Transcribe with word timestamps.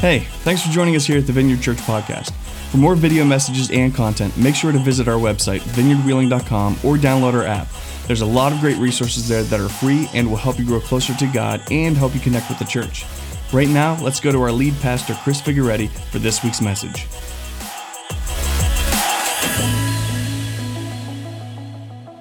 Hey, 0.00 0.20
thanks 0.44 0.62
for 0.62 0.72
joining 0.72 0.96
us 0.96 1.04
here 1.04 1.18
at 1.18 1.26
the 1.26 1.32
Vineyard 1.34 1.60
Church 1.60 1.76
Podcast. 1.76 2.32
For 2.70 2.78
more 2.78 2.94
video 2.94 3.22
messages 3.22 3.70
and 3.70 3.94
content, 3.94 4.34
make 4.38 4.54
sure 4.54 4.72
to 4.72 4.78
visit 4.78 5.08
our 5.08 5.18
website, 5.18 5.60
vineyardwheeling.com, 5.60 6.78
or 6.82 6.96
download 6.96 7.34
our 7.34 7.44
app. 7.44 7.68
There's 8.06 8.22
a 8.22 8.26
lot 8.26 8.50
of 8.50 8.60
great 8.60 8.78
resources 8.78 9.28
there 9.28 9.42
that 9.42 9.60
are 9.60 9.68
free 9.68 10.08
and 10.14 10.30
will 10.30 10.38
help 10.38 10.58
you 10.58 10.64
grow 10.64 10.80
closer 10.80 11.14
to 11.14 11.26
God 11.26 11.60
and 11.70 11.98
help 11.98 12.14
you 12.14 12.20
connect 12.20 12.48
with 12.48 12.58
the 12.58 12.64
church. 12.64 13.04
Right 13.52 13.68
now, 13.68 14.02
let's 14.02 14.20
go 14.20 14.32
to 14.32 14.40
our 14.40 14.50
lead 14.50 14.72
pastor, 14.80 15.12
Chris 15.22 15.42
Figueretti, 15.42 15.90
for 15.90 16.18
this 16.18 16.42
week's 16.42 16.62
message. 16.62 17.04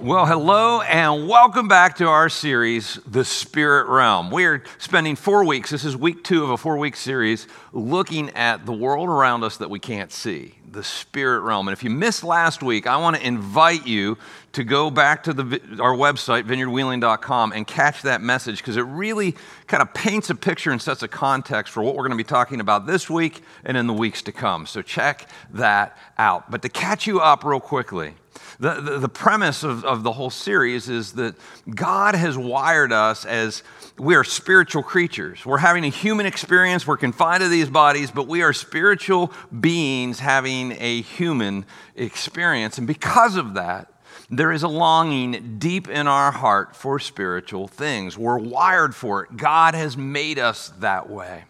Well, 0.09 0.25
hello 0.25 0.81
and 0.81 1.27
welcome 1.27 1.67
back 1.67 1.97
to 1.97 2.07
our 2.07 2.29
series, 2.29 2.95
The 3.05 3.23
Spirit 3.23 3.87
Realm. 3.89 4.31
We're 4.31 4.63
spending 4.79 5.15
four 5.15 5.45
weeks, 5.45 5.69
this 5.69 5.85
is 5.85 5.95
week 5.95 6.23
two 6.23 6.43
of 6.43 6.49
a 6.49 6.57
four 6.57 6.79
week 6.79 6.95
series, 6.95 7.45
looking 7.73 8.31
at 8.31 8.65
the 8.65 8.73
world 8.73 9.07
around 9.07 9.43
us 9.43 9.57
that 9.57 9.69
we 9.69 9.77
can't 9.77 10.11
see, 10.11 10.55
the 10.67 10.83
spirit 10.83 11.41
realm. 11.41 11.67
And 11.67 11.77
if 11.77 11.83
you 11.83 11.91
missed 11.91 12.23
last 12.23 12.63
week, 12.63 12.87
I 12.87 12.97
want 12.97 13.17
to 13.17 13.21
invite 13.27 13.85
you 13.85 14.17
to 14.53 14.63
go 14.63 14.89
back 14.89 15.25
to 15.25 15.33
the, 15.33 15.61
our 15.79 15.93
website, 15.93 16.45
vineyardwheeling.com, 16.45 17.51
and 17.51 17.67
catch 17.67 18.01
that 18.01 18.19
message 18.19 18.57
because 18.57 18.77
it 18.77 18.85
really 18.85 19.35
kind 19.67 19.83
of 19.83 19.93
paints 19.93 20.31
a 20.31 20.35
picture 20.35 20.71
and 20.71 20.81
sets 20.81 21.03
a 21.03 21.07
context 21.07 21.71
for 21.71 21.83
what 21.83 21.93
we're 21.93 22.07
going 22.07 22.17
to 22.17 22.17
be 22.17 22.23
talking 22.23 22.61
about 22.61 22.87
this 22.87 23.11
week 23.11 23.43
and 23.63 23.77
in 23.77 23.85
the 23.85 23.93
weeks 23.93 24.23
to 24.23 24.31
come. 24.31 24.65
So 24.65 24.81
check 24.81 25.29
that 25.53 25.95
out. 26.17 26.49
But 26.49 26.63
to 26.63 26.69
catch 26.69 27.05
you 27.05 27.19
up 27.19 27.43
real 27.43 27.59
quickly, 27.59 28.15
the, 28.59 28.81
the, 28.81 28.99
the 28.99 29.09
premise 29.09 29.63
of, 29.63 29.85
of 29.85 30.03
the 30.03 30.11
whole 30.11 30.29
series 30.29 30.89
is 30.89 31.13
that 31.13 31.35
God 31.73 32.15
has 32.15 32.37
wired 32.37 32.91
us 32.91 33.25
as 33.25 33.63
we 33.97 34.15
are 34.15 34.23
spiritual 34.23 34.83
creatures. 34.83 35.45
We're 35.45 35.57
having 35.57 35.83
a 35.83 35.89
human 35.89 36.25
experience, 36.25 36.87
we're 36.87 36.97
confined 36.97 37.41
to 37.41 37.49
these 37.49 37.69
bodies, 37.69 38.11
but 38.11 38.27
we 38.27 38.41
are 38.41 38.53
spiritual 38.53 39.31
beings 39.57 40.19
having 40.19 40.73
a 40.79 41.01
human 41.01 41.65
experience. 41.95 42.77
And 42.77 42.87
because 42.87 43.35
of 43.35 43.55
that, 43.55 43.91
there 44.29 44.51
is 44.51 44.63
a 44.63 44.67
longing 44.67 45.57
deep 45.57 45.87
in 45.87 46.07
our 46.07 46.31
heart 46.31 46.75
for 46.75 46.99
spiritual 46.99 47.67
things. 47.67 48.17
We're 48.17 48.37
wired 48.37 48.93
for 48.93 49.23
it. 49.23 49.35
God 49.35 49.73
has 49.73 49.97
made 49.97 50.37
us 50.37 50.69
that 50.79 51.09
way. 51.09 51.45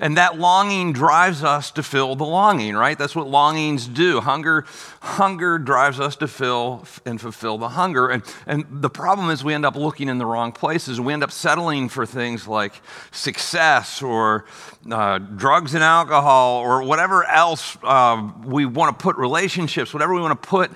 And 0.00 0.16
that 0.16 0.38
longing 0.38 0.92
drives 0.92 1.42
us 1.42 1.70
to 1.72 1.82
fill 1.82 2.14
the 2.16 2.24
longing, 2.24 2.74
right? 2.74 2.98
That's 2.98 3.16
what 3.16 3.28
longings 3.28 3.86
do. 3.86 4.20
Hunger, 4.20 4.64
hunger 5.00 5.58
drives 5.58 5.98
us 5.98 6.16
to 6.16 6.28
fill 6.28 6.84
and 7.04 7.20
fulfill 7.20 7.58
the 7.58 7.70
hunger. 7.70 8.08
And, 8.08 8.22
and 8.46 8.64
the 8.70 8.90
problem 8.90 9.30
is 9.30 9.42
we 9.42 9.54
end 9.54 9.66
up 9.66 9.76
looking 9.76 10.08
in 10.08 10.18
the 10.18 10.26
wrong 10.26 10.52
places. 10.52 11.00
We 11.00 11.12
end 11.12 11.24
up 11.24 11.32
settling 11.32 11.88
for 11.88 12.06
things 12.06 12.46
like 12.46 12.74
success 13.10 14.02
or 14.02 14.44
uh, 14.90 15.18
drugs 15.18 15.74
and 15.74 15.82
alcohol 15.82 16.60
or 16.60 16.82
whatever 16.82 17.24
else 17.24 17.76
uh, 17.82 18.30
we 18.44 18.66
want 18.66 18.96
to 18.96 19.02
put 19.02 19.16
relationships, 19.16 19.92
whatever 19.92 20.14
we 20.14 20.20
want 20.20 20.40
to 20.40 20.48
put 20.48 20.70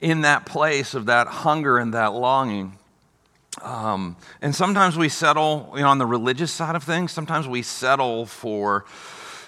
in 0.00 0.20
that 0.22 0.46
place 0.46 0.94
of 0.94 1.06
that 1.06 1.26
hunger 1.26 1.78
and 1.78 1.94
that 1.94 2.12
longing. 2.12 2.78
Um, 3.62 4.16
and 4.40 4.54
sometimes 4.54 4.96
we 4.96 5.08
settle 5.08 5.72
you 5.74 5.82
know, 5.82 5.88
on 5.88 5.98
the 5.98 6.06
religious 6.06 6.52
side 6.52 6.76
of 6.76 6.84
things. 6.84 7.12
Sometimes 7.12 7.48
we 7.48 7.62
settle 7.62 8.26
for, 8.26 8.84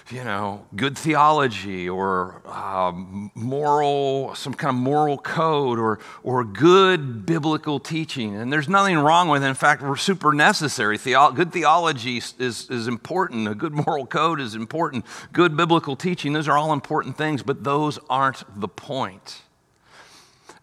you 0.09 0.23
know, 0.23 0.65
good 0.75 0.97
theology 0.97 1.87
or 1.87 2.41
um, 2.47 3.31
moral, 3.35 4.35
some 4.35 4.53
kind 4.53 4.75
of 4.75 4.81
moral 4.81 5.17
code 5.17 5.79
or, 5.79 5.99
or 6.23 6.43
good 6.43 7.25
biblical 7.25 7.79
teaching. 7.79 8.35
And 8.35 8.51
there's 8.51 8.67
nothing 8.67 8.97
wrong 8.97 9.29
with 9.29 9.43
it. 9.43 9.47
In 9.47 9.53
fact, 9.53 9.81
we're 9.81 9.95
super 9.95 10.33
necessary. 10.33 10.97
Theo- 10.97 11.31
good 11.31 11.53
theology 11.53 12.17
is, 12.17 12.69
is 12.69 12.87
important. 12.87 13.47
A 13.47 13.55
good 13.55 13.73
moral 13.73 14.05
code 14.05 14.41
is 14.41 14.55
important. 14.55 15.05
Good 15.31 15.55
biblical 15.55 15.95
teaching, 15.95 16.33
those 16.33 16.47
are 16.47 16.57
all 16.57 16.73
important 16.73 17.17
things, 17.17 17.43
but 17.43 17.63
those 17.63 17.99
aren't 18.09 18.43
the 18.59 18.67
point. 18.67 19.41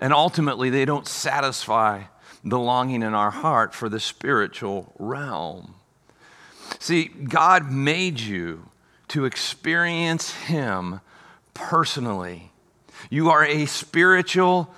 And 0.00 0.12
ultimately, 0.12 0.70
they 0.70 0.84
don't 0.84 1.06
satisfy 1.06 2.04
the 2.48 2.58
longing 2.58 3.02
in 3.02 3.14
our 3.14 3.30
heart 3.30 3.74
for 3.74 3.88
the 3.88 4.00
spiritual 4.00 4.92
realm. 4.98 5.74
See, 6.78 7.04
God 7.04 7.70
made 7.70 8.20
you 8.20 8.68
to 9.08 9.24
experience 9.24 10.32
Him 10.34 11.00
personally. 11.54 12.52
You 13.10 13.30
are 13.30 13.44
a 13.44 13.66
spiritual 13.66 14.72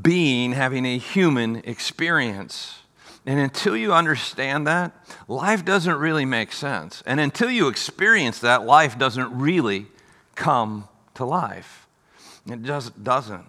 being 0.00 0.52
having 0.52 0.84
a 0.84 0.98
human 0.98 1.56
experience. 1.64 2.78
And 3.26 3.38
until 3.38 3.76
you 3.76 3.92
understand 3.92 4.66
that, 4.66 4.92
life 5.28 5.64
doesn't 5.64 5.96
really 5.96 6.24
make 6.24 6.52
sense. 6.52 7.02
And 7.06 7.20
until 7.20 7.50
you 7.50 7.68
experience 7.68 8.38
that, 8.40 8.64
life 8.64 8.98
doesn't 8.98 9.36
really 9.38 9.86
come 10.34 10.88
to 11.14 11.24
life. 11.24 11.86
It 12.50 12.62
just 12.62 13.04
doesn't. 13.04 13.44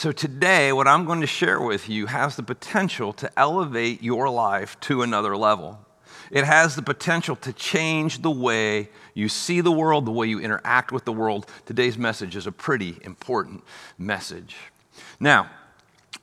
So, 0.00 0.12
today, 0.12 0.72
what 0.72 0.88
I'm 0.88 1.04
going 1.04 1.20
to 1.20 1.26
share 1.26 1.60
with 1.60 1.90
you 1.90 2.06
has 2.06 2.34
the 2.34 2.42
potential 2.42 3.12
to 3.12 3.30
elevate 3.38 4.02
your 4.02 4.30
life 4.30 4.80
to 4.80 5.02
another 5.02 5.36
level. 5.36 5.78
It 6.30 6.44
has 6.44 6.74
the 6.74 6.80
potential 6.80 7.36
to 7.36 7.52
change 7.52 8.22
the 8.22 8.30
way 8.30 8.88
you 9.12 9.28
see 9.28 9.60
the 9.60 9.70
world, 9.70 10.06
the 10.06 10.10
way 10.10 10.26
you 10.26 10.40
interact 10.40 10.90
with 10.90 11.04
the 11.04 11.12
world. 11.12 11.44
Today's 11.66 11.98
message 11.98 12.34
is 12.34 12.46
a 12.46 12.50
pretty 12.50 12.96
important 13.02 13.62
message. 13.98 14.56
Now, 15.20 15.50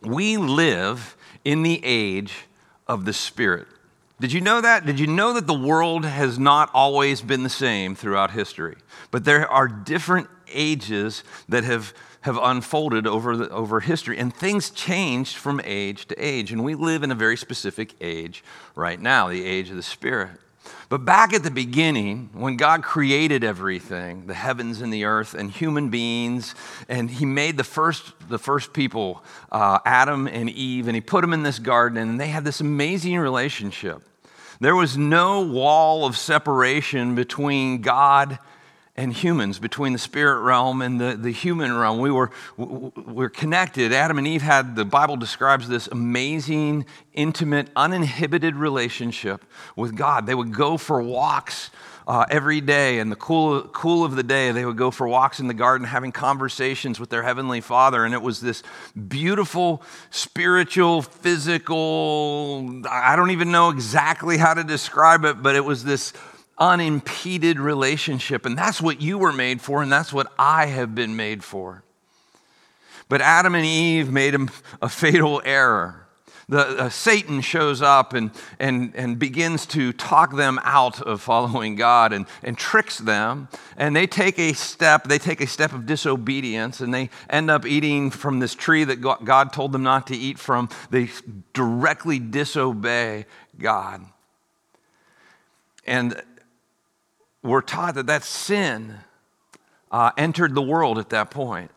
we 0.01 0.37
live 0.37 1.15
in 1.45 1.61
the 1.61 1.79
age 1.83 2.33
of 2.87 3.05
the 3.05 3.13
Spirit. 3.13 3.67
Did 4.19 4.33
you 4.33 4.41
know 4.41 4.59
that? 4.59 4.87
Did 4.87 4.99
you 4.99 5.05
know 5.05 5.33
that 5.33 5.45
the 5.45 5.53
world 5.53 6.03
has 6.03 6.39
not 6.39 6.71
always 6.73 7.21
been 7.21 7.43
the 7.43 7.47
same 7.47 7.93
throughout 7.93 8.31
history? 8.31 8.77
But 9.11 9.23
there 9.23 9.47
are 9.47 9.67
different 9.67 10.29
ages 10.51 11.23
that 11.47 11.63
have 11.63 11.93
have 12.27 12.37
unfolded 12.41 13.07
over, 13.07 13.35
the, 13.35 13.49
over 13.49 13.79
history, 13.79 14.17
and 14.17 14.33
things 14.33 14.69
changed 14.69 15.37
from 15.37 15.59
age 15.63 16.05
to 16.07 16.15
age. 16.23 16.51
And 16.51 16.63
we 16.63 16.75
live 16.75 17.01
in 17.01 17.11
a 17.11 17.15
very 17.15 17.37
specific 17.37 17.95
age 17.99 18.43
right 18.75 18.99
now, 18.99 19.29
the 19.29 19.43
age 19.43 19.69
of 19.69 19.77
the 19.77 19.83
Spirit. 19.83 20.31
But 20.89 21.05
back 21.05 21.33
at 21.33 21.43
the 21.43 21.51
beginning, 21.51 22.29
when 22.33 22.57
God 22.57 22.83
created 22.83 23.43
everything, 23.43 24.27
the 24.27 24.33
heavens 24.33 24.81
and 24.81 24.91
the 24.91 25.05
earth 25.05 25.33
and 25.33 25.49
human 25.49 25.89
beings, 25.89 26.53
and 26.89 27.09
He 27.09 27.25
made 27.25 27.55
the 27.55 27.63
first, 27.63 28.13
the 28.27 28.39
first 28.39 28.73
people, 28.73 29.23
uh, 29.49 29.79
Adam 29.85 30.27
and 30.27 30.49
Eve, 30.49 30.87
and 30.87 30.95
He 30.95 31.01
put 31.01 31.21
them 31.21 31.31
in 31.33 31.43
this 31.43 31.59
garden, 31.59 31.97
and 31.97 32.19
they 32.19 32.27
had 32.27 32.43
this 32.43 32.59
amazing 32.59 33.17
relationship. 33.17 34.03
There 34.59 34.75
was 34.75 34.97
no 34.97 35.41
wall 35.41 36.05
of 36.05 36.17
separation 36.17 37.15
between 37.15 37.81
God 37.81 38.39
and 38.97 39.13
humans, 39.13 39.59
between 39.59 39.93
the 39.93 39.99
spirit 39.99 40.41
realm 40.41 40.81
and 40.81 40.99
the, 40.99 41.15
the 41.15 41.31
human 41.31 41.77
realm. 41.77 41.99
We 41.99 42.09
were, 42.09 42.31
we 42.57 42.91
were 42.95 43.29
connected. 43.29 43.93
Adam 43.93 44.17
and 44.17 44.27
Eve 44.27 44.41
had, 44.41 44.75
the 44.75 44.85
Bible 44.85 45.15
describes 45.15 45.69
this 45.69 45.87
amazing, 45.87 46.85
intimate, 47.13 47.69
uninhibited 47.75 48.55
relationship 48.55 49.45
with 49.75 49.95
God. 49.95 50.25
They 50.25 50.33
would 50.33 50.51
go 50.51 50.77
for 50.77 50.99
walks 50.99 51.69
uh, 52.07 52.25
every 52.31 52.59
day. 52.59 52.97
In 52.97 53.09
the 53.09 53.15
cool, 53.15 53.61
cool 53.67 54.03
of 54.03 54.15
the 54.15 54.23
day, 54.23 54.51
they 54.51 54.65
would 54.65 54.77
go 54.77 54.89
for 54.89 55.07
walks 55.07 55.39
in 55.39 55.47
the 55.47 55.53
garden 55.53 55.85
having 55.85 56.11
conversations 56.11 56.99
with 56.99 57.09
their 57.09 57.21
Heavenly 57.21 57.61
Father. 57.61 58.03
And 58.03 58.15
it 58.15 58.21
was 58.21 58.41
this 58.41 58.63
beautiful, 59.07 59.83
spiritual, 60.09 61.03
physical, 61.03 62.81
I 62.89 63.15
don't 63.15 63.31
even 63.31 63.51
know 63.51 63.69
exactly 63.69 64.37
how 64.37 64.55
to 64.55 64.63
describe 64.63 65.23
it, 65.25 65.43
but 65.43 65.55
it 65.55 65.63
was 65.63 65.83
this 65.83 66.13
unimpeded 66.57 67.59
relationship. 67.59 68.45
And 68.45 68.57
that's 68.57 68.81
what 68.81 69.01
you 69.01 69.17
were 69.17 69.33
made 69.33 69.61
for, 69.61 69.81
and 69.81 69.91
that's 69.91 70.11
what 70.11 70.31
I 70.37 70.67
have 70.67 70.95
been 70.95 71.15
made 71.15 71.43
for. 71.43 71.83
But 73.09 73.21
Adam 73.21 73.55
and 73.55 73.65
Eve 73.65 74.11
made 74.11 74.35
a 74.81 74.89
fatal 74.89 75.41
error. 75.45 76.07
The, 76.49 76.59
uh, 76.59 76.89
Satan 76.89 77.41
shows 77.41 77.81
up 77.81 78.13
and, 78.13 78.31
and, 78.57 78.93
and 78.95 79.19
begins 79.19 79.65
to 79.67 79.91
talk 79.91 80.33
them 80.33 80.61
out 80.63 81.01
of 81.01 81.21
following 81.21 81.75
God 81.75 82.13
and, 82.13 82.25
and 82.41 82.57
tricks 82.57 82.97
them. 82.99 83.49
And 83.75 83.93
they 83.93 84.07
take 84.07 84.39
a 84.39 84.53
step, 84.53 85.03
they 85.05 85.17
take 85.19 85.41
a 85.41 85.47
step 85.47 85.73
of 85.73 85.85
disobedience, 85.85 86.79
and 86.79 86.93
they 86.93 87.09
end 87.29 87.51
up 87.51 87.65
eating 87.65 88.11
from 88.11 88.39
this 88.39 88.55
tree 88.55 88.85
that 88.85 89.01
God 89.01 89.51
told 89.51 89.73
them 89.73 89.83
not 89.83 90.07
to 90.07 90.15
eat 90.15 90.39
from. 90.39 90.69
They 90.89 91.09
directly 91.51 92.17
disobey 92.17 93.25
God. 93.59 94.05
And 95.85 96.21
we're 97.43 97.61
taught 97.61 97.95
that 97.95 98.07
that 98.07 98.23
sin 98.23 98.95
uh, 99.91 100.11
entered 100.17 100.55
the 100.55 100.61
world 100.61 100.97
at 100.97 101.09
that 101.09 101.31
point. 101.31 101.71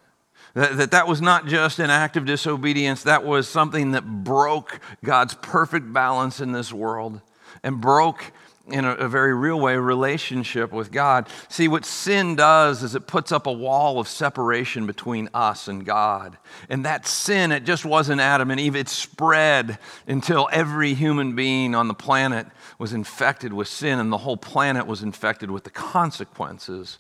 That, 0.55 0.77
that 0.79 0.91
that 0.91 1.07
was 1.07 1.21
not 1.21 1.47
just 1.47 1.79
an 1.79 1.91
act 1.91 2.17
of 2.17 2.25
disobedience, 2.25 3.05
that 3.05 3.25
was 3.25 3.49
something 3.49 3.93
that 3.93 4.05
broke 4.05 4.81
God's 5.05 5.35
perfect 5.35 5.93
balance 5.93 6.41
in 6.41 6.53
this 6.53 6.73
world 6.73 7.21
and 7.63 7.81
broke 7.81 8.33
in 8.67 8.85
a, 8.85 8.93
a, 8.93 9.09
very 9.09 9.35
real 9.35 9.59
way, 9.59 9.77
relationship 9.77 10.73
with 10.73 10.93
God. 10.93 11.29
See, 11.49 11.69
what 11.69 11.85
sin 11.85 12.37
does 12.37 12.83
is 12.83 12.95
it 12.95 13.07
puts 13.07 13.33
up 13.33 13.47
a 13.47 13.53
wall 13.53 13.99
of 13.99 14.07
separation 14.07 14.87
between 14.87 15.29
us 15.35 15.69
and 15.69 15.85
God. 15.85 16.39
And 16.69 16.85
that 16.85 17.07
sin, 17.07 17.53
it 17.53 17.65
just 17.65 17.85
wasn't 17.85 18.21
Adam 18.21 18.51
and 18.51 18.61
Eve, 18.61 18.77
it 18.77 18.89
spread 18.89 19.79
until 20.07 20.49
every 20.53 20.95
human 20.95 21.35
being 21.35 21.75
on 21.75 21.89
the 21.89 21.95
planet 21.95 22.47
was 22.81 22.95
infected 22.95 23.53
with 23.53 23.69
sin, 23.69 23.99
and 23.99 24.11
the 24.11 24.17
whole 24.17 24.39
planet 24.39 24.87
was 24.87 25.03
infected 25.03 25.51
with 25.51 25.65
the 25.65 25.71
consequences 25.71 26.99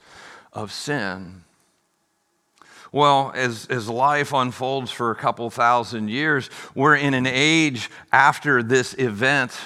of 0.53 0.71
sin. 0.71 1.43
Well, 2.93 3.33
as, 3.35 3.67
as 3.71 3.89
life 3.89 4.35
unfolds 4.35 4.91
for 4.91 5.11
a 5.11 5.15
couple 5.15 5.49
thousand 5.49 6.11
years, 6.11 6.51
we're 6.75 6.97
in 6.97 7.15
an 7.15 7.27
age 7.27 7.89
after 8.13 8.63
this 8.63 8.95
event 8.99 9.59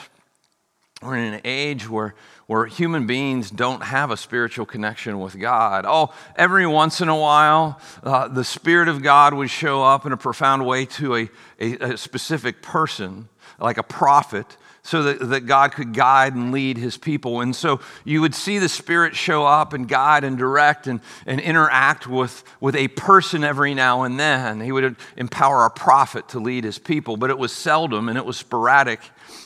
we're 1.02 1.16
in 1.16 1.34
an 1.34 1.40
age 1.44 1.88
where, 1.88 2.14
where 2.46 2.64
human 2.64 3.06
beings 3.06 3.50
don't 3.50 3.82
have 3.82 4.10
a 4.10 4.16
spiritual 4.16 4.64
connection 4.64 5.18
with 5.18 5.38
God. 5.38 5.84
Oh, 5.86 6.14
every 6.36 6.66
once 6.66 7.00
in 7.00 7.08
a 7.08 7.16
while, 7.16 7.78
uh, 8.02 8.28
the 8.28 8.44
Spirit 8.44 8.88
of 8.88 9.02
God 9.02 9.34
would 9.34 9.50
show 9.50 9.82
up 9.82 10.06
in 10.06 10.12
a 10.12 10.16
profound 10.16 10.64
way 10.64 10.86
to 10.86 11.16
a, 11.16 11.28
a, 11.60 11.76
a 11.92 11.96
specific 11.98 12.62
person, 12.62 13.28
like 13.58 13.76
a 13.76 13.82
prophet, 13.82 14.56
so 14.84 15.02
that, 15.02 15.30
that 15.30 15.46
God 15.46 15.72
could 15.72 15.94
guide 15.94 16.34
and 16.34 16.52
lead 16.52 16.76
his 16.76 16.98
people. 16.98 17.40
And 17.40 17.56
so 17.56 17.80
you 18.04 18.20
would 18.20 18.34
see 18.34 18.58
the 18.58 18.68
Spirit 18.68 19.16
show 19.16 19.46
up 19.46 19.72
and 19.72 19.88
guide 19.88 20.24
and 20.24 20.36
direct 20.36 20.86
and, 20.86 21.00
and 21.24 21.40
interact 21.40 22.06
with, 22.06 22.44
with 22.60 22.76
a 22.76 22.88
person 22.88 23.44
every 23.44 23.72
now 23.72 24.02
and 24.02 24.20
then. 24.20 24.60
He 24.60 24.70
would 24.70 24.96
empower 25.16 25.64
a 25.64 25.70
prophet 25.70 26.28
to 26.28 26.38
lead 26.38 26.64
his 26.64 26.78
people, 26.78 27.16
but 27.16 27.30
it 27.30 27.38
was 27.38 27.50
seldom 27.50 28.10
and 28.10 28.18
it 28.18 28.26
was 28.26 28.36
sporadic 28.36 29.00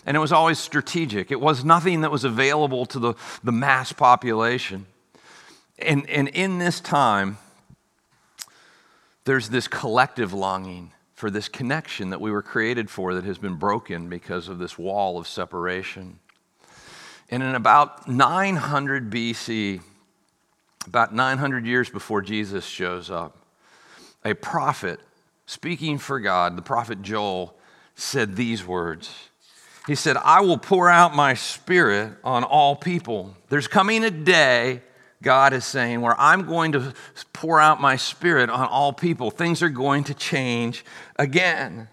and 0.05 0.17
it 0.17 0.21
was 0.21 0.33
always 0.33 0.59
strategic. 0.59 1.31
It 1.31 1.41
was 1.41 1.65
nothing 1.65 2.01
that 2.01 2.11
was 2.11 2.25
available 2.25 2.85
to 2.87 2.99
the, 2.99 3.15
the 3.45 3.53
mass 3.53 3.93
population. 3.93 4.87
And, 5.79 6.11
and 6.11 6.27
in 6.29 6.59
this 6.59 6.81
time, 6.81 7.39
there's 9.25 9.51
this 9.51 9.69
collective 9.69 10.33
longing 10.33 10.91
for 11.19 11.31
this 11.31 11.49
connection 11.49 12.11
that 12.11 12.21
we 12.21 12.31
were 12.31 12.43
created 12.43 12.89
for 12.89 13.15
that 13.15 13.25
has 13.25 13.39
been 13.39 13.57
broken 13.57 14.09
because 14.09 14.49
of 14.49 14.59
this 14.59 14.79
wall 14.79 15.19
of 15.19 15.27
separation. 15.27 16.21
And 17.29 17.43
in 17.43 17.57
about 17.57 18.07
900 18.07 19.11
BC, 19.11 19.81
about 20.87 21.13
900 21.13 21.67
years 21.67 21.91
before 21.91 22.23
Jesus 22.23 22.65
shows 22.65 23.11
up, 23.11 23.37
a 24.25 24.35
prophet 24.35 25.01
speaking 25.45 25.99
for 25.99 26.21
God, 26.21 26.57
the 26.57 26.63
prophet 26.63 27.03
Joel, 27.03 27.57
said 27.97 28.37
these 28.37 28.65
words 28.65 29.29
he 29.89 29.95
said, 29.95 30.19
I 30.19 30.43
will 30.43 30.59
pour 30.59 30.91
out 30.91 31.17
my 31.17 31.33
spirit 31.33 32.13
on 32.23 32.45
all 32.45 32.77
people. 32.77 33.35
There's 33.49 33.67
coming 33.67 34.05
a 34.05 34.11
day, 34.11 34.83
God 35.23 35.53
is 35.53 35.65
saying, 35.65 36.01
where 36.01 36.19
I'm 36.19 36.47
going 36.47 36.73
to 36.73 36.95
pour 37.33 37.61
out 37.61 37.81
my 37.81 37.97
spirit 37.97 38.51
on 38.51 38.69
all 38.69 38.93
people. 38.93 39.31
Things 39.31 39.63
are 39.63 39.69
going 39.69 40.05
to 40.05 40.15
change 40.15 40.85
again. 41.17 41.89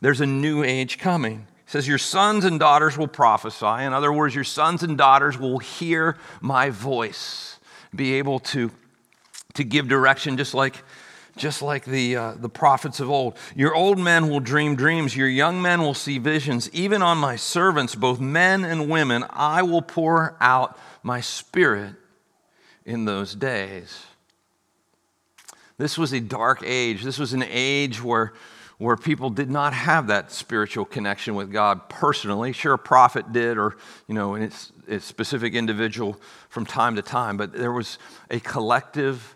There's 0.00 0.20
a 0.20 0.26
new 0.26 0.62
age 0.62 0.98
coming. 0.98 1.46
He 1.64 1.70
says, 1.70 1.88
Your 1.88 1.98
sons 1.98 2.44
and 2.44 2.60
daughters 2.60 2.96
will 2.96 3.08
prophesy. 3.08 3.84
In 3.84 3.92
other 3.92 4.12
words, 4.12 4.34
your 4.34 4.44
sons 4.44 4.82
and 4.82 4.96
daughters 4.96 5.38
will 5.38 5.58
hear 5.58 6.16
my 6.40 6.70
voice, 6.70 7.58
be 7.94 8.14
able 8.14 8.38
to, 8.40 8.70
to 9.54 9.64
give 9.64 9.88
direction 9.88 10.36
just 10.36 10.54
like 10.54 10.82
just 11.36 11.62
like 11.62 11.86
the, 11.86 12.14
uh, 12.14 12.34
the 12.36 12.48
prophets 12.50 13.00
of 13.00 13.10
old. 13.10 13.38
Your 13.56 13.74
old 13.74 13.98
men 13.98 14.28
will 14.28 14.40
dream 14.40 14.76
dreams, 14.76 15.16
your 15.16 15.28
young 15.28 15.62
men 15.62 15.80
will 15.80 15.94
see 15.94 16.18
visions. 16.18 16.68
Even 16.74 17.00
on 17.00 17.16
my 17.16 17.36
servants, 17.36 17.94
both 17.94 18.20
men 18.20 18.64
and 18.64 18.90
women, 18.90 19.24
I 19.30 19.62
will 19.62 19.80
pour 19.80 20.36
out 20.40 20.78
my 21.02 21.22
spirit 21.22 21.94
in 22.84 23.04
those 23.04 23.34
days. 23.34 24.04
This 25.78 25.96
was 25.98 26.12
a 26.12 26.20
dark 26.20 26.62
age. 26.64 27.02
This 27.02 27.18
was 27.18 27.32
an 27.32 27.44
age 27.48 28.02
where, 28.02 28.34
where 28.78 28.96
people 28.96 29.30
did 29.30 29.50
not 29.50 29.72
have 29.72 30.08
that 30.08 30.30
spiritual 30.30 30.84
connection 30.84 31.34
with 31.34 31.50
God 31.50 31.88
personally. 31.88 32.52
Sure, 32.52 32.74
a 32.74 32.78
prophet 32.78 33.32
did, 33.32 33.58
or, 33.58 33.76
you 34.06 34.14
know, 34.14 34.34
a 34.36 35.00
specific 35.00 35.54
individual 35.54 36.20
from 36.48 36.66
time 36.66 36.96
to 36.96 37.02
time, 37.02 37.36
but 37.36 37.52
there 37.52 37.72
was 37.72 37.98
a 38.30 38.38
collective 38.40 39.34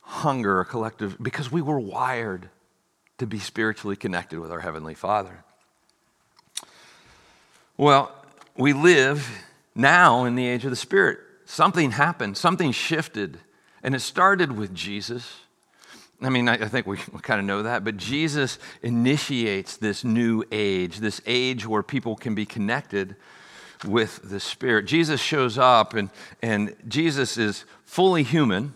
hunger, 0.00 0.60
a 0.60 0.64
collective, 0.64 1.16
because 1.20 1.50
we 1.50 1.62
were 1.62 1.80
wired 1.80 2.48
to 3.18 3.26
be 3.26 3.38
spiritually 3.38 3.96
connected 3.96 4.38
with 4.38 4.52
our 4.52 4.60
Heavenly 4.60 4.94
Father. 4.94 5.44
Well, 7.76 8.14
we 8.56 8.72
live 8.72 9.28
now 9.74 10.24
in 10.24 10.36
the 10.36 10.46
age 10.46 10.64
of 10.64 10.70
the 10.70 10.76
Spirit. 10.76 11.18
Something 11.46 11.92
happened, 11.92 12.36
something 12.36 12.72
shifted, 12.72 13.38
and 13.82 13.94
it 13.94 14.00
started 14.00 14.52
with 14.52 14.74
Jesus. 14.74 15.40
I 16.22 16.30
mean, 16.30 16.48
I, 16.48 16.56
think 16.68 16.86
we, 16.86 16.96
kind 16.96 17.40
of 17.40 17.46
know 17.46 17.62
that, 17.62 17.84
but 17.84 17.96
Jesus 17.96 18.58
initiates 18.82 19.76
this 19.76 20.04
new 20.04 20.44
age, 20.50 20.98
this 20.98 21.20
age 21.26 21.66
where 21.66 21.82
people 21.82 22.16
can 22.16 22.34
be 22.34 22.46
connected 22.46 23.16
with 23.84 24.20
the 24.30 24.40
Spirit. 24.40 24.86
Jesus 24.86 25.20
shows 25.20 25.58
up, 25.58 25.94
and, 25.94 26.08
and 26.40 26.74
Jesus 26.88 27.36
is 27.36 27.64
fully 27.84 28.22
human 28.22 28.74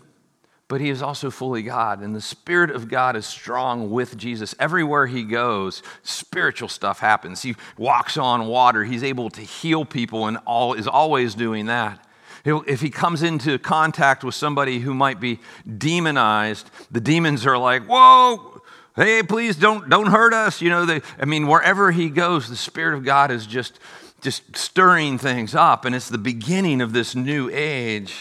but 0.69 0.79
he 0.79 0.89
is 0.89 1.01
also 1.01 1.31
fully 1.31 1.63
God. 1.63 1.99
And 1.99 2.15
the 2.15 2.21
Spirit 2.21 2.69
of 2.69 2.87
God 2.87 3.15
is 3.15 3.25
strong 3.25 3.89
with 3.89 4.15
Jesus. 4.15 4.53
Everywhere 4.59 5.07
he 5.07 5.23
goes, 5.23 5.81
spiritual 6.03 6.69
stuff 6.69 6.99
happens. 6.99 7.41
He 7.41 7.55
walks 7.75 8.17
on 8.17 8.45
water, 8.45 8.85
he's 8.85 9.03
able 9.03 9.31
to 9.31 9.41
heal 9.41 9.83
people 9.83 10.27
and 10.27 10.37
all, 10.45 10.75
is 10.75 10.87
always 10.87 11.33
doing 11.33 11.65
that. 11.65 12.05
If 12.45 12.81
he 12.81 12.89
comes 12.89 13.23
into 13.23 13.59
contact 13.59 14.23
with 14.23 14.35
somebody 14.35 14.79
who 14.79 14.93
might 14.93 15.19
be 15.19 15.39
demonized, 15.77 16.69
the 16.91 17.01
demons 17.01 17.45
are 17.45 17.57
like, 17.57 17.83
whoa, 17.83 18.61
hey, 18.95 19.23
please 19.23 19.55
don't, 19.55 19.89
don't 19.89 20.07
hurt 20.07 20.33
us. 20.33 20.61
You 20.61 20.69
know, 20.69 20.85
they, 20.85 21.01
I 21.19 21.25
mean, 21.25 21.47
wherever 21.47 21.91
he 21.91 22.09
goes, 22.09 22.49
the 22.49 22.55
Spirit 22.55 22.95
of 22.95 23.03
God 23.03 23.31
is 23.31 23.45
just, 23.45 23.79
just 24.21 24.55
stirring 24.55 25.17
things 25.17 25.55
up. 25.55 25.85
And 25.85 25.95
it's 25.95 26.09
the 26.09 26.17
beginning 26.17 26.81
of 26.81 26.93
this 26.93 27.15
new 27.15 27.49
age. 27.51 28.15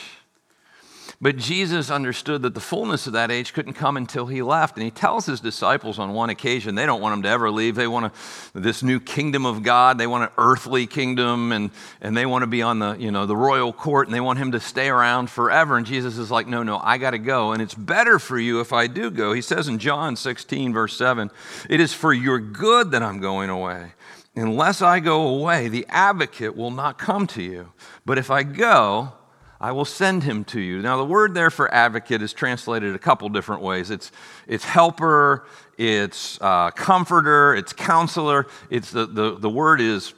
But 1.21 1.37
Jesus 1.37 1.91
understood 1.91 2.43
that 2.43 2.55
the 2.55 2.61
fullness 2.61 3.09
of 3.09 3.13
that 3.15 3.33
age 3.33 3.53
couldn't 3.53 3.73
come 3.73 3.97
until 3.97 4.27
he 4.27 4.41
left. 4.41 4.77
And 4.77 4.85
he 4.85 4.93
tells 4.93 5.27
his 5.27 5.41
disciples 5.41 5.99
on 5.99 6.13
one 6.13 6.31
occasion 6.31 6.77
they 6.77 6.87
don't 6.87 7.01
want 7.01 7.15
him 7.15 7.23
to 7.23 7.29
ever 7.29 7.51
leave. 7.51 7.75
They 7.75 7.89
want 7.89 8.15
this 8.55 8.85
new 8.85 9.01
kingdom 9.01 9.45
of 9.45 9.65
God. 9.65 9.99
They 9.99 10.07
want 10.07 10.25
an 10.25 10.31
earthly 10.39 10.87
kingdom 10.87 11.51
and, 11.51 11.73
and 12.01 12.17
they 12.17 12.25
want 12.25 12.43
to 12.45 12.47
be 12.47 12.63
on 12.63 12.79
the, 12.79 12.95
you 12.95 13.11
know, 13.11 13.27
the 13.27 13.37
royal 13.37 13.73
court 13.73 14.07
and 14.07 14.15
they 14.15 14.21
want 14.21 14.39
him 14.39 14.53
to 14.53 14.61
stay 14.61 14.89
around 14.89 15.29
forever. 15.29 15.77
And 15.77 15.85
Jesus 15.85 16.19
is 16.19 16.31
like, 16.31 16.47
no, 16.47 16.63
no, 16.63 16.79
I 16.79 16.99
got 16.99 17.11
to 17.11 17.19
go. 17.19 17.51
And 17.51 17.61
it's 17.61 17.75
better 17.75 18.21
for 18.21 18.39
you 18.39 18.61
if 18.61 18.73
I 18.73 18.87
do 18.87 19.11
go. 19.11 19.33
He 19.33 19.43
says 19.43 19.67
in 19.67 19.81
John 19.81 20.15
16, 20.15 20.73
verse 20.73 20.97
7, 20.97 21.33
it 21.69 21.81
is 21.81 21.93
for 21.93 22.13
your 22.13 22.39
good 22.39 22.93
that 22.93 23.03
I'm 23.03 23.19
going 23.19 23.51
away. 23.51 23.95
Unless 24.37 24.83
I 24.83 25.01
go 25.01 25.27
away, 25.27 25.67
the 25.67 25.85
advocate 25.89 26.57
will 26.57 26.71
not 26.71 26.97
come 26.97 27.27
to 27.29 27.43
you. 27.43 27.73
But 28.07 28.19
if 28.19 28.31
I 28.31 28.45
go, 28.45 29.15
I 29.61 29.73
will 29.73 29.85
send 29.85 30.23
him 30.23 30.45
to 30.45 30.61
you. 30.61 30.81
Now, 30.81 30.97
the 30.97 31.05
word 31.05 31.35
there 31.35 31.51
for 31.51 31.73
advocate 31.75 32.23
is 32.23 32.33
translated 32.33 32.95
a 32.95 32.99
couple 32.99 33.29
different 33.29 33.63
ways. 33.63 33.91
It's, 33.91 34.13
it's 34.47 34.65
helper, 34.65 35.47
it's 35.77 36.41
uh, 36.41 36.71
comforter, 36.71 37.57
it's 37.57 37.73
counselor. 37.73 38.47
It's 38.71 38.93
the, 38.93 39.07
the, 39.07 39.37
the 39.37 39.51
word 39.51 39.81
is 39.81 40.15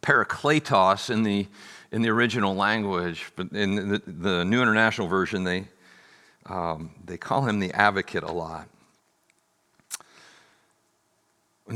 parakletos 0.00 1.10
in 1.10 1.22
the, 1.22 1.46
in 1.92 2.02
the 2.02 2.08
original 2.08 2.56
language, 2.56 3.30
but 3.36 3.52
in 3.52 3.88
the, 3.88 4.02
the 4.04 4.44
New 4.44 4.60
International 4.60 5.06
Version, 5.06 5.44
they, 5.44 5.68
um, 6.46 6.90
they 7.04 7.16
call 7.16 7.42
him 7.42 7.60
the 7.60 7.72
advocate 7.72 8.24
a 8.24 8.32
lot. 8.32 8.68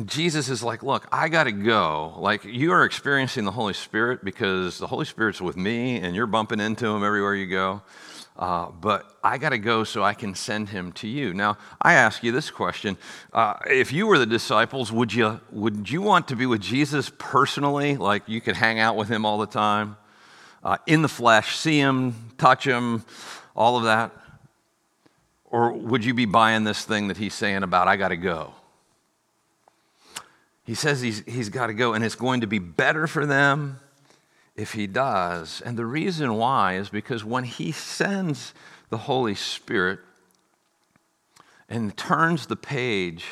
Jesus 0.05 0.49
is 0.49 0.63
like, 0.63 0.83
Look, 0.83 1.07
I 1.11 1.29
got 1.29 1.45
to 1.45 1.53
go. 1.53 2.15
Like, 2.19 2.45
you 2.45 2.73
are 2.73 2.85
experiencing 2.85 3.45
the 3.45 3.51
Holy 3.51 3.75
Spirit 3.75 4.25
because 4.25 4.79
the 4.79 4.87
Holy 4.87 5.05
Spirit's 5.05 5.41
with 5.41 5.57
me 5.57 5.97
and 5.97 6.15
you're 6.15 6.27
bumping 6.27 6.61
into 6.61 6.87
him 6.87 7.03
everywhere 7.03 7.35
you 7.35 7.47
go. 7.47 7.83
Uh, 8.41 8.71
but 8.71 9.19
I 9.23 9.37
got 9.37 9.51
to 9.51 9.59
go 9.59 9.85
so 9.85 10.03
I 10.03 10.15
can 10.15 10.35
send 10.35 10.71
him 10.71 10.93
to 10.93 11.09
you. 11.09 11.35
Now, 11.35 11.59
I 11.83 11.95
ask 11.95 12.23
you 12.23 12.33
this 12.33 12.51
question. 12.51 12.97
Uh, 13.33 13.55
if 13.67 13.93
you 13.93 14.07
were 14.07 14.17
the 14.17 14.25
disciples, 14.25 14.91
would 14.91 15.13
you, 15.13 15.41
would 15.51 15.91
you 15.91 16.01
want 16.01 16.29
to 16.29 16.37
be 16.37 16.47
with 16.47 16.63
Jesus 16.63 17.11
personally? 17.19 17.99
Like, 17.99 18.23
you 18.29 18.41
could 18.41 18.57
hang 18.57 18.79
out 18.79 18.97
with 18.97 19.09
him 19.09 19.27
all 19.27 19.39
the 19.39 19.47
time, 19.47 19.97
uh, 20.65 20.79
in 20.87 21.03
the 21.03 21.09
flesh, 21.09 21.57
see 21.57 21.79
him, 21.79 22.15
touch 22.39 22.65
him, 22.65 23.05
all 23.55 23.77
of 23.77 23.85
that? 23.85 24.13
Or 25.45 25.73
would 25.73 26.03
you 26.03 26.15
be 26.15 26.25
buying 26.25 26.65
this 26.65 26.83
thing 26.85 27.09
that 27.09 27.19
he's 27.19 27.35
saying 27.35 27.63
about, 27.63 27.89
I 27.89 27.97
got 27.97 28.09
to 28.09 28.17
go? 28.17 28.55
He 30.71 30.77
says 30.77 31.00
he's, 31.00 31.25
he's 31.27 31.49
got 31.49 31.67
to 31.67 31.75
go, 31.75 31.95
and 31.95 32.05
it's 32.05 32.15
going 32.15 32.43
to 32.43 32.47
be 32.47 32.61
better 32.61 33.09
for 33.09 33.27
them 33.27 33.81
if 34.55 34.73
he 34.73 34.87
does. 34.87 35.61
And 35.62 35.77
the 35.77 35.85
reason 35.85 36.35
why 36.35 36.77
is 36.77 36.91
because 36.91 37.25
when 37.25 37.43
he 37.43 37.73
sends 37.73 38.55
the 38.89 38.99
Holy 38.99 39.35
Spirit 39.35 39.99
and 41.69 41.97
turns 41.97 42.47
the 42.47 42.55
page 42.55 43.25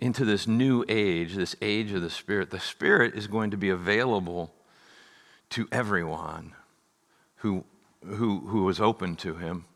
into 0.00 0.24
this 0.24 0.46
new 0.46 0.82
age, 0.88 1.34
this 1.34 1.54
age 1.60 1.92
of 1.92 2.00
the 2.00 2.08
Spirit, 2.08 2.48
the 2.48 2.58
Spirit 2.58 3.14
is 3.16 3.26
going 3.26 3.50
to 3.50 3.58
be 3.58 3.68
available 3.68 4.54
to 5.50 5.68
everyone 5.70 6.54
who, 7.36 7.64
who, 8.02 8.46
who 8.46 8.66
is 8.70 8.80
open 8.80 9.14
to 9.16 9.34
him. 9.34 9.66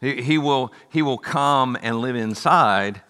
He, 0.00 0.22
he, 0.22 0.38
will, 0.38 0.72
he 0.88 1.02
will 1.02 1.18
come 1.18 1.76
and 1.82 2.00
live 2.00 2.16
inside 2.16 3.02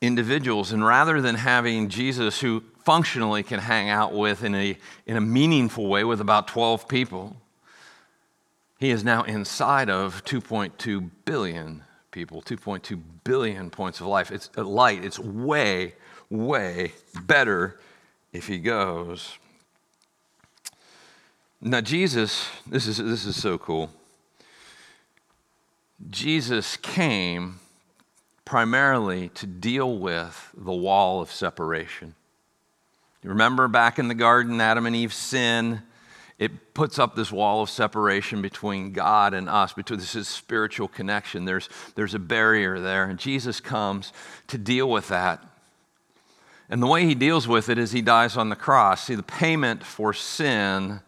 individuals. 0.00 0.72
And 0.72 0.84
rather 0.84 1.20
than 1.20 1.34
having 1.34 1.88
Jesus, 1.88 2.40
who 2.40 2.62
functionally 2.84 3.42
can 3.42 3.60
hang 3.60 3.88
out 3.88 4.12
with 4.12 4.44
in 4.44 4.54
a, 4.54 4.78
in 5.06 5.16
a 5.16 5.20
meaningful 5.20 5.88
way 5.88 6.04
with 6.04 6.20
about 6.20 6.48
12 6.48 6.88
people, 6.88 7.36
he 8.78 8.90
is 8.90 9.02
now 9.02 9.24
inside 9.24 9.90
of 9.90 10.24
2.2 10.24 11.10
billion 11.24 11.82
people, 12.12 12.42
2.2 12.42 13.00
billion 13.24 13.70
points 13.70 14.00
of 14.00 14.06
life. 14.06 14.30
It's 14.30 14.50
a 14.56 14.62
light. 14.62 15.04
It's 15.04 15.18
way, 15.18 15.94
way 16.30 16.92
better 17.26 17.80
if 18.32 18.46
he 18.46 18.58
goes. 18.58 19.36
Now, 21.60 21.80
Jesus, 21.80 22.48
this 22.66 22.86
is, 22.86 22.98
this 22.98 23.24
is 23.24 23.40
so 23.40 23.58
cool. 23.58 23.90
Jesus 26.08 26.76
came 26.76 27.58
primarily 28.48 29.28
to 29.28 29.46
deal 29.46 29.98
with 29.98 30.54
the 30.56 30.72
wall 30.72 31.20
of 31.20 31.30
separation. 31.30 32.14
You 33.22 33.28
remember 33.28 33.68
back 33.68 33.98
in 33.98 34.08
the 34.08 34.14
garden, 34.14 34.58
Adam 34.58 34.86
and 34.86 34.96
Eve 34.96 35.12
sin. 35.12 35.82
It 36.38 36.72
puts 36.72 36.98
up 36.98 37.14
this 37.14 37.30
wall 37.30 37.60
of 37.60 37.68
separation 37.68 38.40
between 38.40 38.92
God 38.92 39.34
and 39.34 39.50
us, 39.50 39.74
between 39.74 39.98
this 39.98 40.14
is 40.14 40.28
spiritual 40.28 40.88
connection. 40.88 41.44
There's, 41.44 41.68
there's 41.94 42.14
a 42.14 42.18
barrier 42.18 42.80
there, 42.80 43.04
and 43.04 43.18
Jesus 43.18 43.60
comes 43.60 44.14
to 44.46 44.56
deal 44.56 44.88
with 44.88 45.08
that. 45.08 45.44
And 46.70 46.82
the 46.82 46.86
way 46.86 47.04
he 47.04 47.14
deals 47.14 47.46
with 47.46 47.68
it 47.68 47.76
is 47.76 47.92
he 47.92 48.00
dies 48.00 48.34
on 48.34 48.48
the 48.48 48.56
cross. 48.56 49.04
See, 49.04 49.14
the 49.14 49.22
payment 49.22 49.84
for 49.84 50.14
sin 50.14 51.00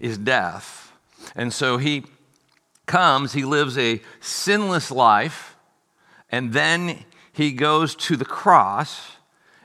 is 0.00 0.18
death. 0.18 0.92
And 1.36 1.52
so 1.52 1.76
he 1.76 2.02
comes, 2.86 3.32
he 3.32 3.44
lives 3.44 3.78
a 3.78 4.02
sinless 4.18 4.90
life, 4.90 5.53
and 6.30 6.52
then 6.52 7.04
he 7.32 7.52
goes 7.52 7.94
to 7.96 8.16
the 8.16 8.24
cross 8.24 9.12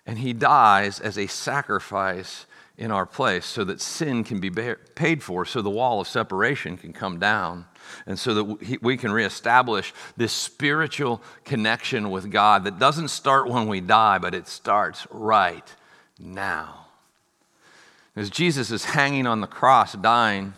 and 0.05 0.19
he 0.19 0.33
dies 0.33 0.99
as 0.99 1.17
a 1.17 1.27
sacrifice 1.27 2.45
in 2.79 2.91
our 2.91 3.05
place 3.05 3.45
so 3.45 3.63
that 3.65 3.81
sin 3.81 4.23
can 4.23 4.39
be 4.39 4.49
paid 4.49 5.21
for, 5.21 5.45
so 5.45 5.61
the 5.61 5.69
wall 5.69 5.99
of 5.99 6.07
separation 6.07 6.77
can 6.77 6.93
come 6.93 7.19
down, 7.19 7.65
and 8.07 8.17
so 8.17 8.33
that 8.33 8.81
we 8.81 8.95
can 8.95 9.11
reestablish 9.11 9.93
this 10.15 10.31
spiritual 10.31 11.21
connection 11.43 12.09
with 12.09 12.31
God 12.31 12.63
that 12.63 12.79
doesn't 12.79 13.09
start 13.09 13.49
when 13.49 13.67
we 13.67 13.81
die, 13.81 14.17
but 14.17 14.33
it 14.33 14.47
starts 14.47 15.05
right 15.11 15.75
now. 16.17 16.87
As 18.15 18.29
Jesus 18.29 18.71
is 18.71 18.85
hanging 18.85 19.27
on 19.27 19.41
the 19.41 19.47
cross, 19.47 19.93
dying, 19.93 20.53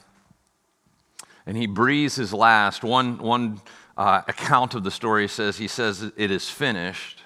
and 1.46 1.58
he 1.58 1.66
breathes 1.66 2.16
his 2.16 2.34
last, 2.34 2.84
one, 2.84 3.18
one 3.18 3.62
uh, 3.98 4.22
account 4.28 4.76
of 4.76 4.84
the 4.84 4.92
story 4.92 5.28
says, 5.28 5.58
he 5.58 5.68
says, 5.68 6.12
It 6.16 6.32
is 6.32 6.50
finished. 6.50 7.24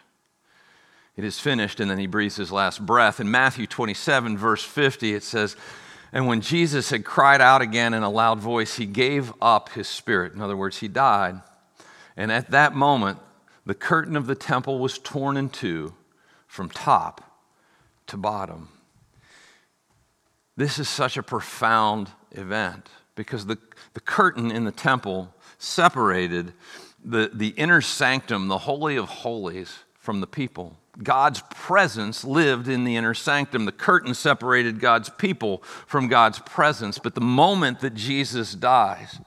It 1.15 1.23
is 1.23 1.39
finished, 1.39 1.79
and 1.79 1.89
then 1.89 1.97
he 1.97 2.07
breathes 2.07 2.35
his 2.35 2.51
last 2.51 2.85
breath. 2.85 3.19
In 3.19 3.31
Matthew 3.31 3.67
27, 3.67 4.37
verse 4.37 4.63
50, 4.63 5.13
it 5.13 5.23
says, 5.23 5.55
And 6.11 6.27
when 6.27 6.41
Jesus 6.41 6.89
had 6.89 7.05
cried 7.05 7.39
out 7.39 7.61
again 7.61 7.93
in 7.93 8.03
a 8.03 8.09
loud 8.09 8.39
voice, 8.39 8.75
he 8.75 8.85
gave 8.85 9.31
up 9.41 9.69
his 9.69 9.87
spirit. 9.87 10.33
In 10.33 10.41
other 10.41 10.57
words, 10.57 10.79
he 10.79 10.89
died. 10.89 11.41
And 12.17 12.31
at 12.31 12.51
that 12.51 12.75
moment, 12.75 13.19
the 13.65 13.73
curtain 13.73 14.15
of 14.15 14.27
the 14.27 14.35
temple 14.35 14.79
was 14.79 14.97
torn 14.97 15.37
in 15.37 15.49
two 15.49 15.93
from 16.47 16.69
top 16.69 17.21
to 18.07 18.17
bottom. 18.17 18.69
This 20.57 20.79
is 20.79 20.87
such 20.87 21.17
a 21.17 21.23
profound 21.23 22.09
event 22.31 22.89
because 23.15 23.45
the, 23.45 23.57
the 23.93 23.99
curtain 23.99 24.51
in 24.51 24.65
the 24.65 24.71
temple 24.71 25.33
separated 25.57 26.53
the, 27.03 27.29
the 27.33 27.49
inner 27.49 27.81
sanctum, 27.81 28.47
the 28.47 28.59
Holy 28.59 28.95
of 28.95 29.07
Holies, 29.07 29.79
from 29.99 30.21
the 30.21 30.27
people. 30.27 30.77
God's 31.01 31.41
presence 31.49 32.23
lived 32.23 32.67
in 32.67 32.83
the 32.83 32.95
inner 32.95 33.13
sanctum. 33.13 33.65
The 33.65 33.71
curtain 33.71 34.13
separated 34.13 34.79
God's 34.79 35.09
people 35.09 35.57
from 35.87 36.07
God's 36.07 36.39
presence. 36.39 36.99
But 36.99 37.15
the 37.15 37.21
moment 37.21 37.81
that 37.81 37.95
Jesus 37.95 38.53
dies, 38.53 39.19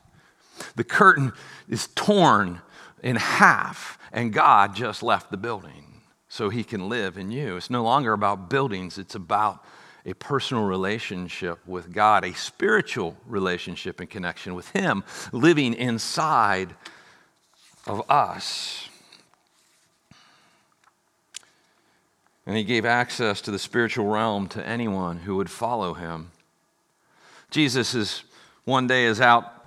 the 0.76 0.85
curtain 0.85 1.32
is 1.68 1.88
torn 1.94 2.62
in 3.02 3.16
half, 3.16 3.99
and 4.12 4.32
God 4.32 4.75
just 4.75 5.02
left 5.02 5.30
the 5.30 5.37
building 5.37 6.02
so 6.28 6.49
he 6.49 6.64
can 6.64 6.88
live 6.88 7.18
in 7.18 7.30
you. 7.30 7.56
It's 7.56 7.70
no 7.70 7.82
longer 7.82 8.12
about 8.12 8.50
buildings, 8.50 8.99
it's 8.99 9.14
about 9.14 9.64
a 10.09 10.15
personal 10.15 10.65
relationship 10.65 11.59
with 11.67 11.93
God, 11.93 12.25
a 12.25 12.33
spiritual 12.33 13.17
relationship 13.27 14.00
and 14.00 14.09
connection 14.09 14.55
with 14.55 14.71
Him 14.71 15.05
living 15.33 15.75
inside 15.75 16.75
of 17.87 18.09
us. 18.11 18.88
And 22.47 22.57
he 22.57 22.65
gave 22.65 22.87
access 22.87 23.43
to 23.43 23.50
the 23.50 23.59
spiritual 23.59 24.07
realm 24.07 24.49
to 24.49 24.67
anyone 24.67 25.19
who 25.19 25.37
would 25.37 25.50
follow 25.50 25.93
him. 25.93 26.31
Jesus 27.50 27.95
is 27.95 28.23
one 28.65 28.87
day 28.87 29.05
is 29.05 29.21
out 29.21 29.58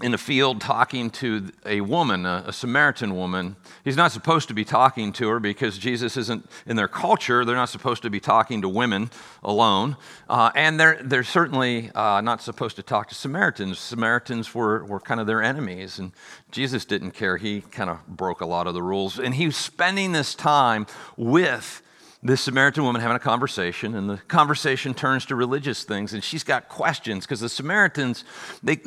in 0.00 0.14
a 0.14 0.18
field 0.18 0.58
talking 0.58 1.10
to 1.10 1.50
a 1.66 1.82
woman, 1.82 2.24
a, 2.24 2.44
a, 2.46 2.52
Samaritan 2.52 3.14
woman. 3.14 3.56
He's 3.84 3.96
not 3.96 4.10
supposed 4.10 4.48
to 4.48 4.54
be 4.54 4.64
talking 4.64 5.12
to 5.12 5.28
her 5.28 5.38
because 5.38 5.76
Jesus 5.76 6.16
isn't 6.16 6.48
in 6.64 6.76
their 6.76 6.88
culture. 6.88 7.44
They're 7.44 7.56
not 7.56 7.68
supposed 7.68 8.02
to 8.04 8.10
be 8.10 8.18
talking 8.18 8.62
to 8.62 8.70
women 8.70 9.10
alone. 9.42 9.98
Uh, 10.30 10.50
and 10.56 10.80
they're, 10.80 10.98
they're 11.02 11.22
certainly 11.22 11.90
uh, 11.94 12.22
not 12.22 12.40
supposed 12.40 12.76
to 12.76 12.82
talk 12.82 13.10
to 13.10 13.14
Samaritans. 13.14 13.78
Samaritans 13.78 14.54
were, 14.54 14.82
were 14.84 15.00
kind 15.00 15.20
of 15.20 15.26
their 15.26 15.42
enemies. 15.42 15.98
And 15.98 16.12
Jesus 16.50 16.86
didn't 16.86 17.10
care. 17.10 17.36
He 17.36 17.60
kind 17.60 17.90
of 17.90 18.06
broke 18.06 18.40
a 18.40 18.46
lot 18.46 18.66
of 18.66 18.72
the 18.72 18.82
rules. 18.82 19.18
And 19.18 19.34
he 19.34 19.44
was 19.44 19.56
spending 19.56 20.12
this 20.12 20.34
time 20.34 20.86
with 21.18 21.82
this 22.22 22.40
Samaritan 22.40 22.84
woman 22.84 23.02
having 23.02 23.16
a 23.16 23.20
conversation, 23.20 23.96
and 23.96 24.08
the 24.08 24.16
conversation 24.16 24.94
turns 24.94 25.26
to 25.26 25.34
religious 25.34 25.82
things, 25.82 26.14
and 26.14 26.22
she's 26.22 26.44
got 26.44 26.68
questions 26.68 27.26
because 27.26 27.40
the 27.40 27.48
Samaritans, 27.48 28.24
they, 28.62 28.78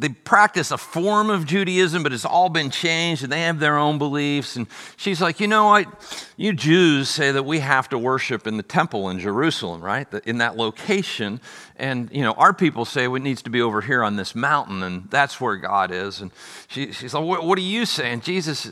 they 0.00 0.08
practice 0.08 0.70
a 0.70 0.78
form 0.78 1.28
of 1.28 1.44
Judaism, 1.44 2.02
but 2.02 2.12
it's 2.12 2.24
all 2.24 2.48
been 2.48 2.70
changed, 2.70 3.22
and 3.22 3.30
they 3.30 3.42
have 3.42 3.58
their 3.58 3.76
own 3.76 3.98
beliefs. 3.98 4.56
And 4.56 4.66
she's 4.96 5.20
like, 5.20 5.40
You 5.40 5.46
know 5.46 5.66
what? 5.66 6.32
You 6.38 6.54
Jews 6.54 7.10
say 7.10 7.32
that 7.32 7.44
we 7.44 7.58
have 7.58 7.88
to 7.90 7.98
worship 7.98 8.46
in 8.46 8.56
the 8.56 8.62
temple 8.62 9.10
in 9.10 9.20
Jerusalem, 9.20 9.82
right? 9.82 10.08
In 10.24 10.38
that 10.38 10.56
location. 10.56 11.38
And, 11.76 12.10
you 12.12 12.22
know, 12.22 12.32
our 12.32 12.54
people 12.54 12.86
say 12.86 13.04
it 13.04 13.22
needs 13.22 13.42
to 13.42 13.50
be 13.50 13.60
over 13.60 13.82
here 13.82 14.02
on 14.02 14.16
this 14.16 14.34
mountain, 14.34 14.82
and 14.82 15.10
that's 15.10 15.38
where 15.38 15.56
God 15.56 15.90
is. 15.90 16.22
And 16.22 16.30
she, 16.68 16.92
she's 16.92 17.12
like, 17.12 17.24
What, 17.24 17.44
what 17.44 17.56
do 17.56 17.62
you 17.62 17.84
saying? 17.84 18.22
Jesus, 18.22 18.70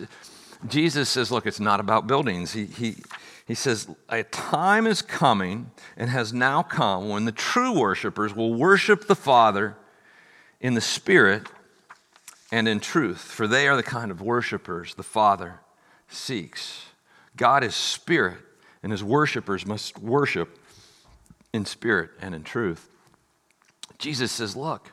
Jesus 0.66 1.10
says, 1.10 1.30
Look, 1.30 1.46
it's 1.46 1.60
not 1.60 1.78
about 1.78 2.06
buildings. 2.06 2.54
He, 2.54 2.64
he, 2.64 2.96
he 3.46 3.54
says, 3.54 3.86
A 4.08 4.22
time 4.22 4.86
is 4.86 5.02
coming 5.02 5.72
and 5.94 6.08
has 6.08 6.32
now 6.32 6.62
come 6.62 7.10
when 7.10 7.26
the 7.26 7.32
true 7.32 7.78
worshipers 7.78 8.34
will 8.34 8.54
worship 8.54 9.08
the 9.08 9.14
Father 9.14 9.76
in 10.60 10.74
the 10.74 10.80
Spirit 10.80 11.48
and 12.50 12.66
in 12.66 12.80
truth, 12.80 13.20
for 13.20 13.46
they 13.46 13.68
are 13.68 13.76
the 13.76 13.82
kind 13.82 14.10
of 14.10 14.20
worshipers 14.20 14.94
the 14.94 15.02
Father 15.02 15.60
seeks. 16.08 16.86
God 17.36 17.62
is 17.62 17.74
spirit, 17.74 18.38
and 18.82 18.90
his 18.90 19.04
worshipers 19.04 19.66
must 19.66 19.98
worship 19.98 20.58
in 21.52 21.64
spirit 21.64 22.10
and 22.20 22.34
in 22.34 22.42
truth. 22.42 22.88
Jesus 23.98 24.32
says, 24.32 24.56
Look, 24.56 24.92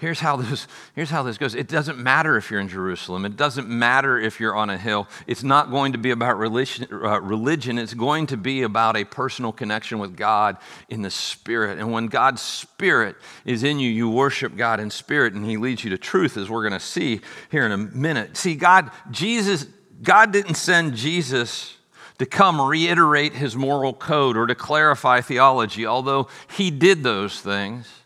Here's 0.00 0.20
how, 0.20 0.36
this, 0.36 0.66
here's 0.94 1.10
how 1.10 1.22
this 1.22 1.36
goes. 1.36 1.54
It 1.54 1.68
doesn't 1.68 1.98
matter 1.98 2.38
if 2.38 2.50
you're 2.50 2.58
in 2.58 2.68
Jerusalem. 2.68 3.26
It 3.26 3.36
doesn't 3.36 3.68
matter 3.68 4.18
if 4.18 4.40
you're 4.40 4.56
on 4.56 4.70
a 4.70 4.78
hill. 4.78 5.06
It's 5.26 5.42
not 5.42 5.70
going 5.70 5.92
to 5.92 5.98
be 5.98 6.10
about 6.10 6.38
religion. 6.38 6.88
Uh, 6.90 7.20
religion. 7.20 7.76
It's 7.76 7.92
going 7.92 8.26
to 8.28 8.38
be 8.38 8.62
about 8.62 8.96
a 8.96 9.04
personal 9.04 9.52
connection 9.52 9.98
with 9.98 10.16
God 10.16 10.56
in 10.88 11.02
the 11.02 11.10
Spirit. 11.10 11.78
And 11.78 11.92
when 11.92 12.06
God's 12.06 12.40
Spirit 12.40 13.14
is 13.44 13.62
in 13.62 13.78
you, 13.78 13.90
you 13.90 14.08
worship 14.08 14.56
God 14.56 14.80
in 14.80 14.90
spirit, 14.90 15.34
and 15.34 15.44
He 15.44 15.58
leads 15.58 15.84
you 15.84 15.90
to 15.90 15.98
truth, 15.98 16.38
as 16.38 16.48
we're 16.48 16.66
going 16.66 16.80
to 16.80 16.84
see 16.84 17.20
here 17.50 17.66
in 17.66 17.72
a 17.72 17.76
minute. 17.76 18.38
See, 18.38 18.54
God, 18.54 18.90
Jesus, 19.10 19.66
God 20.02 20.32
didn't 20.32 20.54
send 20.54 20.94
Jesus 20.94 21.76
to 22.16 22.24
come 22.24 22.58
reiterate 22.58 23.34
His 23.34 23.54
moral 23.54 23.92
code 23.92 24.38
or 24.38 24.46
to 24.46 24.54
clarify 24.54 25.20
theology, 25.20 25.84
although 25.84 26.28
He 26.56 26.70
did 26.70 27.02
those 27.02 27.38
things. 27.38 27.99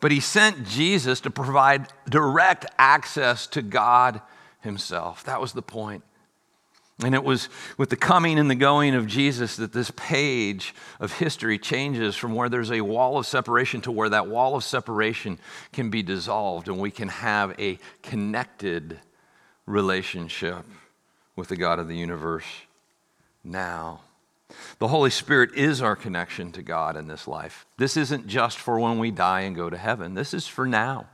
But 0.00 0.12
he 0.12 0.20
sent 0.20 0.66
Jesus 0.66 1.20
to 1.20 1.30
provide 1.30 1.88
direct 2.08 2.66
access 2.78 3.46
to 3.48 3.62
God 3.62 4.20
himself. 4.60 5.24
That 5.24 5.40
was 5.40 5.52
the 5.52 5.62
point. 5.62 6.02
And 7.02 7.14
it 7.14 7.24
was 7.24 7.48
with 7.78 7.88
the 7.88 7.96
coming 7.96 8.38
and 8.38 8.50
the 8.50 8.54
going 8.54 8.94
of 8.94 9.06
Jesus 9.06 9.56
that 9.56 9.72
this 9.72 9.90
page 9.92 10.74
of 10.98 11.12
history 11.12 11.58
changes 11.58 12.14
from 12.14 12.34
where 12.34 12.50
there's 12.50 12.70
a 12.70 12.82
wall 12.82 13.16
of 13.16 13.26
separation 13.26 13.80
to 13.82 13.92
where 13.92 14.10
that 14.10 14.26
wall 14.26 14.54
of 14.54 14.64
separation 14.64 15.38
can 15.72 15.88
be 15.88 16.02
dissolved 16.02 16.68
and 16.68 16.78
we 16.78 16.90
can 16.90 17.08
have 17.08 17.58
a 17.58 17.78
connected 18.02 18.98
relationship 19.64 20.64
with 21.36 21.48
the 21.48 21.56
God 21.56 21.78
of 21.78 21.88
the 21.88 21.96
universe 21.96 22.44
now. 23.42 24.00
The 24.78 24.88
Holy 24.88 25.10
Spirit 25.10 25.54
is 25.54 25.82
our 25.82 25.96
connection 25.96 26.52
to 26.52 26.62
God 26.62 26.96
in 26.96 27.06
this 27.08 27.28
life. 27.28 27.66
This 27.76 27.96
isn't 27.96 28.26
just 28.26 28.58
for 28.58 28.78
when 28.78 28.98
we 28.98 29.10
die 29.10 29.40
and 29.40 29.54
go 29.54 29.70
to 29.70 29.76
heaven, 29.76 30.14
this 30.14 30.34
is 30.34 30.46
for 30.46 30.66
now. 30.66 31.06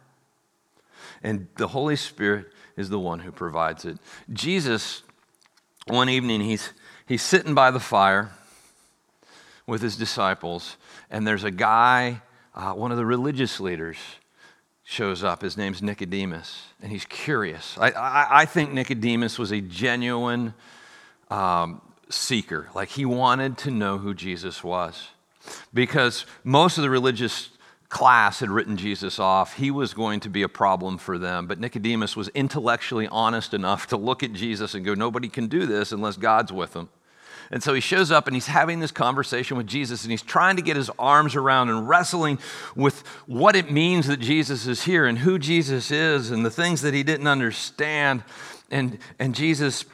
And 1.22 1.48
the 1.56 1.68
Holy 1.68 1.96
Spirit 1.96 2.46
is 2.76 2.88
the 2.88 2.98
one 2.98 3.20
who 3.20 3.32
provides 3.32 3.84
it. 3.84 3.98
Jesus, 4.32 5.02
one 5.86 6.08
evening, 6.08 6.40
he's, 6.40 6.72
he's 7.06 7.22
sitting 7.22 7.54
by 7.54 7.70
the 7.70 7.80
fire 7.80 8.30
with 9.66 9.82
his 9.82 9.96
disciples, 9.96 10.76
and 11.10 11.26
there's 11.26 11.44
a 11.44 11.50
guy, 11.50 12.20
uh, 12.54 12.72
one 12.72 12.90
of 12.90 12.96
the 12.96 13.06
religious 13.06 13.60
leaders, 13.60 13.96
shows 14.84 15.24
up. 15.24 15.42
His 15.42 15.56
name's 15.56 15.82
Nicodemus, 15.82 16.66
and 16.80 16.92
he's 16.92 17.04
curious. 17.04 17.76
I, 17.76 17.90
I, 17.90 18.26
I 18.42 18.44
think 18.44 18.72
Nicodemus 18.72 19.38
was 19.38 19.52
a 19.52 19.60
genuine 19.60 20.54
um, 21.28 21.80
seeker. 22.08 22.68
Like 22.74 22.90
he 22.90 23.04
wanted 23.04 23.58
to 23.58 23.70
know 23.70 23.98
who 23.98 24.14
Jesus 24.14 24.62
was. 24.62 25.08
Because 25.72 26.26
most 26.44 26.76
of 26.76 26.82
the 26.82 26.90
religious 26.90 27.50
class 27.88 28.40
had 28.40 28.50
written 28.50 28.76
Jesus 28.76 29.18
off. 29.18 29.56
He 29.56 29.70
was 29.70 29.94
going 29.94 30.20
to 30.20 30.28
be 30.28 30.42
a 30.42 30.48
problem 30.48 30.98
for 30.98 31.18
them. 31.18 31.46
But 31.46 31.60
Nicodemus 31.60 32.16
was 32.16 32.28
intellectually 32.28 33.06
honest 33.08 33.54
enough 33.54 33.86
to 33.88 33.96
look 33.96 34.22
at 34.22 34.32
Jesus 34.32 34.74
and 34.74 34.84
go, 34.84 34.94
Nobody 34.94 35.28
can 35.28 35.46
do 35.46 35.66
this 35.66 35.92
unless 35.92 36.16
God's 36.16 36.52
with 36.52 36.72
them. 36.72 36.88
And 37.50 37.62
so 37.62 37.74
he 37.74 37.80
shows 37.80 38.10
up 38.10 38.26
and 38.26 38.34
he's 38.34 38.48
having 38.48 38.80
this 38.80 38.90
conversation 38.90 39.56
with 39.56 39.66
Jesus 39.68 40.02
and 40.02 40.10
he's 40.10 40.22
trying 40.22 40.56
to 40.56 40.62
get 40.62 40.76
his 40.76 40.90
arms 40.98 41.36
around 41.36 41.68
and 41.68 41.88
wrestling 41.88 42.38
with 42.74 43.06
what 43.26 43.54
it 43.54 43.70
means 43.70 44.08
that 44.08 44.18
Jesus 44.18 44.66
is 44.66 44.82
here 44.82 45.06
and 45.06 45.18
who 45.18 45.38
Jesus 45.38 45.92
is 45.92 46.32
and 46.32 46.44
the 46.44 46.50
things 46.50 46.82
that 46.82 46.92
he 46.92 47.04
didn't 47.04 47.28
understand. 47.28 48.24
And, 48.68 48.98
and 49.20 49.32
Jesus, 49.32 49.84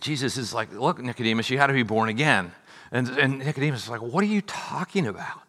Jesus 0.00 0.36
is 0.36 0.54
like, 0.54 0.72
Look, 0.72 0.98
Nicodemus, 0.98 1.50
you 1.50 1.58
had 1.58 1.68
to 1.68 1.72
be 1.72 1.82
born 1.82 2.08
again. 2.08 2.52
And, 2.90 3.08
and 3.08 3.38
Nicodemus 3.38 3.84
is 3.84 3.88
like, 3.88 4.02
What 4.02 4.22
are 4.22 4.28
you 4.28 4.42
talking 4.42 5.06
about? 5.06 5.42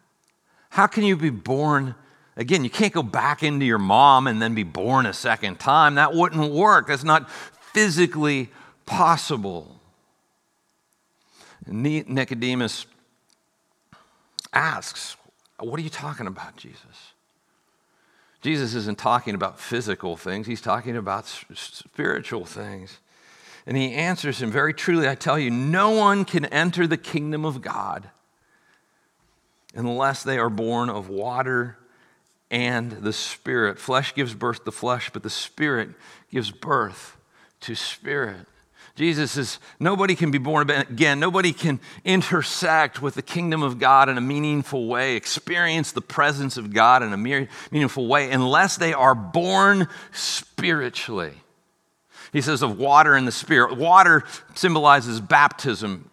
How 0.70 0.86
can 0.86 1.04
you 1.04 1.16
be 1.16 1.30
born 1.30 1.94
again? 2.36 2.64
You 2.64 2.70
can't 2.70 2.92
go 2.92 3.02
back 3.02 3.42
into 3.42 3.64
your 3.64 3.78
mom 3.78 4.26
and 4.26 4.40
then 4.42 4.54
be 4.54 4.62
born 4.62 5.06
a 5.06 5.12
second 5.12 5.58
time. 5.58 5.94
That 5.94 6.14
wouldn't 6.14 6.52
work. 6.52 6.88
That's 6.88 7.04
not 7.04 7.30
physically 7.30 8.50
possible. 8.84 9.80
Nicodemus 11.66 12.86
asks, 14.52 15.16
What 15.58 15.78
are 15.78 15.82
you 15.82 15.90
talking 15.90 16.26
about, 16.26 16.56
Jesus? 16.56 17.12
Jesus 18.42 18.74
isn't 18.74 18.98
talking 18.98 19.34
about 19.34 19.58
physical 19.58 20.16
things, 20.16 20.46
he's 20.46 20.60
talking 20.60 20.96
about 20.96 21.26
spiritual 21.26 22.44
things. 22.44 22.98
And 23.66 23.76
he 23.76 23.92
answers 23.92 24.40
him 24.40 24.50
very 24.50 24.72
truly 24.72 25.08
I 25.08 25.16
tell 25.16 25.38
you, 25.38 25.50
no 25.50 25.90
one 25.90 26.24
can 26.24 26.44
enter 26.46 26.86
the 26.86 26.96
kingdom 26.96 27.44
of 27.44 27.60
God 27.60 28.08
unless 29.74 30.22
they 30.22 30.38
are 30.38 30.48
born 30.48 30.88
of 30.88 31.08
water 31.08 31.76
and 32.50 32.92
the 32.92 33.12
Spirit. 33.12 33.78
Flesh 33.78 34.14
gives 34.14 34.34
birth 34.34 34.64
to 34.64 34.70
flesh, 34.70 35.10
but 35.10 35.22
the 35.22 35.30
Spirit 35.30 35.90
gives 36.30 36.50
birth 36.50 37.16
to 37.62 37.74
spirit. 37.74 38.46
Jesus 38.94 39.32
says, 39.32 39.58
nobody 39.78 40.14
can 40.14 40.30
be 40.30 40.38
born 40.38 40.70
again. 40.70 41.20
Nobody 41.20 41.52
can 41.52 41.80
intersect 42.04 43.02
with 43.02 43.14
the 43.14 43.22
kingdom 43.22 43.62
of 43.62 43.78
God 43.78 44.08
in 44.08 44.16
a 44.16 44.22
meaningful 44.22 44.86
way, 44.86 45.16
experience 45.16 45.92
the 45.92 46.00
presence 46.00 46.56
of 46.56 46.72
God 46.72 47.02
in 47.02 47.12
a 47.12 47.16
meaningful 47.16 48.06
way, 48.06 48.30
unless 48.30 48.78
they 48.78 48.94
are 48.94 49.14
born 49.14 49.88
spiritually. 50.12 51.34
He 52.36 52.42
says 52.42 52.60
of 52.60 52.78
water 52.78 53.14
and 53.14 53.26
the 53.26 53.32
Spirit. 53.32 53.78
Water 53.78 54.22
symbolizes 54.54 55.22
baptism. 55.22 56.10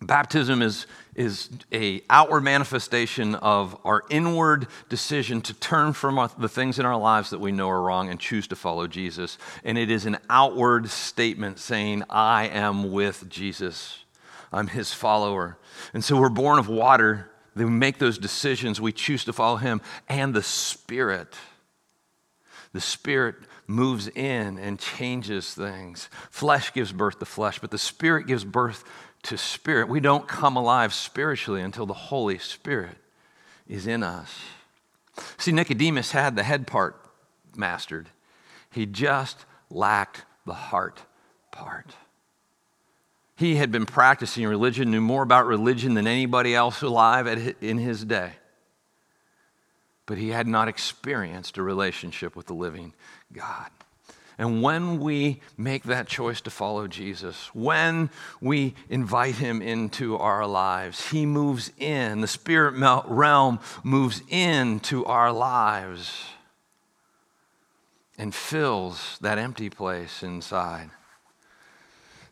Baptism 0.00 0.62
is 0.62 0.86
is 1.16 1.50
a 1.72 2.00
outward 2.08 2.42
manifestation 2.42 3.34
of 3.34 3.76
our 3.84 4.04
inward 4.08 4.68
decision 4.88 5.40
to 5.40 5.52
turn 5.54 5.92
from 5.94 6.30
the 6.38 6.48
things 6.48 6.78
in 6.78 6.86
our 6.86 6.96
lives 6.96 7.30
that 7.30 7.40
we 7.40 7.50
know 7.50 7.68
are 7.68 7.82
wrong 7.82 8.08
and 8.08 8.20
choose 8.20 8.46
to 8.46 8.54
follow 8.54 8.86
Jesus. 8.86 9.36
And 9.64 9.76
it 9.76 9.90
is 9.90 10.06
an 10.06 10.18
outward 10.30 10.90
statement 10.90 11.58
saying, 11.58 12.04
I 12.08 12.46
am 12.46 12.92
with 12.92 13.28
Jesus. 13.28 13.98
I'm 14.52 14.68
his 14.68 14.94
follower. 14.94 15.58
And 15.92 16.04
so 16.04 16.20
we're 16.20 16.28
born 16.28 16.60
of 16.60 16.68
water. 16.68 17.32
We 17.56 17.64
make 17.64 17.98
those 17.98 18.16
decisions. 18.16 18.80
We 18.80 18.92
choose 18.92 19.24
to 19.24 19.32
follow 19.32 19.56
him 19.56 19.80
and 20.08 20.34
the 20.34 20.42
Spirit. 20.44 21.34
The 22.72 22.80
Spirit 22.80 23.34
moves 23.68 24.08
in 24.08 24.58
and 24.58 24.80
changes 24.80 25.54
things. 25.54 26.08
Flesh 26.30 26.72
gives 26.72 26.90
birth 26.90 27.20
to 27.20 27.26
flesh, 27.26 27.60
but 27.60 27.70
the 27.70 27.78
Spirit 27.78 28.26
gives 28.26 28.44
birth 28.44 28.82
to 29.24 29.36
spirit. 29.36 29.88
We 29.88 30.00
don't 30.00 30.26
come 30.26 30.56
alive 30.56 30.94
spiritually 30.94 31.60
until 31.60 31.86
the 31.86 31.94
Holy 31.94 32.38
Spirit 32.38 32.96
is 33.68 33.86
in 33.86 34.02
us. 34.02 34.34
See, 35.36 35.52
Nicodemus 35.52 36.12
had 36.12 36.36
the 36.36 36.42
head 36.42 36.66
part 36.66 36.96
mastered, 37.56 38.08
he 38.70 38.86
just 38.86 39.44
lacked 39.70 40.24
the 40.46 40.54
heart 40.54 41.02
part. 41.50 41.94
He 43.36 43.56
had 43.56 43.70
been 43.70 43.86
practicing 43.86 44.46
religion, 44.46 44.90
knew 44.90 45.00
more 45.00 45.22
about 45.22 45.46
religion 45.46 45.94
than 45.94 46.06
anybody 46.06 46.54
else 46.54 46.82
alive 46.82 47.26
in 47.60 47.78
his 47.78 48.04
day. 48.04 48.32
But 50.08 50.16
he 50.16 50.30
had 50.30 50.46
not 50.46 50.68
experienced 50.68 51.58
a 51.58 51.62
relationship 51.62 52.34
with 52.34 52.46
the 52.46 52.54
living 52.54 52.94
God. 53.30 53.68
And 54.38 54.62
when 54.62 55.00
we 55.00 55.42
make 55.58 55.82
that 55.84 56.06
choice 56.08 56.40
to 56.42 56.50
follow 56.50 56.86
Jesus, 56.86 57.50
when 57.52 58.08
we 58.40 58.74
invite 58.88 59.34
him 59.34 59.60
into 59.60 60.16
our 60.16 60.46
lives, 60.46 61.10
he 61.10 61.26
moves 61.26 61.72
in, 61.76 62.22
the 62.22 62.26
spirit 62.26 62.74
realm 63.06 63.60
moves 63.82 64.22
into 64.30 65.04
our 65.04 65.30
lives 65.30 66.24
and 68.16 68.34
fills 68.34 69.18
that 69.20 69.36
empty 69.36 69.68
place 69.68 70.22
inside. 70.22 70.88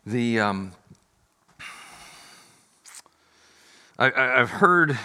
The, 0.03 0.39
um, 0.39 0.71
I, 3.99 4.09
have 4.15 4.49
heard, 4.49 4.97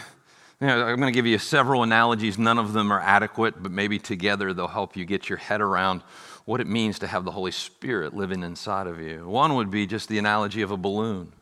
I'm 0.71 0.97
going 0.97 1.13
to 1.13 1.17
give 1.17 1.27
you 1.27 1.39
several 1.39 1.83
analogies. 1.83 2.39
None 2.39 2.59
of 2.59 2.73
them 2.73 2.93
are 2.93 3.01
adequate, 3.01 3.63
but 3.63 3.73
maybe 3.73 3.99
together 3.99 4.53
they'll 4.55 4.69
help 4.69 4.97
you 4.97 5.05
get 5.05 5.29
your 5.29 5.39
head 5.39 5.61
around 5.61 6.03
what 6.45 6.61
it 6.61 6.67
means 6.67 7.01
to 7.01 7.07
have 7.07 7.25
the 7.25 7.33
Holy 7.33 7.51
Spirit 7.51 8.15
living 8.15 8.43
inside 8.43 8.87
of 8.87 9.01
you. 9.01 9.27
One 9.27 9.57
would 9.57 9.71
be 9.71 9.87
just 9.87 10.09
the 10.09 10.19
analogy 10.19 10.63
of 10.63 10.71
a 10.71 10.77
balloon. 10.77 11.33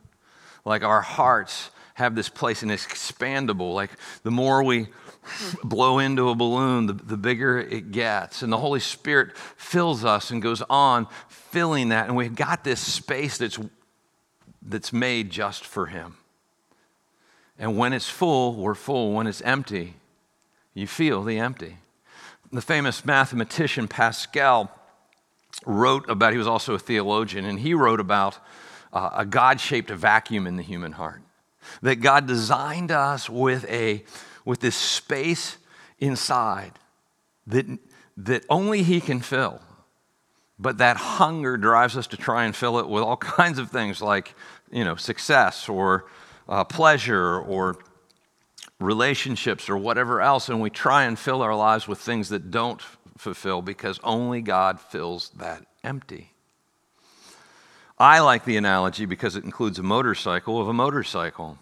Like 0.65 0.83
our 0.83 1.01
hearts 1.01 1.69
have 1.95 2.15
this 2.15 2.29
place 2.29 2.63
and 2.63 2.71
it's 2.71 2.85
expandable. 2.85 3.73
Like 3.73 3.91
the 4.23 4.31
more 4.31 4.63
we 4.63 4.87
blow 5.63 5.99
into 5.99 6.29
a 6.29 6.35
balloon, 6.35 6.87
the, 6.87 6.93
the 6.93 7.17
bigger 7.17 7.59
it 7.59 7.91
gets. 7.91 8.41
And 8.41 8.51
the 8.51 8.57
Holy 8.57 8.79
Spirit 8.79 9.37
fills 9.37 10.03
us 10.03 10.31
and 10.31 10.41
goes 10.41 10.63
on 10.69 11.07
filling 11.27 11.89
that. 11.89 12.07
And 12.07 12.15
we've 12.15 12.35
got 12.35 12.63
this 12.63 12.79
space 12.79 13.37
that's, 13.37 13.59
that's 14.61 14.91
made 14.91 15.29
just 15.29 15.65
for 15.65 15.87
Him. 15.87 16.17
And 17.57 17.77
when 17.77 17.93
it's 17.93 18.09
full, 18.09 18.55
we're 18.55 18.75
full. 18.75 19.13
When 19.13 19.27
it's 19.27 19.41
empty, 19.41 19.95
you 20.73 20.87
feel 20.87 21.23
the 21.23 21.37
empty. 21.37 21.77
The 22.51 22.61
famous 22.61 23.05
mathematician 23.05 23.87
Pascal 23.87 24.71
wrote 25.65 26.09
about, 26.09 26.31
he 26.31 26.37
was 26.37 26.47
also 26.47 26.73
a 26.73 26.79
theologian, 26.79 27.45
and 27.45 27.59
he 27.59 27.73
wrote 27.73 27.99
about 27.99 28.39
uh, 28.93 29.09
a 29.13 29.25
God 29.25 29.59
shaped 29.59 29.89
vacuum 29.89 30.47
in 30.47 30.57
the 30.57 30.63
human 30.63 30.93
heart. 30.93 31.21
That 31.81 31.97
God 31.97 32.27
designed 32.27 32.91
us 32.91 33.29
with, 33.29 33.69
a, 33.69 34.03
with 34.43 34.59
this 34.59 34.75
space 34.75 35.57
inside 35.99 36.73
that, 37.47 37.65
that 38.17 38.45
only 38.49 38.83
He 38.83 38.99
can 38.99 39.21
fill. 39.21 39.61
But 40.59 40.77
that 40.79 40.97
hunger 40.97 41.57
drives 41.57 41.97
us 41.97 42.07
to 42.07 42.17
try 42.17 42.45
and 42.45 42.55
fill 42.55 42.79
it 42.79 42.87
with 42.87 43.03
all 43.03 43.17
kinds 43.17 43.59
of 43.59 43.71
things 43.71 44.01
like, 44.01 44.35
you 44.71 44.83
know, 44.83 44.95
success 44.95 45.69
or 45.69 46.05
uh, 46.47 46.63
pleasure 46.63 47.39
or 47.39 47.77
relationships 48.79 49.69
or 49.69 49.77
whatever 49.77 50.21
else. 50.21 50.49
And 50.49 50.61
we 50.61 50.69
try 50.69 51.03
and 51.03 51.17
fill 51.17 51.41
our 51.41 51.55
lives 51.55 51.87
with 51.87 51.99
things 51.99 52.29
that 52.29 52.51
don't 52.51 52.81
fulfill 53.17 53.61
because 53.61 53.99
only 54.03 54.41
God 54.41 54.79
fills 54.79 55.29
that 55.37 55.65
empty. 55.83 56.31
I 57.97 58.19
like 58.19 58.45
the 58.45 58.57
analogy 58.57 59.05
because 59.05 59.35
it 59.35 59.43
includes 59.43 59.77
a 59.77 59.83
motorcycle 59.83 60.59
of 60.59 60.67
a 60.67 60.73
motorcycle. 60.73 61.59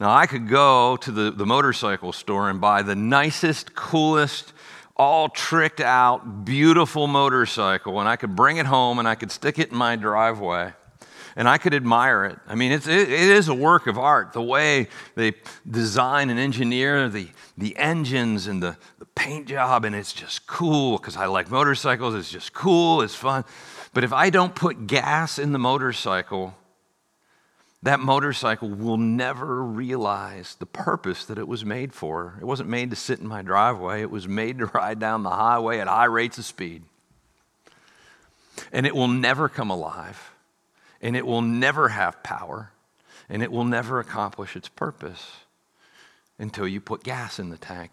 Now, 0.00 0.14
I 0.14 0.26
could 0.26 0.48
go 0.48 0.96
to 0.96 1.10
the, 1.10 1.30
the 1.30 1.44
motorcycle 1.44 2.12
store 2.12 2.48
and 2.48 2.60
buy 2.60 2.82
the 2.82 2.94
nicest, 2.94 3.74
coolest, 3.74 4.52
all 4.96 5.28
tricked 5.28 5.80
out, 5.80 6.44
beautiful 6.44 7.06
motorcycle, 7.06 8.00
and 8.00 8.08
I 8.08 8.16
could 8.16 8.34
bring 8.34 8.56
it 8.56 8.66
home 8.66 8.98
and 8.98 9.08
I 9.08 9.14
could 9.14 9.30
stick 9.30 9.58
it 9.58 9.72
in 9.72 9.76
my 9.76 9.96
driveway 9.96 10.72
and 11.36 11.48
I 11.48 11.58
could 11.58 11.74
admire 11.74 12.24
it. 12.24 12.38
I 12.46 12.54
mean, 12.54 12.72
it's, 12.72 12.86
it, 12.86 13.10
it 13.10 13.10
is 13.10 13.48
a 13.48 13.54
work 13.54 13.86
of 13.86 13.98
art, 13.98 14.32
the 14.32 14.42
way 14.42 14.88
they 15.14 15.32
design 15.68 16.30
and 16.30 16.38
engineer 16.38 17.08
the, 17.08 17.28
the 17.58 17.76
engines 17.76 18.46
and 18.46 18.62
the, 18.62 18.76
the 18.98 19.06
paint 19.06 19.48
job, 19.48 19.84
and 19.84 19.94
it's 19.94 20.12
just 20.12 20.46
cool 20.46 20.98
because 20.98 21.16
I 21.16 21.26
like 21.26 21.50
motorcycles. 21.50 22.14
It's 22.14 22.30
just 22.30 22.52
cool, 22.52 23.02
it's 23.02 23.14
fun. 23.14 23.44
But 23.92 24.04
if 24.04 24.12
I 24.12 24.30
don't 24.30 24.54
put 24.54 24.86
gas 24.86 25.38
in 25.38 25.52
the 25.52 25.58
motorcycle, 25.58 26.54
that 27.84 28.00
motorcycle 28.00 28.70
will 28.70 28.96
never 28.96 29.62
realize 29.62 30.54
the 30.54 30.66
purpose 30.66 31.26
that 31.26 31.36
it 31.36 31.46
was 31.46 31.66
made 31.66 31.92
for. 31.92 32.34
It 32.40 32.44
wasn't 32.44 32.70
made 32.70 32.90
to 32.90 32.96
sit 32.96 33.20
in 33.20 33.28
my 33.28 33.42
driveway, 33.42 34.00
it 34.00 34.10
was 34.10 34.26
made 34.26 34.58
to 34.58 34.66
ride 34.66 34.98
down 34.98 35.22
the 35.22 35.30
highway 35.30 35.78
at 35.80 35.86
high 35.86 36.06
rates 36.06 36.38
of 36.38 36.44
speed. 36.44 36.82
And 38.72 38.86
it 38.86 38.94
will 38.94 39.08
never 39.08 39.48
come 39.48 39.68
alive, 39.68 40.30
and 41.04 41.14
it 41.14 41.26
will 41.26 41.42
never 41.42 41.90
have 41.90 42.22
power, 42.22 42.70
and 43.28 43.42
it 43.42 43.52
will 43.52 43.64
never 43.64 44.00
accomplish 44.00 44.56
its 44.56 44.68
purpose 44.70 45.32
until 46.38 46.66
you 46.66 46.80
put 46.80 47.04
gas 47.04 47.38
in 47.38 47.50
the 47.50 47.58
tank. 47.58 47.92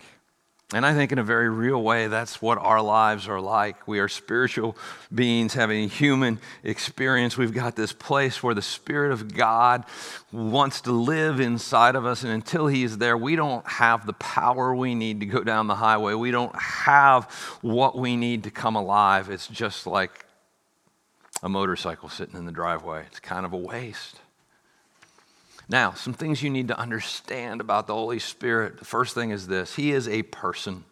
And 0.73 0.85
I 0.85 0.93
think, 0.93 1.11
in 1.11 1.19
a 1.19 1.23
very 1.23 1.49
real 1.49 1.83
way, 1.83 2.07
that's 2.07 2.41
what 2.41 2.57
our 2.57 2.81
lives 2.81 3.27
are 3.27 3.41
like. 3.41 3.85
We 3.85 3.99
are 3.99 4.07
spiritual 4.07 4.77
beings 5.13 5.53
having 5.53 5.83
a 5.83 5.87
human 5.87 6.39
experience. 6.63 7.37
We've 7.37 7.53
got 7.53 7.75
this 7.75 7.91
place 7.91 8.41
where 8.41 8.55
the 8.55 8.61
Spirit 8.61 9.11
of 9.11 9.35
God 9.35 9.83
wants 10.31 10.79
to 10.81 10.93
live 10.93 11.41
inside 11.41 11.95
of 11.97 12.05
us. 12.05 12.23
And 12.23 12.31
until 12.31 12.67
He 12.67 12.85
is 12.85 12.97
there, 12.99 13.17
we 13.17 13.35
don't 13.35 13.67
have 13.67 14.05
the 14.05 14.13
power 14.13 14.73
we 14.73 14.95
need 14.95 15.19
to 15.19 15.25
go 15.25 15.43
down 15.43 15.67
the 15.67 15.75
highway. 15.75 16.13
We 16.13 16.31
don't 16.31 16.55
have 16.55 17.25
what 17.61 17.97
we 17.97 18.15
need 18.15 18.45
to 18.45 18.51
come 18.51 18.77
alive. 18.77 19.29
It's 19.29 19.47
just 19.47 19.85
like 19.85 20.25
a 21.43 21.49
motorcycle 21.49 22.09
sitting 22.09 22.35
in 22.35 22.45
the 22.45 22.51
driveway, 22.51 23.03
it's 23.07 23.19
kind 23.19 23.45
of 23.45 23.53
a 23.53 23.57
waste. 23.57 24.19
Now, 25.67 25.93
some 25.93 26.13
things 26.13 26.43
you 26.43 26.49
need 26.49 26.67
to 26.67 26.77
understand 26.77 27.61
about 27.61 27.87
the 27.87 27.93
Holy 27.93 28.19
Spirit. 28.19 28.77
The 28.77 28.85
first 28.85 29.15
thing 29.15 29.31
is 29.31 29.47
this 29.47 29.75
He 29.75 29.91
is 29.91 30.07
a 30.07 30.23
person. 30.23 30.83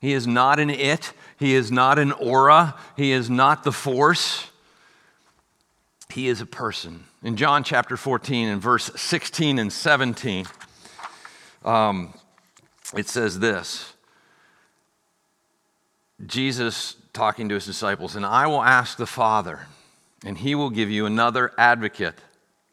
He 0.00 0.12
is 0.12 0.26
not 0.26 0.60
an 0.60 0.70
it, 0.70 1.12
He 1.38 1.54
is 1.54 1.72
not 1.72 1.98
an 1.98 2.12
aura, 2.12 2.76
He 2.96 3.12
is 3.12 3.28
not 3.28 3.64
the 3.64 3.72
force. 3.72 4.48
He 6.08 6.28
is 6.28 6.40
a 6.40 6.46
person. 6.46 7.04
In 7.22 7.36
John 7.36 7.64
chapter 7.64 7.96
14 7.96 8.48
and 8.48 8.62
verse 8.62 8.90
16 8.94 9.58
and 9.58 9.72
17, 9.72 10.46
um, 11.64 12.14
it 12.96 13.08
says 13.08 13.40
this 13.40 13.92
Jesus 16.24 16.96
talking 17.16 17.48
to 17.48 17.54
his 17.54 17.66
disciples, 17.66 18.14
and 18.14 18.24
I 18.24 18.46
will 18.46 18.62
ask 18.62 18.96
the 18.96 19.06
Father, 19.06 19.66
and 20.24 20.38
he 20.38 20.54
will 20.54 20.70
give 20.70 20.90
you 20.90 21.06
another 21.06 21.52
advocate 21.58 22.18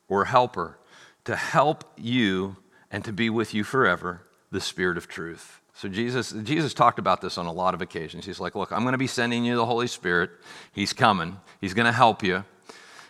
or 0.08 0.26
helper 0.26 0.78
to 1.26 1.36
help 1.36 1.86
you 1.98 2.58
and 2.92 3.04
to 3.06 3.14
be 3.14 3.30
with 3.30 3.54
you 3.54 3.64
forever, 3.64 4.22
the 4.52 4.62
Spirit 4.62 4.98
of 4.98 5.08
truth. 5.08 5.62
So 5.74 5.88
Jesus, 5.88 6.32
Jesus 6.44 6.74
talked 6.74 7.00
about 7.00 7.22
this 7.22 7.38
on 7.38 7.46
a 7.46 7.52
lot 7.52 7.74
of 7.74 7.82
occasions. 7.82 8.26
He's 8.26 8.40
like, 8.40 8.54
look, 8.54 8.72
I'm 8.72 8.82
going 8.82 8.92
to 8.92 8.98
be 9.00 9.08
sending 9.08 9.46
you 9.46 9.56
the 9.56 9.66
Holy 9.66 9.88
Spirit. 9.88 10.30
He's 10.72 10.94
coming. 10.94 11.38
He's 11.60 11.74
going 11.74 11.88
to 11.88 11.92
help 11.92 12.22
you. 12.22 12.44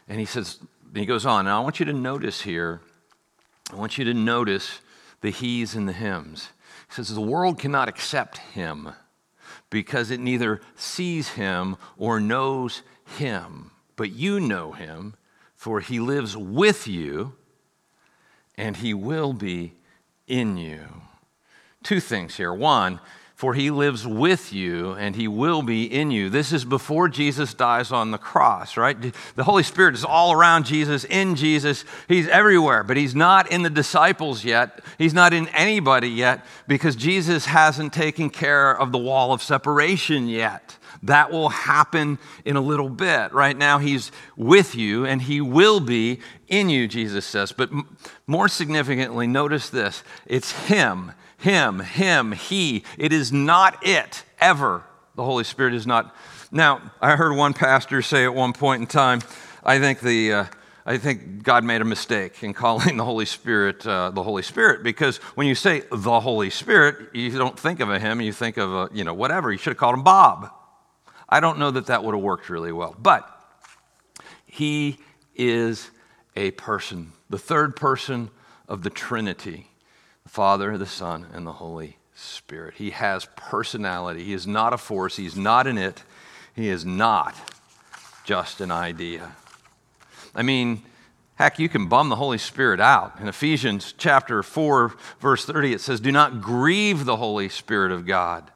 And 0.07 0.19
he 0.19 0.25
says, 0.25 0.59
he 0.93 1.05
goes 1.05 1.25
on, 1.25 1.41
and 1.47 1.49
I 1.49 1.59
want 1.59 1.79
you 1.79 1.85
to 1.87 1.93
notice 1.93 2.41
here, 2.41 2.79
I 3.71 3.75
want 3.75 3.97
you 3.97 4.05
to 4.05 4.13
notice 4.13 4.79
the 5.21 5.31
he's 5.31 5.75
and 5.75 5.89
the 5.89 5.93
hims. 5.93 6.49
He 6.89 6.93
says, 6.95 7.13
the 7.13 7.21
world 7.21 7.59
cannot 7.59 7.89
accept 7.89 8.37
him 8.37 8.93
because 9.73 10.12
it 10.12 10.19
neither 10.19 10.62
sees 10.75 11.29
him 11.29 11.75
or 11.97 12.19
knows 12.19 12.83
him. 13.17 13.71
But 13.95 14.12
you 14.12 14.39
know 14.39 14.71
him, 14.71 15.15
for 15.55 15.79
he 15.79 15.99
lives 15.99 16.38
with 16.38 16.88
you 16.88 17.33
and 18.55 18.77
he 18.77 18.93
will 18.93 19.33
be 19.33 19.73
in 20.27 20.57
you. 20.57 20.86
Two 21.81 21.99
things 21.99 22.36
here. 22.36 22.53
One, 22.53 22.99
for 23.35 23.53
he 23.53 23.71
lives 23.71 24.05
with 24.05 24.53
you 24.53 24.93
and 24.93 25.15
he 25.15 25.27
will 25.27 25.63
be 25.63 25.85
in 25.85 26.11
you. 26.11 26.29
This 26.29 26.53
is 26.53 26.65
before 26.65 27.09
Jesus 27.09 27.53
dies 27.53 27.91
on 27.91 28.11
the 28.11 28.17
cross, 28.17 28.77
right? 28.77 28.95
The 29.35 29.43
Holy 29.43 29.63
Spirit 29.63 29.95
is 29.95 30.05
all 30.05 30.31
around 30.31 30.65
Jesus, 30.65 31.03
in 31.03 31.35
Jesus. 31.35 31.83
He's 32.07 32.27
everywhere, 32.27 32.83
but 32.83 32.95
he's 32.95 33.15
not 33.15 33.51
in 33.51 33.63
the 33.63 33.69
disciples 33.69 34.45
yet. 34.45 34.81
He's 34.97 35.13
not 35.13 35.33
in 35.33 35.47
anybody 35.49 36.09
yet 36.09 36.45
because 36.67 36.95
Jesus 36.95 37.45
hasn't 37.45 37.91
taken 37.91 38.29
care 38.29 38.71
of 38.71 38.91
the 38.91 38.97
wall 38.97 39.33
of 39.33 39.41
separation 39.41 40.27
yet. 40.27 40.77
That 41.03 41.31
will 41.31 41.49
happen 41.49 42.17
in 42.45 42.55
a 42.55 42.61
little 42.61 42.89
bit. 42.89 43.33
Right 43.33 43.57
now, 43.57 43.77
He's 43.77 44.11
with 44.37 44.73
you 44.73 45.05
and 45.05 45.21
He 45.21 45.41
will 45.41 45.81
be 45.81 46.21
in 46.47 46.69
you, 46.69 46.87
Jesus 46.87 47.25
says. 47.25 47.51
But 47.51 47.69
more 48.25 48.47
significantly, 48.47 49.27
notice 49.27 49.69
this 49.69 50.03
it's 50.25 50.51
Him, 50.67 51.11
Him, 51.43 51.82
Him, 51.82 52.32
He. 52.32 52.86
It 52.97 53.12
is 53.12 53.34
not 53.34 53.86
it, 53.86 54.23
ever. 54.39 54.86
The 55.15 55.25
Holy 55.25 55.43
Spirit 55.43 55.73
is 55.73 55.86
not. 55.86 56.15
Now, 56.53 56.93
I 57.01 57.17
heard 57.17 57.36
one 57.36 57.53
pastor 57.53 58.01
say 58.01 58.23
at 58.23 58.34
one 58.34 58.53
point 58.53 58.79
in 58.79 58.88
time, 58.88 59.19
I 59.62 59.77
think 59.77 59.99
the. 59.99 60.34
Uh, 60.34 60.45
I 60.86 60.97
think 60.97 61.43
God 61.43 61.65
made 61.65 61.82
a 61.82 61.86
mistake 61.86 62.43
in 62.43 62.53
calling 62.53 62.95
the 62.95 63.03
Holy 63.03 63.25
Spirit 63.25 63.86
uh, 63.86 64.12
the 64.12 64.23
Holy 64.23 64.41
Spirit 64.41 64.84
because 64.84 65.17
when 65.36 65.45
you 65.45 65.53
say 65.56 65.84
the 65.91 66.21
Holy 66.21 66.49
Spirit, 66.49 67.13
you 67.13 67.38
don't 67.38 67.60
think 67.60 67.82
of 67.82 67.89
a 67.89 67.99
him, 67.99 68.21
you 68.21 68.32
think 68.32 68.56
of 68.56 68.73
a, 68.73 68.89
you 68.93 69.03
know, 69.03 69.13
whatever. 69.13 69.51
You 69.51 69.58
should 69.58 69.71
have 69.71 69.77
called 69.77 69.95
him 69.95 70.03
Bob. 70.03 70.49
I 71.27 71.41
don't 71.41 71.60
know 71.60 71.71
that 71.71 71.88
that 71.88 72.06
would 72.06 72.15
have 72.15 72.23
worked 72.23 72.49
really 72.49 72.71
well. 72.71 72.95
But 72.97 73.29
he 74.45 74.97
is 75.36 75.91
a 76.38 76.51
person, 76.51 77.12
the 77.29 77.38
third 77.38 77.75
person 77.75 78.29
of 78.69 78.84
the 78.84 78.89
Trinity 78.89 79.67
Father, 80.33 80.79
the 80.79 80.87
Son, 80.87 81.27
and 81.31 81.45
the 81.45 81.51
Holy 81.51 81.95
Spirit. 82.15 82.73
He 82.77 82.89
has 82.89 83.27
personality. 83.35 84.23
He 84.23 84.33
is 84.33 84.47
not 84.47 84.73
a 84.73 84.79
force, 84.79 85.15
he's 85.15 85.35
not 85.35 85.67
an 85.67 85.77
it, 85.77 86.01
he 86.55 86.69
is 86.69 86.83
not 86.83 87.35
just 88.23 88.59
an 88.59 88.71
idea. 88.71 89.35
I 90.33 90.41
mean, 90.41 90.81
Heck, 91.35 91.59
you 91.59 91.69
can 91.69 91.87
bum 91.87 92.09
the 92.09 92.15
Holy 92.15 92.39
Spirit 92.39 92.79
out. 92.79 93.19
In 93.19 93.27
Ephesians 93.27 93.93
chapter 93.95 94.41
4, 94.41 94.95
verse 95.19 95.45
30, 95.45 95.73
it 95.73 95.81
says, 95.81 95.99
Do 95.99 96.11
not 96.11 96.41
grieve 96.41 97.05
the 97.05 97.17
Holy 97.17 97.49
Spirit 97.49 97.91
of 97.91 98.07
God, 98.07 98.49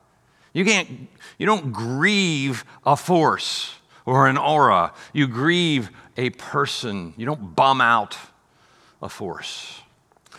you 0.53 0.65
can't, 0.65 1.07
you 1.37 1.45
don't 1.45 1.71
grieve 1.71 2.65
a 2.87 2.95
force 2.95 3.75
or 4.03 4.27
an 4.27 4.37
aura. 4.37 4.93
You 5.13 5.27
grieve 5.27 5.91
a 6.17 6.31
person. 6.31 7.13
You 7.17 7.27
don't 7.27 7.55
bum 7.55 7.81
out 7.81 8.17
a 8.99 9.09
force. 9.09 9.81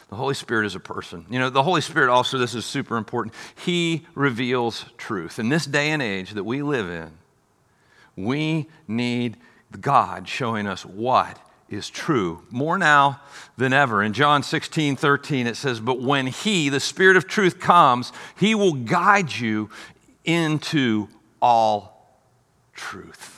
The 0.09 0.17
Holy 0.17 0.35
Spirit 0.35 0.67
is 0.67 0.75
a 0.75 0.81
person. 0.81 1.27
You 1.29 1.39
know, 1.39 1.51
the 1.51 1.63
Holy 1.63 1.83
Spirit 1.83 2.11
also, 2.11 2.39
this 2.39 2.55
is 2.55 2.65
super 2.65 2.97
important, 2.97 3.35
He 3.65 4.07
reveals 4.15 4.87
truth. 4.97 5.39
In 5.39 5.49
this 5.49 5.67
day 5.67 5.91
and 5.91 6.03
age 6.03 6.33
that 6.33 6.45
we 6.45 6.63
live 6.63 6.89
in, 6.89 7.13
we 8.17 8.69
need 8.87 9.37
God 9.81 10.27
showing 10.27 10.67
us 10.67 10.85
what 10.85 11.39
is 11.69 11.91
true 11.91 12.43
more 12.51 12.79
now 12.79 13.21
than 13.59 13.75
ever. 13.75 14.03
In 14.03 14.15
John 14.15 14.43
16, 14.43 14.97
13, 14.97 15.47
it 15.47 15.57
says, 15.57 15.81
But 15.81 16.01
when 16.01 16.27
He, 16.27 16.71
the 16.71 16.81
Spirit 16.81 17.17
of 17.17 17.29
truth, 17.29 17.61
comes, 17.61 18.13
He 18.39 18.55
will 18.55 18.73
guide 18.73 19.33
you 19.33 19.69
into 20.25 21.09
all 21.43 22.19
truth. 22.73 23.38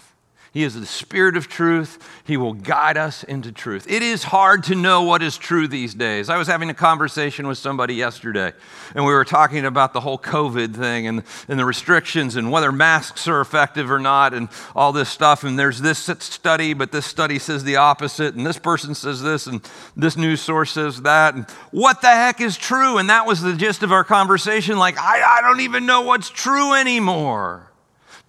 He 0.52 0.64
is 0.64 0.74
the 0.74 0.84
Spirit 0.84 1.36
of 1.36 1.46
truth. 1.46 2.04
He 2.24 2.36
will 2.36 2.54
guide 2.54 2.96
us 2.96 3.22
into 3.22 3.52
truth. 3.52 3.86
It 3.88 4.02
is 4.02 4.24
hard 4.24 4.64
to 4.64 4.74
know 4.74 5.02
what 5.02 5.22
is 5.22 5.38
true 5.38 5.68
these 5.68 5.94
days. 5.94 6.28
I 6.28 6.38
was 6.38 6.48
having 6.48 6.68
a 6.70 6.74
conversation 6.74 7.46
with 7.46 7.56
somebody 7.56 7.94
yesterday, 7.94 8.52
and 8.96 9.04
we 9.04 9.12
were 9.12 9.24
talking 9.24 9.64
about 9.64 9.92
the 9.92 10.00
whole 10.00 10.18
COVID 10.18 10.74
thing 10.74 11.06
and, 11.06 11.22
and 11.46 11.56
the 11.56 11.64
restrictions 11.64 12.34
and 12.34 12.50
whether 12.50 12.72
masks 12.72 13.28
are 13.28 13.40
effective 13.40 13.92
or 13.92 14.00
not 14.00 14.34
and 14.34 14.48
all 14.74 14.92
this 14.92 15.08
stuff. 15.08 15.44
And 15.44 15.56
there's 15.56 15.80
this 15.80 15.98
study, 16.00 16.74
but 16.74 16.90
this 16.90 17.06
study 17.06 17.38
says 17.38 17.62
the 17.62 17.76
opposite, 17.76 18.34
and 18.34 18.44
this 18.44 18.58
person 18.58 18.96
says 18.96 19.22
this, 19.22 19.46
and 19.46 19.60
this 19.96 20.16
news 20.16 20.40
source 20.40 20.72
says 20.72 21.02
that. 21.02 21.34
And 21.34 21.48
what 21.70 22.02
the 22.02 22.08
heck 22.08 22.40
is 22.40 22.56
true? 22.56 22.98
And 22.98 23.08
that 23.08 23.24
was 23.24 23.40
the 23.40 23.54
gist 23.54 23.84
of 23.84 23.92
our 23.92 24.02
conversation. 24.02 24.78
Like, 24.78 24.98
I, 24.98 25.38
I 25.38 25.42
don't 25.42 25.60
even 25.60 25.86
know 25.86 26.00
what's 26.00 26.28
true 26.28 26.74
anymore. 26.74 27.69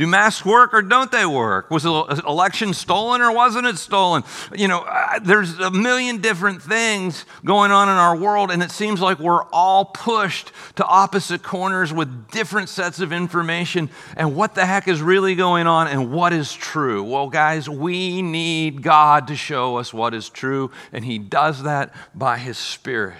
Do 0.01 0.07
masks 0.07 0.43
work 0.43 0.73
or 0.73 0.81
don't 0.81 1.11
they 1.11 1.27
work? 1.27 1.69
Was 1.69 1.83
the 1.83 2.23
election 2.27 2.73
stolen 2.73 3.21
or 3.21 3.31
wasn't 3.31 3.67
it 3.67 3.77
stolen? 3.77 4.23
You 4.51 4.67
know, 4.67 4.83
there's 5.21 5.59
a 5.59 5.69
million 5.69 6.21
different 6.21 6.63
things 6.63 7.23
going 7.45 7.69
on 7.69 7.87
in 7.87 7.93
our 7.93 8.15
world, 8.15 8.49
and 8.49 8.63
it 8.63 8.71
seems 8.71 8.99
like 8.99 9.19
we're 9.19 9.43
all 9.51 9.85
pushed 9.85 10.53
to 10.77 10.85
opposite 10.87 11.43
corners 11.43 11.93
with 11.93 12.31
different 12.31 12.69
sets 12.69 12.99
of 12.99 13.13
information. 13.13 13.91
And 14.17 14.35
what 14.35 14.55
the 14.55 14.65
heck 14.65 14.87
is 14.87 15.03
really 15.03 15.35
going 15.35 15.67
on 15.67 15.87
and 15.87 16.11
what 16.11 16.33
is 16.33 16.51
true? 16.51 17.03
Well, 17.03 17.29
guys, 17.29 17.69
we 17.69 18.23
need 18.23 18.81
God 18.81 19.27
to 19.27 19.35
show 19.35 19.77
us 19.77 19.93
what 19.93 20.15
is 20.15 20.29
true, 20.29 20.71
and 20.91 21.05
He 21.05 21.19
does 21.19 21.61
that 21.61 21.93
by 22.15 22.39
His 22.39 22.57
Spirit. 22.57 23.17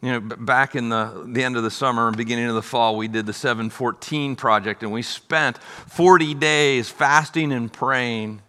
You 0.00 0.12
know, 0.12 0.20
back 0.20 0.76
in 0.76 0.90
the, 0.90 1.24
the 1.26 1.42
end 1.42 1.56
of 1.56 1.64
the 1.64 1.72
summer 1.72 2.06
and 2.06 2.16
beginning 2.16 2.46
of 2.46 2.54
the 2.54 2.62
fall, 2.62 2.96
we 2.96 3.08
did 3.08 3.26
the 3.26 3.32
714 3.32 4.36
project 4.36 4.84
and 4.84 4.92
we 4.92 5.02
spent 5.02 5.58
40 5.58 6.34
days 6.34 6.88
fasting 6.88 7.52
and 7.52 7.72
praying 7.72 8.40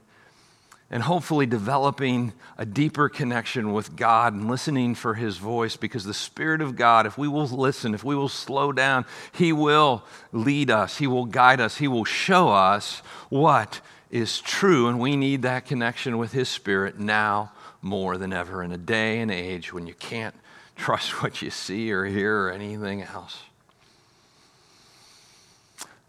and 0.91 1.03
hopefully 1.03 1.47
developing 1.47 2.33
a 2.57 2.65
deeper 2.65 3.09
connection 3.09 3.73
with 3.73 3.95
God 3.95 4.33
and 4.33 4.47
listening 4.47 4.93
for 4.93 5.15
His 5.15 5.37
voice 5.37 5.75
because 5.75 6.03
the 6.03 6.13
Spirit 6.13 6.61
of 6.61 6.75
God, 6.75 7.07
if 7.07 7.17
we 7.17 7.27
will 7.27 7.47
listen, 7.47 7.95
if 7.95 8.03
we 8.03 8.15
will 8.15 8.29
slow 8.29 8.71
down, 8.71 9.05
He 9.31 9.51
will 9.51 10.03
lead 10.31 10.69
us, 10.69 10.97
He 10.97 11.07
will 11.07 11.25
guide 11.25 11.59
us, 11.59 11.77
He 11.77 11.87
will 11.87 12.05
show 12.05 12.49
us 12.49 13.01
what 13.29 13.81
is 14.11 14.39
true. 14.39 14.87
And 14.87 14.99
we 14.99 15.15
need 15.15 15.43
that 15.43 15.65
connection 15.65 16.19
with 16.19 16.31
His 16.31 16.49
Spirit 16.49 16.99
now 16.99 17.53
more 17.81 18.17
than 18.17 18.33
ever 18.33 18.61
in 18.61 18.71
a 18.71 18.77
day 18.77 19.19
and 19.19 19.31
age 19.31 19.73
when 19.73 19.87
you 19.87 19.93
can't 19.95 20.35
trust 20.79 21.21
what 21.21 21.41
you 21.41 21.51
see 21.51 21.91
or 21.91 22.05
hear 22.05 22.45
or 22.45 22.51
anything 22.51 23.03
else. 23.03 23.43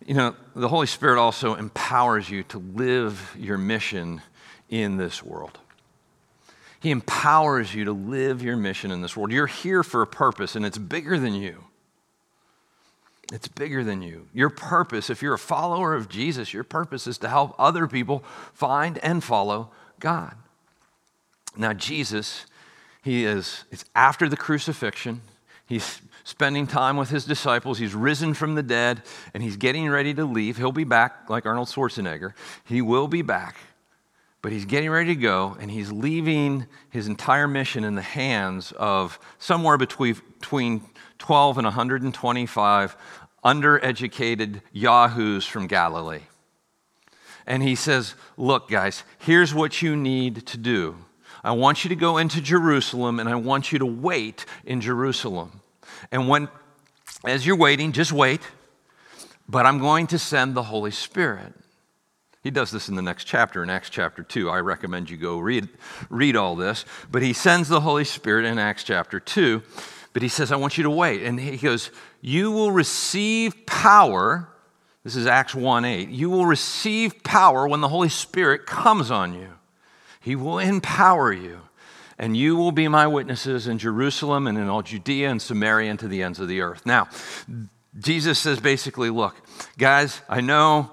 You 0.06 0.14
know, 0.14 0.37
the 0.56 0.68
Holy 0.68 0.87
Spirit 0.87 1.20
also 1.20 1.54
empowers 1.56 2.30
you 2.30 2.42
to 2.44 2.59
live 2.59 3.37
your 3.38 3.59
mission 3.59 4.22
in 4.70 4.96
this 4.96 5.22
world. 5.22 5.59
He 6.80 6.90
empowers 6.90 7.74
you 7.74 7.85
to 7.85 7.92
live 7.92 8.42
your 8.42 8.56
mission 8.56 8.90
in 8.90 9.02
this 9.02 9.14
world. 9.14 9.33
You're 9.33 9.46
here 9.46 9.83
for 9.83 10.00
a 10.00 10.06
purpose, 10.06 10.56
and 10.56 10.64
it's 10.64 10.78
bigger 10.78 11.18
than 11.18 11.35
you. 11.35 11.64
It's 13.33 13.48
bigger 13.48 13.85
than 13.85 14.00
you. 14.02 14.28
Your 14.33 14.48
purpose, 14.48 15.11
if 15.11 15.20
you're 15.20 15.35
a 15.35 15.38
follower 15.38 15.94
of 15.94 16.09
Jesus, 16.09 16.54
your 16.54 16.64
purpose 16.64 17.06
is 17.06 17.18
to 17.18 17.28
help 17.28 17.54
other 17.59 17.87
people 17.87 18.24
find 18.54 18.98
and 18.98 19.22
follow 19.22 19.70
God. 20.00 20.35
Now, 21.56 21.72
Jesus, 21.72 22.46
he 23.02 23.24
is, 23.24 23.64
it's 23.70 23.84
after 23.94 24.28
the 24.28 24.36
crucifixion. 24.36 25.22
He's 25.66 26.00
spending 26.24 26.66
time 26.66 26.96
with 26.96 27.10
his 27.10 27.24
disciples. 27.24 27.78
He's 27.78 27.94
risen 27.94 28.34
from 28.34 28.54
the 28.54 28.62
dead, 28.62 29.02
and 29.32 29.42
he's 29.42 29.56
getting 29.56 29.88
ready 29.88 30.12
to 30.14 30.24
leave. 30.24 30.56
He'll 30.56 30.72
be 30.72 30.84
back 30.84 31.30
like 31.30 31.46
Arnold 31.46 31.68
Schwarzenegger. 31.68 32.34
He 32.64 32.82
will 32.82 33.08
be 33.08 33.22
back. 33.22 33.56
But 34.42 34.52
he's 34.52 34.64
getting 34.64 34.90
ready 34.90 35.14
to 35.14 35.20
go, 35.20 35.56
and 35.60 35.70
he's 35.70 35.92
leaving 35.92 36.66
his 36.88 37.06
entire 37.06 37.46
mission 37.46 37.84
in 37.84 37.94
the 37.94 38.02
hands 38.02 38.72
of 38.72 39.18
somewhere 39.38 39.76
between, 39.76 40.16
between 40.38 40.82
12 41.18 41.58
and 41.58 41.66
125 41.66 42.96
undereducated 43.44 44.60
yahoos 44.72 45.46
from 45.46 45.66
Galilee. 45.66 46.22
And 47.46 47.62
he 47.62 47.74
says, 47.74 48.14
Look, 48.36 48.70
guys, 48.70 49.04
here's 49.18 49.54
what 49.54 49.82
you 49.82 49.96
need 49.96 50.46
to 50.46 50.56
do. 50.56 50.96
I 51.42 51.53
want 51.53 51.85
you 51.85 51.88
to 51.88 51.96
go 51.96 52.18
into 52.18 52.40
Jerusalem 52.40 53.18
and 53.18 53.29
I 53.29 53.35
want 53.35 53.72
you 53.72 53.79
to 53.79 53.87
wait 53.87 54.44
in 54.64 54.81
Jerusalem. 54.81 55.61
And 56.11 56.29
when, 56.29 56.48
as 57.24 57.46
you're 57.46 57.57
waiting, 57.57 57.92
just 57.92 58.12
wait, 58.12 58.40
but 59.48 59.66
I'm 59.66 59.79
going 59.79 60.07
to 60.09 60.18
send 60.18 60.55
the 60.55 60.62
Holy 60.64 60.90
Spirit. 60.90 61.55
He 62.42 62.50
does 62.50 62.70
this 62.70 62.88
in 62.88 62.94
the 62.94 63.03
next 63.03 63.24
chapter, 63.24 63.62
in 63.62 63.68
Acts 63.68 63.90
chapter 63.90 64.22
2. 64.22 64.48
I 64.48 64.61
recommend 64.61 65.11
you 65.11 65.16
go 65.16 65.38
read, 65.38 65.68
read 66.09 66.37
all 66.37 66.57
this. 66.57 66.85
But 67.11 67.22
he 67.22 67.33
sends 67.33 67.68
the 67.68 67.81
Holy 67.81 68.05
Spirit 68.05 68.46
in 68.46 68.59
Acts 68.59 68.85
chapter 68.85 69.20
2. 69.20 69.62
But 70.12 70.22
he 70.22 70.29
says, 70.29 70.50
I 70.50 70.57
want 70.57 70.76
you 70.76 70.85
to 70.85 70.90
wait. 70.90 71.22
And 71.22 71.38
he 71.38 71.59
goes, 71.59 71.90
You 72.20 72.50
will 72.50 72.72
receive 72.72 73.66
power. 73.66 74.48
This 75.05 75.16
is 75.16 75.26
Acts 75.26 75.55
1 75.55 75.85
8. 75.85 76.09
You 76.09 76.31
will 76.31 76.46
receive 76.46 77.22
power 77.22 77.68
when 77.68 77.81
the 77.81 77.88
Holy 77.88 78.09
Spirit 78.09 78.66
comes 78.66 79.11
on 79.11 79.35
you. 79.35 79.48
He 80.20 80.37
will 80.37 80.59
empower 80.59 81.33
you. 81.33 81.62
And 82.18 82.37
you 82.37 82.54
will 82.54 82.72
be 82.72 82.87
my 82.87 83.06
witnesses 83.06 83.66
in 83.66 83.78
Jerusalem 83.78 84.46
and 84.46 84.59
in 84.59 84.68
all 84.68 84.83
Judea 84.83 85.30
and 85.30 85.40
Samaria 85.40 85.90
and 85.90 85.98
to 86.00 86.09
the 86.09 86.22
ends 86.22 86.38
of 86.38 86.48
the 86.48 86.61
earth. 86.61 86.85
Now, 86.85 87.09
Jesus 87.98 88.38
says 88.38 88.61
basically, 88.61 89.09
look, 89.09 89.35
guys, 89.78 90.20
I 90.28 90.42
know 90.42 90.90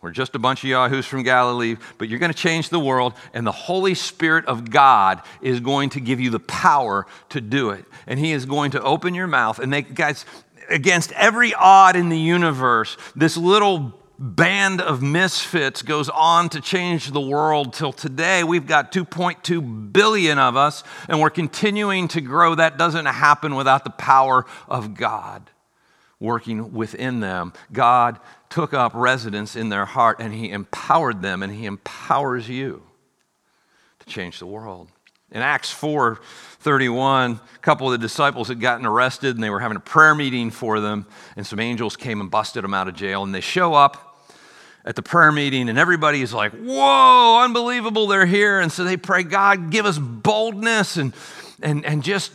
we're 0.00 0.10
just 0.10 0.34
a 0.34 0.40
bunch 0.40 0.64
of 0.64 0.70
yahoos 0.70 1.06
from 1.06 1.22
Galilee, 1.22 1.76
but 1.96 2.08
you're 2.08 2.18
going 2.18 2.32
to 2.32 2.36
change 2.38 2.70
the 2.70 2.80
world, 2.80 3.14
and 3.32 3.46
the 3.46 3.52
Holy 3.52 3.94
Spirit 3.94 4.44
of 4.46 4.68
God 4.68 5.22
is 5.40 5.60
going 5.60 5.90
to 5.90 6.00
give 6.00 6.18
you 6.18 6.30
the 6.30 6.40
power 6.40 7.06
to 7.28 7.40
do 7.40 7.70
it. 7.70 7.84
And 8.08 8.18
He 8.18 8.32
is 8.32 8.44
going 8.44 8.72
to 8.72 8.82
open 8.82 9.14
your 9.14 9.28
mouth. 9.28 9.60
And 9.60 9.72
they, 9.72 9.82
guys, 9.82 10.26
against 10.68 11.12
every 11.12 11.54
odd 11.54 11.94
in 11.94 12.08
the 12.08 12.18
universe, 12.18 12.96
this 13.14 13.36
little 13.36 13.96
band 14.22 14.80
of 14.80 15.02
misfits 15.02 15.82
goes 15.82 16.08
on 16.08 16.48
to 16.48 16.60
change 16.60 17.10
the 17.10 17.20
world 17.20 17.74
till 17.74 17.92
today 17.92 18.44
we've 18.44 18.66
got 18.66 18.92
2.2 18.92 19.92
billion 19.92 20.38
of 20.38 20.56
us 20.56 20.84
and 21.08 21.20
we're 21.20 21.30
continuing 21.30 22.06
to 22.08 22.20
grow 22.20 22.54
that 22.54 22.78
doesn't 22.78 23.06
happen 23.06 23.54
without 23.54 23.84
the 23.84 23.90
power 23.90 24.46
of 24.68 24.94
god 24.94 25.50
working 26.20 26.72
within 26.72 27.18
them 27.18 27.52
god 27.72 28.20
took 28.48 28.74
up 28.74 28.92
residence 28.94 29.56
in 29.56 29.70
their 29.70 29.86
heart 29.86 30.18
and 30.20 30.34
he 30.34 30.50
empowered 30.50 31.22
them 31.22 31.42
and 31.42 31.52
he 31.52 31.64
empowers 31.64 32.48
you 32.48 32.82
to 33.98 34.06
change 34.06 34.38
the 34.38 34.46
world. 34.46 34.88
In 35.30 35.40
Acts 35.40 35.70
4 35.70 36.20
31, 36.60 37.32
a 37.32 37.58
couple 37.58 37.86
of 37.88 37.92
the 37.92 37.98
disciples 37.98 38.48
had 38.48 38.60
gotten 38.60 38.86
arrested 38.86 39.34
and 39.34 39.42
they 39.42 39.50
were 39.50 39.58
having 39.58 39.76
a 39.76 39.80
prayer 39.80 40.14
meeting 40.14 40.50
for 40.50 40.78
them, 40.78 41.06
and 41.34 41.46
some 41.46 41.58
angels 41.58 41.96
came 41.96 42.20
and 42.20 42.30
busted 42.30 42.62
them 42.62 42.74
out 42.74 42.86
of 42.86 42.94
jail. 42.94 43.24
And 43.24 43.34
they 43.34 43.40
show 43.40 43.74
up 43.74 44.11
at 44.84 44.96
the 44.96 45.02
prayer 45.02 45.30
meeting, 45.30 45.68
and 45.68 45.78
everybody's 45.78 46.32
like, 46.32 46.52
Whoa, 46.52 47.42
unbelievable, 47.42 48.06
they're 48.06 48.26
here. 48.26 48.60
And 48.60 48.70
so 48.72 48.84
they 48.84 48.96
pray, 48.96 49.22
God, 49.22 49.70
give 49.70 49.86
us 49.86 49.98
boldness 49.98 50.96
and, 50.96 51.12
and, 51.62 51.84
and 51.84 52.02
just 52.02 52.32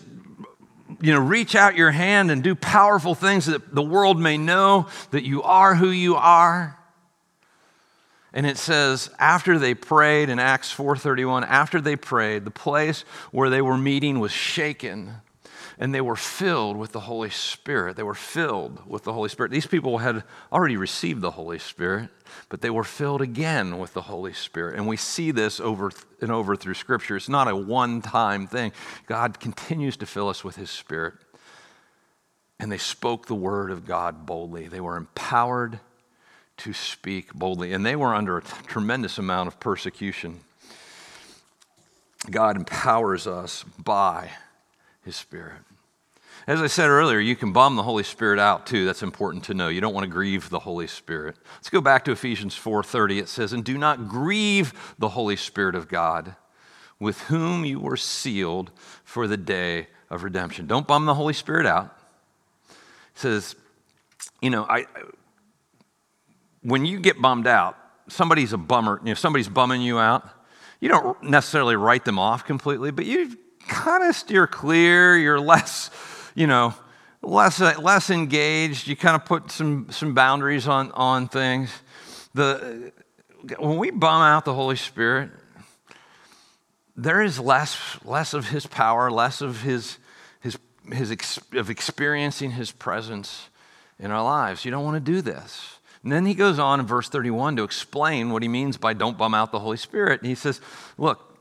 you 1.02 1.14
know, 1.14 1.20
reach 1.20 1.56
out 1.56 1.76
your 1.76 1.92
hand 1.92 2.32
and 2.32 2.44
do 2.44 2.56
powerful 2.56 3.14
things 3.14 3.46
that 3.46 3.74
the 3.74 3.84
world 3.84 4.20
may 4.20 4.38
know 4.38 4.88
that 5.12 5.24
you 5.24 5.44
are 5.44 5.76
who 5.76 5.90
you 5.90 6.16
are. 6.16 6.78
And 8.34 8.46
it 8.46 8.58
says 8.58 9.10
after 9.20 9.58
they 9.60 9.74
prayed 9.74 10.30
in 10.30 10.40
Acts 10.40 10.74
4:31, 10.74 11.44
after 11.48 11.82
they 11.82 11.96
prayed, 11.96 12.46
the 12.46 12.52
place 12.52 13.02
where 13.32 13.50
they 13.50 13.62
were 13.62 13.78
meeting 13.78 14.20
was 14.20 14.32
shaken 14.32 15.22
and 15.80 15.94
they 15.94 16.02
were 16.02 16.16
filled 16.16 16.76
with 16.76 16.92
the 16.92 17.02
Holy 17.02 17.30
Spirit. 17.30 17.96
They 17.96 18.04
were 18.04 18.16
filled 18.16 18.82
with 18.88 19.04
the 19.04 19.14
Holy 19.14 19.30
Spirit. 19.30 19.52
These 19.52 19.68
people 19.68 20.00
had 20.00 20.24
already 20.52 20.76
received 20.76 21.22
the 21.22 21.32
Holy 21.32 21.60
Spirit, 21.60 22.10
but 22.50 22.62
they 22.62 22.72
were 22.72 22.84
filled 22.84 23.22
again 23.22 23.78
with 23.78 23.94
the 23.94 24.02
Holy 24.02 24.34
Spirit. 24.34 24.76
And 24.76 24.88
we 24.88 24.98
see 24.98 25.30
this 25.32 25.60
over 25.60 25.92
and 26.20 26.32
over 26.32 26.56
through 26.56 26.74
Scripture. 26.74 27.16
It's 27.16 27.30
not 27.30 27.48
a 27.48 27.56
one 27.56 28.02
time 28.02 28.48
thing. 28.48 28.72
God 29.06 29.40
continues 29.40 29.98
to 29.98 30.08
fill 30.08 30.30
us 30.30 30.44
with 30.44 30.56
His 30.56 30.72
Spirit. 30.72 31.14
And 32.60 32.72
they 32.72 32.80
spoke 32.80 33.28
the 33.28 33.36
word 33.36 33.70
of 33.70 33.86
God 33.86 34.26
boldly. 34.26 34.68
They 34.68 34.82
were 34.82 34.98
empowered 34.98 35.80
to 36.58 36.74
speak 36.74 37.32
boldly. 37.36 37.72
And 37.72 37.86
they 37.86 37.96
were 37.96 38.16
under 38.16 38.40
a 38.40 38.42
tremendous 38.42 39.20
amount 39.20 39.48
of 39.48 39.60
persecution. 39.60 40.40
God 42.32 42.56
empowers 42.56 43.28
us 43.28 43.64
by 43.78 44.32
His 45.04 45.16
Spirit. 45.16 45.67
As 46.48 46.62
I 46.62 46.68
said 46.68 46.88
earlier, 46.88 47.20
you 47.20 47.36
can 47.36 47.52
bomb 47.52 47.76
the 47.76 47.84
Holy 47.84 48.04
Spirit 48.04 48.40
out 48.40 48.66
too. 48.66 48.86
That's 48.86 49.04
important 49.04 49.44
to 49.46 49.54
know. 49.54 49.68
You 49.68 49.82
don't 49.82 49.94
want 49.94 50.06
to 50.06 50.10
grieve 50.10 50.50
the 50.50 50.60
Holy 50.60 50.88
Spirit. 50.88 51.36
Let's 51.56 51.70
go 51.70 51.82
back 51.82 52.06
to 52.06 52.12
Ephesians 52.12 52.56
4:30. 52.56 53.20
It 53.20 53.28
says, 53.28 53.52
"And 53.52 53.66
do 53.66 53.78
not 53.78 54.08
grieve 54.08 54.96
the 54.98 55.10
Holy 55.10 55.36
Spirit 55.36 55.76
of 55.76 55.90
God, 55.90 56.38
with 57.00 57.24
whom 57.24 57.66
you 57.66 57.82
were 57.82 57.98
sealed 57.98 58.72
for 59.04 59.28
the 59.28 59.36
day 59.36 59.90
of 60.10 60.24
redemption." 60.24 60.68
Don't 60.68 60.88
bomb 60.88 61.06
the 61.06 61.16
Holy 61.16 61.34
Spirit 61.34 61.66
out. 61.66 61.94
It 62.70 63.20
says, 63.20 63.56
you 64.42 64.50
know, 64.50 64.66
I 64.70 64.86
when 66.62 66.86
you 66.86 67.00
get 67.00 67.22
bummed 67.22 67.48
out, 67.48 67.78
somebody's 68.08 68.54
a 68.54 68.58
bummer, 68.58 69.00
you 69.04 69.10
know, 69.10 69.16
somebody's 69.16 69.50
bumming 69.50 69.82
you 69.82 70.00
out, 70.00 70.28
you 70.80 70.90
don't 70.90 71.22
necessarily 71.24 71.76
write 71.76 72.06
them 72.06 72.20
off 72.20 72.46
completely, 72.46 72.92
but 72.92 73.06
you 73.06 73.38
kind 73.68 74.04
of 74.04 74.16
steer 74.16 74.48
clear. 74.48 75.18
You're 75.18 75.40
less 75.40 75.90
you 76.38 76.46
know, 76.46 76.72
less, 77.24 77.60
less 77.60 78.12
engaged. 78.12 78.88
You 78.88 78.96
kind 78.96 79.16
of 79.16 79.26
put 79.26 79.50
some, 79.50 79.88
some 79.90 80.14
boundaries 80.14 80.68
on, 80.68 80.92
on 80.92 81.28
things. 81.28 81.72
The, 82.36 82.92
when 83.58 83.78
we 83.78 83.90
bum 83.90 84.22
out 84.22 84.46
the 84.46 84.54
Holy 84.54 84.76
Spirit, 84.76 85.32
there 86.96 87.24
is 87.24 87.40
less, 87.40 87.98
less 88.06 88.36
of 88.36 88.50
his 88.50 88.68
power, 88.68 89.10
less 89.10 89.42
of 89.42 89.64
his, 89.64 89.98
his, 90.40 90.60
his 90.94 91.12
ex, 91.12 91.40
of 91.54 91.72
experiencing 91.72 92.52
his 92.52 92.72
presence 92.72 93.50
in 93.98 94.12
our 94.12 94.24
lives. 94.24 94.64
You 94.64 94.70
don't 94.70 94.86
want 94.86 95.04
to 95.04 95.12
do 95.12 95.24
this. 95.24 95.80
And 96.04 96.12
then 96.12 96.28
he 96.28 96.36
goes 96.36 96.60
on 96.60 96.80
in 96.80 96.86
verse 96.86 97.10
31 97.10 97.56
to 97.56 97.64
explain 97.64 98.30
what 98.30 98.44
he 98.44 98.48
means 98.48 98.78
by 98.78 98.94
don't 98.94 99.18
bum 99.18 99.34
out 99.34 99.52
the 99.52 99.60
Holy 99.60 99.78
Spirit. 99.78 100.22
And 100.22 100.30
he 100.30 100.36
says, 100.36 100.62
Look, 101.00 101.36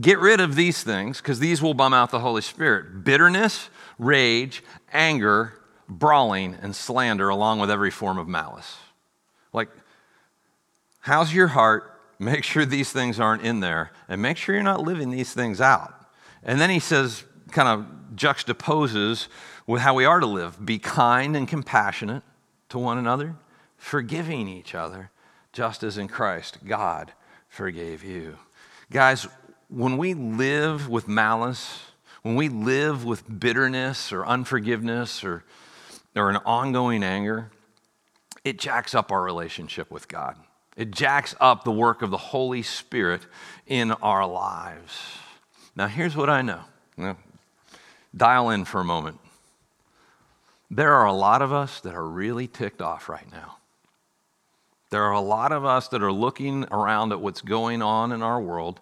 get 0.00 0.18
rid 0.18 0.40
of 0.40 0.56
these 0.56 0.82
things 0.82 1.20
because 1.20 1.38
these 1.38 1.60
will 1.60 1.74
bum 1.74 1.92
out 1.92 2.10
the 2.10 2.20
Holy 2.20 2.40
Spirit 2.40 3.04
bitterness, 3.04 3.68
rage, 4.02 4.62
anger, 4.92 5.54
brawling, 5.88 6.56
and 6.60 6.74
slander, 6.74 7.28
along 7.28 7.60
with 7.60 7.70
every 7.70 7.90
form 7.90 8.18
of 8.18 8.28
malice. 8.28 8.76
Like, 9.52 9.68
how's 11.00 11.32
your 11.32 11.48
heart? 11.48 12.00
Make 12.18 12.44
sure 12.44 12.64
these 12.64 12.92
things 12.92 13.18
aren't 13.18 13.42
in 13.42 13.60
there, 13.60 13.90
and 14.08 14.22
make 14.22 14.36
sure 14.36 14.54
you're 14.54 14.64
not 14.64 14.82
living 14.82 15.10
these 15.10 15.32
things 15.32 15.60
out. 15.60 15.94
And 16.42 16.60
then 16.60 16.70
he 16.70 16.78
says, 16.78 17.24
kind 17.50 17.68
of 17.68 18.16
juxtaposes 18.16 19.28
with 19.66 19.82
how 19.82 19.94
we 19.94 20.04
are 20.04 20.20
to 20.20 20.26
live 20.26 20.64
be 20.64 20.78
kind 20.78 21.36
and 21.36 21.46
compassionate 21.46 22.22
to 22.70 22.78
one 22.78 22.98
another, 22.98 23.36
forgiving 23.76 24.48
each 24.48 24.74
other, 24.74 25.10
just 25.52 25.82
as 25.82 25.98
in 25.98 26.08
Christ 26.08 26.58
God 26.66 27.12
forgave 27.48 28.02
you. 28.02 28.38
Guys, 28.90 29.28
when 29.68 29.96
we 29.98 30.14
live 30.14 30.88
with 30.88 31.08
malice, 31.08 31.80
when 32.22 32.36
we 32.36 32.48
live 32.48 33.04
with 33.04 33.40
bitterness 33.40 34.12
or 34.12 34.24
unforgiveness 34.24 35.24
or, 35.24 35.44
or 36.14 36.30
an 36.30 36.36
ongoing 36.44 37.02
anger, 37.02 37.50
it 38.44 38.58
jacks 38.58 38.94
up 38.94 39.12
our 39.12 39.22
relationship 39.22 39.90
with 39.90 40.08
God. 40.08 40.36
It 40.76 40.90
jacks 40.90 41.34
up 41.40 41.64
the 41.64 41.72
work 41.72 42.02
of 42.02 42.10
the 42.10 42.16
Holy 42.16 42.62
Spirit 42.62 43.22
in 43.66 43.92
our 43.92 44.26
lives. 44.26 44.98
Now, 45.76 45.86
here's 45.86 46.16
what 46.16 46.30
I 46.30 46.42
know. 46.42 46.60
Now, 46.96 47.16
dial 48.16 48.50
in 48.50 48.64
for 48.64 48.80
a 48.80 48.84
moment. 48.84 49.18
There 50.70 50.94
are 50.94 51.06
a 51.06 51.12
lot 51.12 51.42
of 51.42 51.52
us 51.52 51.80
that 51.80 51.94
are 51.94 52.06
really 52.06 52.46
ticked 52.46 52.80
off 52.80 53.08
right 53.08 53.30
now. 53.30 53.56
There 54.90 55.02
are 55.04 55.12
a 55.12 55.20
lot 55.20 55.52
of 55.52 55.64
us 55.64 55.88
that 55.88 56.02
are 56.02 56.12
looking 56.12 56.64
around 56.70 57.12
at 57.12 57.20
what's 57.20 57.40
going 57.40 57.82
on 57.82 58.12
in 58.12 58.22
our 58.22 58.40
world 58.40 58.80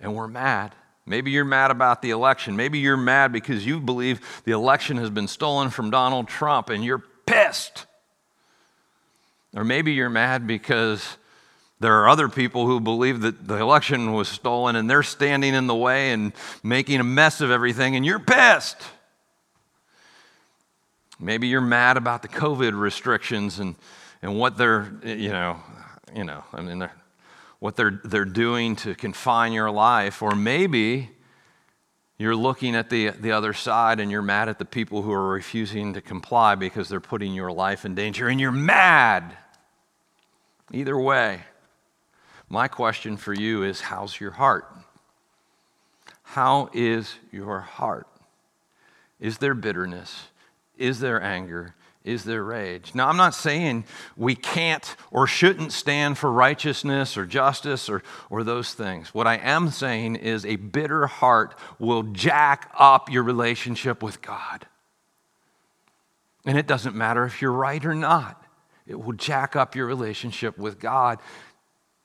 and 0.00 0.14
we're 0.14 0.28
mad. 0.28 0.74
Maybe 1.06 1.30
you're 1.30 1.44
mad 1.44 1.70
about 1.70 2.02
the 2.02 2.10
election. 2.10 2.56
Maybe 2.56 2.80
you're 2.80 2.96
mad 2.96 3.32
because 3.32 3.64
you 3.64 3.78
believe 3.78 4.42
the 4.44 4.52
election 4.52 4.96
has 4.96 5.08
been 5.08 5.28
stolen 5.28 5.70
from 5.70 5.90
Donald 5.90 6.26
Trump 6.26 6.68
and 6.68 6.84
you're 6.84 7.02
pissed. 7.26 7.86
Or 9.54 9.64
maybe 9.64 9.92
you're 9.92 10.10
mad 10.10 10.46
because 10.46 11.16
there 11.78 11.94
are 12.00 12.08
other 12.08 12.28
people 12.28 12.66
who 12.66 12.80
believe 12.80 13.20
that 13.20 13.46
the 13.46 13.56
election 13.56 14.12
was 14.12 14.28
stolen 14.28 14.74
and 14.74 14.90
they're 14.90 15.04
standing 15.04 15.54
in 15.54 15.68
the 15.68 15.74
way 15.74 16.10
and 16.10 16.32
making 16.62 16.98
a 16.98 17.04
mess 17.04 17.40
of 17.40 17.50
everything 17.52 17.94
and 17.94 18.04
you're 18.04 18.18
pissed. 18.18 18.76
Maybe 21.20 21.46
you're 21.46 21.60
mad 21.60 21.96
about 21.96 22.22
the 22.22 22.28
COVID 22.28 22.78
restrictions 22.78 23.60
and, 23.60 23.76
and 24.22 24.38
what 24.38 24.58
they're, 24.58 24.92
you 25.04 25.30
know, 25.30 25.58
you 26.14 26.24
know, 26.24 26.44
I 26.52 26.62
mean, 26.62 26.88
what 27.58 27.76
they're, 27.76 28.00
they're 28.04 28.24
doing 28.24 28.76
to 28.76 28.94
confine 28.94 29.52
your 29.52 29.70
life. 29.70 30.22
Or 30.22 30.34
maybe 30.34 31.10
you're 32.18 32.36
looking 32.36 32.74
at 32.74 32.90
the, 32.90 33.10
the 33.10 33.32
other 33.32 33.52
side 33.52 34.00
and 34.00 34.10
you're 34.10 34.22
mad 34.22 34.48
at 34.48 34.58
the 34.58 34.64
people 34.64 35.02
who 35.02 35.12
are 35.12 35.28
refusing 35.28 35.94
to 35.94 36.00
comply 36.00 36.54
because 36.54 36.88
they're 36.88 37.00
putting 37.00 37.34
your 37.34 37.52
life 37.52 37.84
in 37.84 37.94
danger 37.94 38.28
and 38.28 38.40
you're 38.40 38.52
mad. 38.52 39.36
Either 40.72 40.98
way, 40.98 41.40
my 42.48 42.68
question 42.68 43.16
for 43.16 43.34
you 43.34 43.62
is 43.62 43.80
how's 43.80 44.18
your 44.20 44.32
heart? 44.32 44.66
How 46.22 46.70
is 46.72 47.14
your 47.30 47.60
heart? 47.60 48.06
Is 49.20 49.38
there 49.38 49.54
bitterness? 49.54 50.28
Is 50.76 51.00
there 51.00 51.22
anger? 51.22 51.74
Is 52.06 52.22
there 52.22 52.44
rage? 52.44 52.94
Now, 52.94 53.08
I'm 53.08 53.16
not 53.16 53.34
saying 53.34 53.84
we 54.16 54.36
can't 54.36 54.94
or 55.10 55.26
shouldn't 55.26 55.72
stand 55.72 56.16
for 56.16 56.30
righteousness 56.30 57.16
or 57.16 57.26
justice 57.26 57.88
or, 57.88 58.04
or 58.30 58.44
those 58.44 58.74
things. 58.74 59.12
What 59.12 59.26
I 59.26 59.38
am 59.38 59.70
saying 59.70 60.14
is 60.14 60.46
a 60.46 60.54
bitter 60.54 61.08
heart 61.08 61.58
will 61.80 62.04
jack 62.04 62.70
up 62.78 63.10
your 63.10 63.24
relationship 63.24 64.04
with 64.04 64.22
God. 64.22 64.66
And 66.46 66.56
it 66.56 66.68
doesn't 66.68 66.94
matter 66.94 67.24
if 67.24 67.42
you're 67.42 67.50
right 67.50 67.84
or 67.84 67.94
not, 67.94 68.40
it 68.86 69.00
will 69.00 69.12
jack 69.12 69.56
up 69.56 69.74
your 69.74 69.86
relationship 69.86 70.56
with 70.58 70.78
God. 70.78 71.18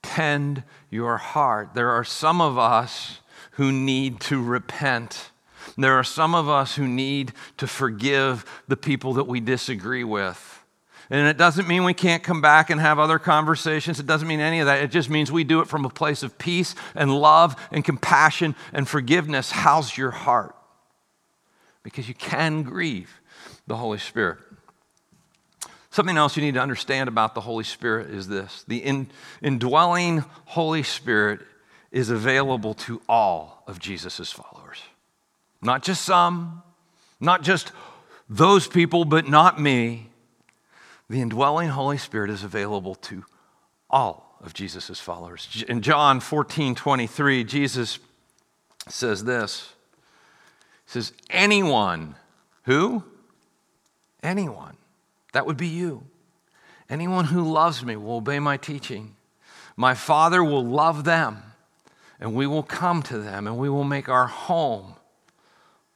Tend 0.02 0.64
your 0.90 1.16
heart. 1.16 1.74
There 1.74 1.90
are 1.90 2.02
some 2.02 2.40
of 2.40 2.58
us 2.58 3.20
who 3.52 3.70
need 3.70 4.18
to 4.22 4.42
repent 4.42 5.30
there 5.76 5.98
are 5.98 6.04
some 6.04 6.34
of 6.34 6.48
us 6.48 6.76
who 6.76 6.86
need 6.86 7.32
to 7.56 7.66
forgive 7.66 8.44
the 8.68 8.76
people 8.76 9.14
that 9.14 9.24
we 9.24 9.40
disagree 9.40 10.04
with. 10.04 10.62
And 11.10 11.28
it 11.28 11.36
doesn't 11.36 11.68
mean 11.68 11.84
we 11.84 11.94
can't 11.94 12.22
come 12.22 12.40
back 12.40 12.70
and 12.70 12.80
have 12.80 12.98
other 12.98 13.18
conversations. 13.18 14.00
It 14.00 14.06
doesn't 14.06 14.26
mean 14.26 14.40
any 14.40 14.60
of 14.60 14.66
that. 14.66 14.82
It 14.82 14.90
just 14.90 15.10
means 15.10 15.30
we 15.30 15.44
do 15.44 15.60
it 15.60 15.68
from 15.68 15.84
a 15.84 15.90
place 15.90 16.22
of 16.22 16.38
peace 16.38 16.74
and 16.94 17.14
love 17.14 17.54
and 17.70 17.84
compassion 17.84 18.54
and 18.72 18.88
forgiveness. 18.88 19.50
How's 19.50 19.96
your 19.96 20.10
heart? 20.10 20.56
Because 21.82 22.08
you 22.08 22.14
can 22.14 22.62
grieve 22.62 23.20
the 23.66 23.76
Holy 23.76 23.98
Spirit. 23.98 24.38
Something 25.90 26.16
else 26.16 26.36
you 26.36 26.42
need 26.42 26.54
to 26.54 26.62
understand 26.62 27.08
about 27.08 27.34
the 27.34 27.42
Holy 27.42 27.64
Spirit 27.64 28.08
is 28.08 28.28
this 28.28 28.64
the 28.66 28.78
in, 28.78 29.08
indwelling 29.42 30.24
Holy 30.46 30.82
Spirit 30.82 31.40
is 31.90 32.08
available 32.08 32.72
to 32.72 33.02
all 33.06 33.62
of 33.66 33.78
Jesus' 33.78 34.32
followers. 34.32 34.61
Not 35.62 35.82
just 35.82 36.04
some, 36.04 36.62
not 37.20 37.42
just 37.42 37.72
those 38.28 38.66
people, 38.66 39.04
but 39.04 39.28
not 39.28 39.60
me. 39.60 40.08
The 41.08 41.20
indwelling 41.20 41.68
Holy 41.68 41.98
Spirit 41.98 42.30
is 42.30 42.42
available 42.42 42.96
to 42.96 43.24
all 43.88 44.38
of 44.42 44.54
Jesus' 44.54 44.98
followers. 44.98 45.64
In 45.68 45.82
John 45.82 46.18
14 46.20 46.74
23, 46.74 47.44
Jesus 47.44 47.98
says 48.88 49.24
this 49.24 49.72
He 50.86 50.92
says, 50.92 51.12
Anyone, 51.30 52.16
who? 52.64 53.04
Anyone. 54.22 54.76
That 55.32 55.46
would 55.46 55.56
be 55.56 55.68
you. 55.68 56.04
Anyone 56.90 57.26
who 57.26 57.42
loves 57.50 57.84
me 57.84 57.96
will 57.96 58.16
obey 58.16 58.38
my 58.38 58.56
teaching. 58.56 59.16
My 59.76 59.94
Father 59.94 60.44
will 60.44 60.64
love 60.64 61.04
them, 61.04 61.42
and 62.20 62.34
we 62.34 62.46
will 62.46 62.62
come 62.62 63.02
to 63.04 63.18
them, 63.18 63.46
and 63.46 63.56
we 63.56 63.68
will 63.68 63.84
make 63.84 64.08
our 64.08 64.26
home 64.26 64.96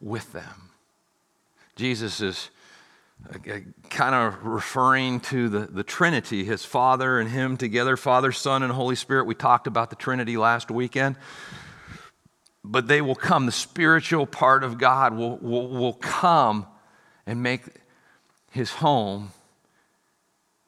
with 0.00 0.32
them. 0.32 0.70
Jesus 1.74 2.20
is 2.20 2.50
uh, 3.28 3.58
kind 3.90 4.14
of 4.14 4.44
referring 4.44 5.20
to 5.20 5.48
the, 5.48 5.60
the 5.60 5.82
Trinity, 5.82 6.44
his 6.44 6.64
Father 6.64 7.18
and 7.18 7.30
him 7.30 7.56
together, 7.56 7.96
Father, 7.96 8.32
Son, 8.32 8.62
and 8.62 8.72
Holy 8.72 8.96
Spirit. 8.96 9.26
We 9.26 9.34
talked 9.34 9.66
about 9.66 9.90
the 9.90 9.96
Trinity 9.96 10.36
last 10.36 10.70
weekend. 10.70 11.16
But 12.62 12.88
they 12.88 13.00
will 13.00 13.14
come, 13.14 13.46
the 13.46 13.52
spiritual 13.52 14.26
part 14.26 14.64
of 14.64 14.76
God 14.76 15.14
will, 15.14 15.38
will, 15.38 15.68
will 15.68 15.92
come 15.92 16.66
and 17.24 17.42
make 17.42 17.62
his 18.50 18.70
home 18.70 19.30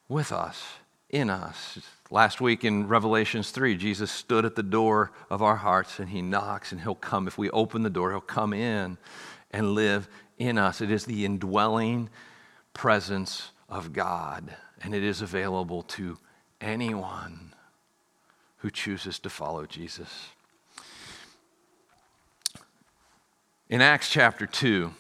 with 0.09 0.33
us, 0.33 0.65
in 1.11 1.29
us. 1.29 1.79
Last 2.11 2.41
week 2.41 2.65
in 2.65 2.89
Revelations 2.89 3.51
3, 3.51 3.77
Jesus 3.77 4.11
stood 4.11 4.47
at 4.47 4.55
the 4.55 4.63
door 4.63 5.13
of 5.29 5.43
our 5.43 5.57
hearts 5.57 5.99
and 5.99 6.09
he 6.09 6.23
knocks 6.23 6.73
and 6.73 6.81
he'll 6.81 6.95
come. 6.95 7.29
If 7.29 7.37
we 7.37 7.51
open 7.51 7.83
the 7.83 7.91
door, 7.91 8.13
he'll 8.13 8.23
come 8.23 8.55
in 8.55 8.97
and 9.51 9.75
live 9.75 10.09
in 10.39 10.57
us. 10.57 10.81
It 10.81 10.91
is 10.91 11.05
the 11.05 11.27
indwelling 11.27 12.09
presence 12.73 13.51
of 13.69 13.93
God, 13.93 14.57
and 14.81 14.95
it 14.95 15.03
is 15.03 15.21
available 15.21 15.83
to 15.83 16.17
anyone 16.63 17.53
who 18.59 18.71
chooses 18.71 19.19
to 19.19 19.29
follow 19.29 19.67
Jesus. 19.67 20.29
In 23.69 23.83
Acts 23.83 24.09
chapter 24.09 24.47
2, 24.47 24.91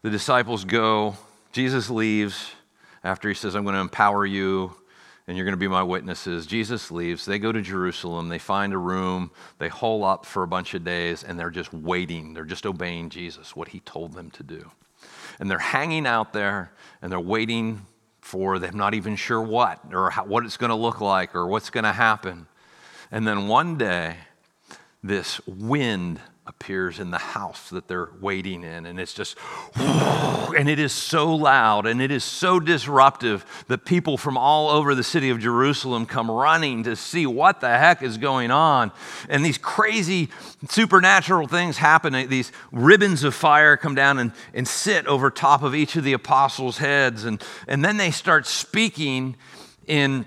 the 0.00 0.08
disciples 0.08 0.64
go, 0.64 1.16
Jesus 1.52 1.90
leaves 1.90 2.52
after 3.04 3.28
he 3.28 3.34
says, 3.34 3.54
I'm 3.54 3.64
going 3.64 3.74
to 3.74 3.80
empower 3.82 4.24
you 4.24 4.76
and 5.26 5.36
you're 5.36 5.44
going 5.44 5.52
to 5.52 5.58
be 5.58 5.68
my 5.68 5.82
witnesses. 5.82 6.46
Jesus 6.46 6.90
leaves. 6.90 7.24
They 7.24 7.38
go 7.38 7.52
to 7.52 7.62
Jerusalem. 7.62 8.28
They 8.28 8.38
find 8.38 8.72
a 8.72 8.78
room. 8.78 9.30
They 9.58 9.68
hole 9.68 10.04
up 10.04 10.26
for 10.26 10.42
a 10.42 10.48
bunch 10.48 10.74
of 10.74 10.84
days, 10.84 11.22
and 11.22 11.38
they're 11.38 11.50
just 11.50 11.72
waiting. 11.72 12.34
They're 12.34 12.44
just 12.44 12.66
obeying 12.66 13.10
Jesus, 13.10 13.54
what 13.54 13.68
he 13.68 13.80
told 13.80 14.14
them 14.14 14.30
to 14.32 14.42
do. 14.42 14.70
And 15.38 15.50
they're 15.50 15.58
hanging 15.58 16.06
out 16.06 16.32
there, 16.32 16.72
and 17.00 17.10
they're 17.10 17.20
waiting 17.20 17.86
for, 18.20 18.58
they're 18.58 18.72
not 18.72 18.94
even 18.94 19.16
sure 19.16 19.40
what, 19.40 19.80
or 19.92 20.10
how, 20.10 20.24
what 20.24 20.44
it's 20.44 20.56
going 20.56 20.70
to 20.70 20.76
look 20.76 21.00
like, 21.00 21.34
or 21.34 21.46
what's 21.46 21.70
going 21.70 21.84
to 21.84 21.92
happen. 21.92 22.46
And 23.10 23.26
then 23.26 23.48
one 23.48 23.76
day, 23.76 24.16
this 25.02 25.40
wind 25.46 26.20
appears 26.44 26.98
in 26.98 27.12
the 27.12 27.18
house 27.18 27.70
that 27.70 27.86
they're 27.86 28.08
waiting 28.20 28.64
in. 28.64 28.84
And 28.84 28.98
it's 28.98 29.14
just, 29.14 29.38
and 29.76 30.68
it 30.68 30.80
is 30.80 30.92
so 30.92 31.32
loud 31.34 31.86
and 31.86 32.02
it 32.02 32.10
is 32.10 32.24
so 32.24 32.58
disruptive 32.58 33.46
that 33.68 33.84
people 33.84 34.16
from 34.16 34.36
all 34.36 34.68
over 34.68 34.96
the 34.96 35.04
city 35.04 35.30
of 35.30 35.38
Jerusalem 35.38 36.04
come 36.04 36.28
running 36.28 36.82
to 36.82 36.96
see 36.96 37.26
what 37.26 37.60
the 37.60 37.68
heck 37.68 38.02
is 38.02 38.18
going 38.18 38.50
on. 38.50 38.90
And 39.28 39.44
these 39.44 39.56
crazy 39.56 40.30
supernatural 40.68 41.46
things 41.46 41.76
happen. 41.76 42.12
These 42.28 42.50
ribbons 42.72 43.22
of 43.22 43.36
fire 43.36 43.76
come 43.76 43.94
down 43.94 44.18
and, 44.18 44.32
and 44.52 44.66
sit 44.66 45.06
over 45.06 45.30
top 45.30 45.62
of 45.62 45.76
each 45.76 45.94
of 45.94 46.02
the 46.02 46.12
apostles' 46.12 46.78
heads. 46.78 47.24
And, 47.24 47.40
and 47.68 47.84
then 47.84 47.98
they 47.98 48.10
start 48.10 48.46
speaking 48.48 49.36
in 49.86 50.26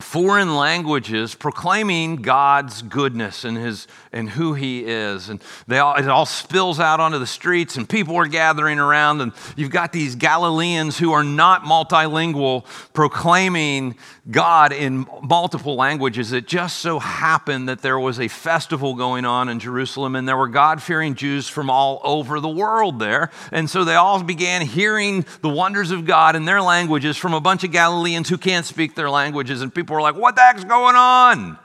foreign 0.00 0.56
languages 0.56 1.34
proclaiming 1.34 2.16
God's 2.16 2.82
goodness 2.82 3.44
and, 3.44 3.56
his, 3.56 3.86
and 4.12 4.28
who 4.28 4.54
he 4.54 4.84
is. 4.84 5.28
And 5.28 5.42
they 5.66 5.78
all, 5.78 5.94
it 5.96 6.08
all 6.08 6.26
spills 6.26 6.80
out 6.80 7.00
onto 7.00 7.18
the 7.18 7.26
streets, 7.26 7.76
and 7.76 7.88
people 7.88 8.16
are 8.16 8.26
gathering 8.26 8.78
around. 8.78 9.20
And 9.20 9.32
you've 9.56 9.70
got 9.70 9.92
these 9.92 10.14
Galileans 10.14 10.98
who 10.98 11.12
are 11.12 11.24
not 11.24 11.64
multilingual 11.64 12.64
proclaiming 12.92 13.96
God 14.28 14.72
in 14.72 15.06
multiple 15.22 15.76
languages. 15.76 16.32
It 16.32 16.46
just 16.46 16.78
so 16.78 16.98
happened 16.98 17.68
that 17.68 17.80
there 17.80 17.98
was 17.98 18.20
a 18.20 18.28
festival 18.28 18.94
going 18.94 19.24
on 19.24 19.48
in 19.48 19.60
Jerusalem, 19.60 20.14
and 20.14 20.28
there 20.28 20.36
were 20.36 20.48
God 20.48 20.82
fearing 20.82 21.14
Jews 21.14 21.48
from 21.48 21.70
all 21.70 22.00
over 22.04 22.40
the 22.40 22.48
world 22.48 22.98
there. 22.98 23.30
And 23.50 23.70
so 23.70 23.84
they 23.84 23.94
all 23.94 24.22
began 24.22 24.62
hearing 24.62 25.24
the 25.40 25.48
wonders 25.48 25.90
of 25.90 26.04
God 26.04 26.36
in 26.36 26.44
their 26.44 26.60
languages 26.60 27.16
from 27.16 27.32
a 27.32 27.40
bunch 27.40 27.64
of 27.64 27.72
Galileans 27.72 28.28
who 28.28 28.36
can't 28.36 28.66
speak 28.66 28.94
their 28.94 29.10
languages. 29.10 29.62
And 29.62 29.74
people 29.74 29.94
were 29.94 30.02
like, 30.02 30.16
What 30.16 30.36
the 30.36 30.42
heck's 30.42 30.64
going 30.64 30.96
on? 30.96 31.58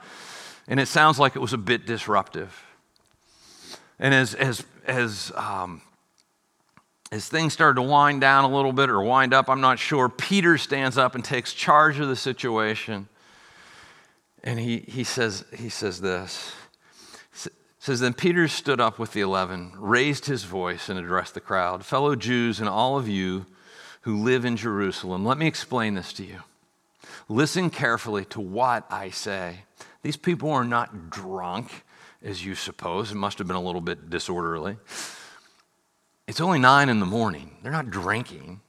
And 0.68 0.80
it 0.80 0.88
sounds 0.88 1.18
like 1.18 1.36
it 1.36 1.40
was 1.40 1.52
a 1.52 1.58
bit 1.58 1.86
disruptive. 1.86 2.64
And 3.98 4.12
as, 4.12 4.34
as, 4.34 4.64
as, 4.86 5.32
um, 5.36 5.82
as 7.12 7.28
things 7.28 7.52
started 7.52 7.80
to 7.80 7.82
wind 7.82 8.20
down 8.20 8.44
a 8.44 8.54
little 8.54 8.72
bit 8.72 8.90
or 8.90 9.02
wind 9.02 9.32
up, 9.32 9.48
I'm 9.48 9.60
not 9.60 9.78
sure, 9.78 10.08
Peter 10.08 10.58
stands 10.58 10.98
up 10.98 11.14
and 11.14 11.24
takes 11.24 11.52
charge 11.52 11.98
of 11.98 12.08
the 12.08 12.16
situation. 12.16 13.08
And 14.42 14.58
he, 14.58 14.78
he, 14.78 15.04
says, 15.04 15.44
he 15.56 15.68
says 15.68 16.00
this. 16.00 16.52
says, 17.78 18.00
Then 18.00 18.14
Peter 18.14 18.48
stood 18.48 18.80
up 18.80 18.98
with 18.98 19.12
the 19.12 19.20
eleven, 19.20 19.72
raised 19.76 20.26
his 20.26 20.44
voice, 20.44 20.88
and 20.88 20.98
addressed 20.98 21.34
the 21.34 21.40
crowd 21.40 21.84
Fellow 21.84 22.16
Jews 22.16 22.60
and 22.60 22.68
all 22.68 22.98
of 22.98 23.08
you 23.08 23.46
who 24.02 24.22
live 24.22 24.44
in 24.44 24.56
Jerusalem, 24.56 25.24
let 25.24 25.36
me 25.36 25.48
explain 25.48 25.94
this 25.94 26.12
to 26.12 26.24
you. 26.24 26.40
Listen 27.28 27.70
carefully 27.70 28.24
to 28.26 28.40
what 28.40 28.86
I 28.88 29.10
say. 29.10 29.64
These 30.02 30.16
people 30.16 30.52
are 30.52 30.64
not 30.64 31.10
drunk, 31.10 31.84
as 32.22 32.44
you 32.44 32.54
suppose. 32.54 33.10
It 33.10 33.16
must 33.16 33.38
have 33.38 33.48
been 33.48 33.56
a 33.56 33.60
little 33.60 33.80
bit 33.80 34.08
disorderly. 34.08 34.76
It's 36.26 36.40
only 36.40 36.58
nine 36.58 36.88
in 36.88 37.00
the 37.00 37.06
morning. 37.06 37.56
They're 37.62 37.72
not 37.72 37.90
drinking. 37.90 38.60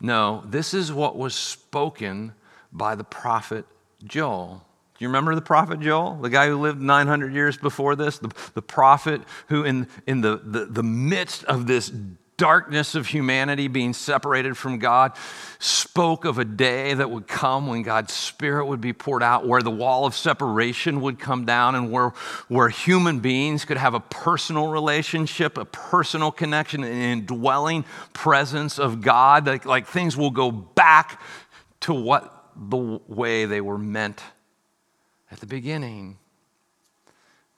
No, 0.00 0.42
this 0.46 0.74
is 0.74 0.92
what 0.92 1.16
was 1.16 1.34
spoken 1.34 2.34
by 2.72 2.94
the 2.94 3.04
prophet 3.04 3.64
Joel. 4.02 4.66
Do 4.98 5.04
you 5.04 5.08
remember 5.08 5.34
the 5.34 5.42
prophet 5.42 5.80
Joel? 5.80 6.16
The 6.16 6.30
guy 6.30 6.48
who 6.48 6.56
lived 6.60 6.80
900 6.80 7.32
years 7.32 7.56
before 7.56 7.96
this? 7.96 8.18
The, 8.18 8.30
the 8.54 8.62
prophet 8.62 9.22
who, 9.48 9.64
in, 9.64 9.88
in 10.06 10.20
the, 10.20 10.40
the, 10.44 10.66
the 10.66 10.82
midst 10.82 11.44
of 11.44 11.66
this 11.66 11.92
darkness 12.36 12.94
of 12.94 13.06
humanity 13.06 13.68
being 13.68 13.92
separated 13.92 14.56
from 14.56 14.78
God, 14.78 15.12
spoke 15.58 16.24
of 16.24 16.38
a 16.38 16.44
day 16.44 16.94
that 16.94 17.10
would 17.10 17.26
come 17.26 17.66
when 17.66 17.82
God's 17.82 18.12
Spirit 18.12 18.66
would 18.66 18.80
be 18.80 18.92
poured 18.92 19.22
out, 19.22 19.46
where 19.46 19.62
the 19.62 19.70
wall 19.70 20.06
of 20.06 20.14
separation 20.14 21.00
would 21.00 21.18
come 21.18 21.44
down, 21.44 21.74
and 21.74 21.90
where, 21.90 22.10
where 22.48 22.68
human 22.68 23.20
beings 23.20 23.64
could 23.64 23.76
have 23.76 23.94
a 23.94 24.00
personal 24.00 24.68
relationship, 24.68 25.58
a 25.58 25.64
personal 25.64 26.30
connection, 26.30 26.84
an 26.84 26.92
indwelling 26.92 27.84
presence 28.12 28.78
of 28.78 29.00
God. 29.00 29.46
Like, 29.46 29.64
like 29.64 29.86
things 29.86 30.16
will 30.16 30.30
go 30.30 30.50
back 30.50 31.20
to 31.80 31.94
what 31.94 32.50
the 32.56 33.00
way 33.08 33.44
they 33.44 33.60
were 33.60 33.78
meant 33.78 34.22
at 35.30 35.40
the 35.40 35.46
beginning. 35.46 36.18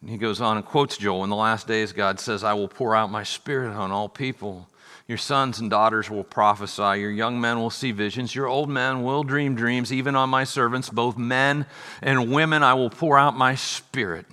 And 0.00 0.10
he 0.10 0.16
goes 0.16 0.40
on 0.40 0.56
and 0.56 0.66
quotes 0.66 0.96
Joel 0.96 1.24
In 1.24 1.30
the 1.30 1.36
last 1.36 1.66
days, 1.66 1.92
God 1.92 2.20
says, 2.20 2.44
I 2.44 2.54
will 2.54 2.68
pour 2.68 2.94
out 2.94 3.10
my 3.10 3.22
spirit 3.22 3.74
on 3.74 3.90
all 3.90 4.08
people. 4.08 4.68
Your 5.08 5.18
sons 5.18 5.60
and 5.60 5.70
daughters 5.70 6.10
will 6.10 6.24
prophesy. 6.24 7.00
Your 7.00 7.12
young 7.12 7.40
men 7.40 7.60
will 7.60 7.70
see 7.70 7.92
visions. 7.92 8.34
Your 8.34 8.48
old 8.48 8.68
men 8.68 9.04
will 9.04 9.22
dream 9.22 9.54
dreams. 9.54 9.92
Even 9.92 10.16
on 10.16 10.30
my 10.30 10.42
servants, 10.42 10.90
both 10.90 11.16
men 11.16 11.66
and 12.02 12.32
women, 12.32 12.64
I 12.64 12.74
will 12.74 12.90
pour 12.90 13.16
out 13.16 13.36
my 13.36 13.54
spirit 13.54 14.26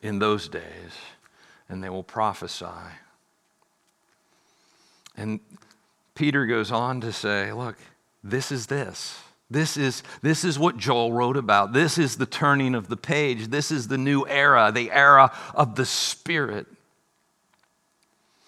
in 0.00 0.20
those 0.20 0.48
days, 0.48 0.92
and 1.68 1.82
they 1.82 1.88
will 1.88 2.04
prophesy. 2.04 2.66
And 5.16 5.40
Peter 6.14 6.46
goes 6.46 6.70
on 6.70 7.00
to 7.00 7.12
say, 7.12 7.52
Look, 7.52 7.76
this 8.22 8.52
is 8.52 8.66
this. 8.66 9.23
This 9.54 9.76
is, 9.76 10.02
this 10.20 10.42
is 10.42 10.58
what 10.58 10.76
Joel 10.76 11.12
wrote 11.12 11.36
about. 11.36 11.72
This 11.72 11.96
is 11.96 12.16
the 12.16 12.26
turning 12.26 12.74
of 12.74 12.88
the 12.88 12.96
page. 12.96 13.46
This 13.46 13.70
is 13.70 13.86
the 13.86 13.96
new 13.96 14.26
era, 14.26 14.72
the 14.74 14.90
era 14.90 15.32
of 15.54 15.76
the 15.76 15.86
Spirit. 15.86 16.66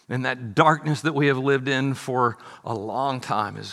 And 0.08 0.24
that 0.24 0.56
darkness 0.56 1.02
that 1.02 1.14
we 1.14 1.28
have 1.28 1.38
lived 1.38 1.68
in 1.68 1.94
for 1.94 2.38
a 2.64 2.74
long 2.74 3.20
time 3.20 3.56
is, 3.56 3.72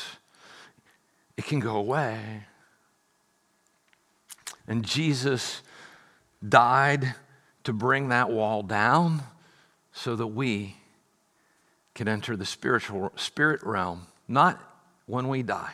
it 1.35 1.45
can 1.45 1.59
go 1.59 1.75
away. 1.75 2.43
And 4.67 4.85
Jesus 4.85 5.63
died 6.47 7.15
to 7.63 7.73
bring 7.73 8.09
that 8.09 8.29
wall 8.29 8.61
down 8.61 9.23
so 9.91 10.15
that 10.15 10.27
we 10.27 10.75
can 11.95 12.07
enter 12.07 12.35
the 12.35 12.45
spiritual 12.45 13.11
spirit 13.15 13.61
realm, 13.63 14.05
not 14.27 14.61
when 15.07 15.27
we 15.29 15.41
die, 15.41 15.73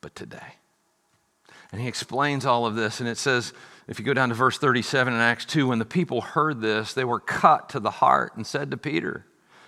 but 0.00 0.14
today. 0.14 0.54
And 1.70 1.80
he 1.80 1.88
explains 1.88 2.46
all 2.46 2.66
of 2.66 2.74
this, 2.74 3.00
and 3.00 3.08
it 3.08 3.18
says, 3.18 3.52
if 3.88 3.98
you 3.98 4.04
go 4.04 4.14
down 4.14 4.28
to 4.28 4.34
verse 4.34 4.58
37 4.58 5.12
in 5.12 5.18
Acts 5.18 5.46
2, 5.46 5.68
when 5.68 5.78
the 5.78 5.84
people 5.84 6.20
heard 6.20 6.60
this, 6.60 6.92
they 6.92 7.04
were 7.04 7.20
cut 7.20 7.70
to 7.70 7.80
the 7.80 7.90
heart 7.90 8.36
and 8.36 8.46
said 8.46 8.70
to 8.70 8.76
Peter 8.76 9.24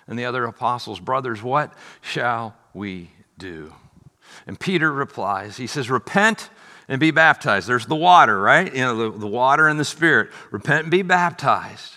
and 0.07 0.17
the 0.17 0.25
other 0.25 0.45
apostles, 0.45 0.99
Brothers, 0.99 1.41
what 1.41 1.73
shall 2.01 2.55
we 2.73 3.11
do? 3.37 3.73
And 4.45 4.59
Peter 4.59 4.91
replies, 4.91 5.57
He 5.57 5.67
says, 5.67 5.89
Repent 5.89 6.49
and 6.87 6.99
be 6.99 7.11
baptized. 7.11 7.67
There's 7.67 7.85
the 7.85 7.95
water, 7.95 8.39
right? 8.39 8.73
You 8.73 8.81
know, 8.81 9.11
the, 9.11 9.19
the 9.19 9.27
water 9.27 9.67
and 9.67 9.79
the 9.79 9.85
Spirit. 9.85 10.29
Repent 10.51 10.83
and 10.83 10.91
be 10.91 11.01
baptized. 11.01 11.95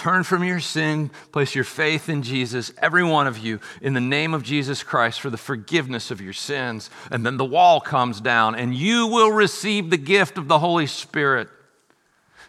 Turn 0.00 0.24
from 0.24 0.42
your 0.42 0.60
sin, 0.60 1.10
place 1.30 1.54
your 1.54 1.62
faith 1.62 2.08
in 2.08 2.22
Jesus, 2.22 2.72
every 2.78 3.04
one 3.04 3.26
of 3.26 3.36
you, 3.36 3.60
in 3.82 3.92
the 3.92 4.00
name 4.00 4.32
of 4.32 4.42
Jesus 4.42 4.82
Christ 4.82 5.20
for 5.20 5.28
the 5.28 5.36
forgiveness 5.36 6.10
of 6.10 6.22
your 6.22 6.32
sins. 6.32 6.88
And 7.10 7.26
then 7.26 7.36
the 7.36 7.44
wall 7.44 7.82
comes 7.82 8.18
down, 8.18 8.54
and 8.54 8.74
you 8.74 9.08
will 9.08 9.30
receive 9.30 9.90
the 9.90 9.98
gift 9.98 10.38
of 10.38 10.48
the 10.48 10.58
Holy 10.58 10.86
Spirit. 10.86 11.48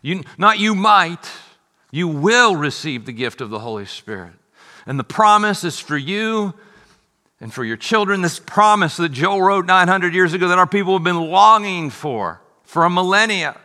You, 0.02 0.24
not 0.38 0.60
you 0.60 0.74
might, 0.74 1.30
you 1.92 2.08
will 2.08 2.56
receive 2.56 3.06
the 3.06 3.12
gift 3.12 3.42
of 3.42 3.50
the 3.50 3.60
Holy 3.60 3.86
Spirit. 3.86 4.32
And 4.86 4.98
the 4.98 5.04
promise 5.04 5.66
is 5.66 5.78
for 5.78 5.98
you 5.98 6.54
and 7.42 7.54
for 7.54 7.66
your 7.66 7.76
children. 7.76 8.22
This 8.22 8.40
promise 8.40 8.96
that 8.96 9.12
Joel 9.12 9.42
wrote 9.42 9.66
900 9.66 10.14
years 10.14 10.32
ago 10.32 10.48
that 10.48 10.58
our 10.58 10.66
people 10.66 10.94
have 10.94 11.04
been 11.04 11.30
longing 11.30 11.90
for 11.90 12.40
for 12.64 12.86
a 12.86 12.90
millennia. 12.90 13.60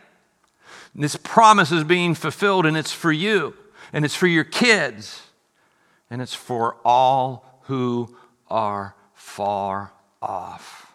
And 0.93 1.05
this 1.05 1.15
promise 1.15 1.71
is 1.71 1.85
being 1.85 2.15
fulfilled, 2.15 2.65
and 2.65 2.75
it's 2.75 2.91
for 2.91 3.13
you, 3.13 3.53
and 3.93 4.05
it's 4.05 4.15
for 4.15 4.27
your 4.27 4.43
kids, 4.43 5.21
and 6.09 6.21
it's 6.21 6.33
for 6.33 6.77
all 6.83 7.61
who 7.63 8.15
are 8.49 8.95
far 9.13 9.91
off, 10.21 10.93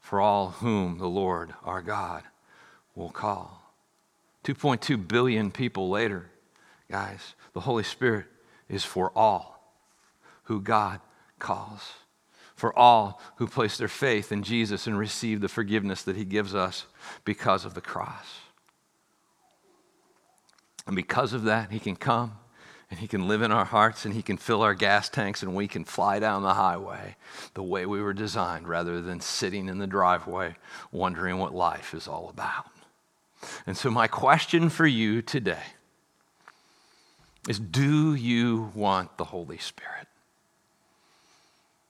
for 0.00 0.20
all 0.20 0.50
whom 0.50 0.98
the 0.98 1.08
Lord 1.08 1.54
our 1.64 1.82
God 1.82 2.24
will 2.94 3.10
call. 3.10 3.62
2.2 4.44 5.08
billion 5.08 5.50
people 5.50 5.90
later, 5.90 6.30
guys, 6.90 7.34
the 7.52 7.60
Holy 7.60 7.82
Spirit 7.82 8.26
is 8.68 8.84
for 8.84 9.10
all 9.16 9.74
who 10.44 10.60
God 10.60 11.00
calls, 11.38 11.94
for 12.54 12.76
all 12.78 13.20
who 13.36 13.46
place 13.46 13.76
their 13.76 13.88
faith 13.88 14.30
in 14.30 14.42
Jesus 14.42 14.86
and 14.86 14.98
receive 14.98 15.40
the 15.40 15.48
forgiveness 15.48 16.02
that 16.04 16.16
He 16.16 16.24
gives 16.24 16.54
us 16.54 16.86
because 17.24 17.64
of 17.64 17.74
the 17.74 17.80
cross. 17.80 18.26
And 20.86 20.94
because 20.94 21.32
of 21.32 21.44
that, 21.44 21.70
He 21.70 21.78
can 21.78 21.96
come 21.96 22.32
and 22.90 23.00
He 23.00 23.08
can 23.08 23.28
live 23.28 23.42
in 23.42 23.52
our 23.52 23.64
hearts 23.64 24.04
and 24.04 24.14
He 24.14 24.22
can 24.22 24.36
fill 24.36 24.62
our 24.62 24.74
gas 24.74 25.08
tanks 25.08 25.42
and 25.42 25.54
we 25.54 25.68
can 25.68 25.84
fly 25.84 26.18
down 26.18 26.42
the 26.42 26.54
highway 26.54 27.16
the 27.54 27.62
way 27.62 27.86
we 27.86 28.00
were 28.00 28.12
designed 28.12 28.68
rather 28.68 29.00
than 29.00 29.20
sitting 29.20 29.68
in 29.68 29.78
the 29.78 29.86
driveway 29.86 30.54
wondering 30.92 31.38
what 31.38 31.54
life 31.54 31.94
is 31.94 32.06
all 32.06 32.28
about. 32.28 32.66
And 33.66 33.76
so, 33.76 33.90
my 33.90 34.06
question 34.06 34.70
for 34.70 34.86
you 34.86 35.22
today 35.22 35.62
is 37.48 37.58
Do 37.58 38.14
you 38.14 38.72
want 38.74 39.16
the 39.16 39.24
Holy 39.24 39.58
Spirit? 39.58 40.06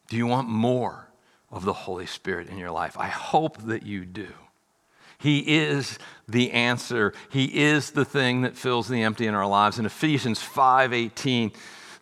Do 0.09 0.17
you 0.17 0.27
want 0.27 0.49
more 0.49 1.09
of 1.51 1.65
the 1.65 1.73
Holy 1.73 2.07
Spirit 2.07 2.49
in 2.49 2.59
your 2.59 2.71
life? 2.71 2.97
I 2.99 3.09
hope 3.09 3.59
that 3.63 3.83
you 3.85 4.05
do. 4.05 4.29
He 5.19 5.57
is 5.57 5.99
the 6.29 6.53
answer. 6.53 7.13
He 7.31 7.45
is 7.63 7.93
the 7.93 8.05
thing 8.05 8.43
that 8.43 8.57
fills 8.57 8.89
the 8.89 9.03
empty 9.03 9.27
in 9.27 9.35
our 9.35 9.47
lives. 9.47 9.79
In 9.79 9.87
Ephesians 9.87 10.43
5:18, 10.43 11.53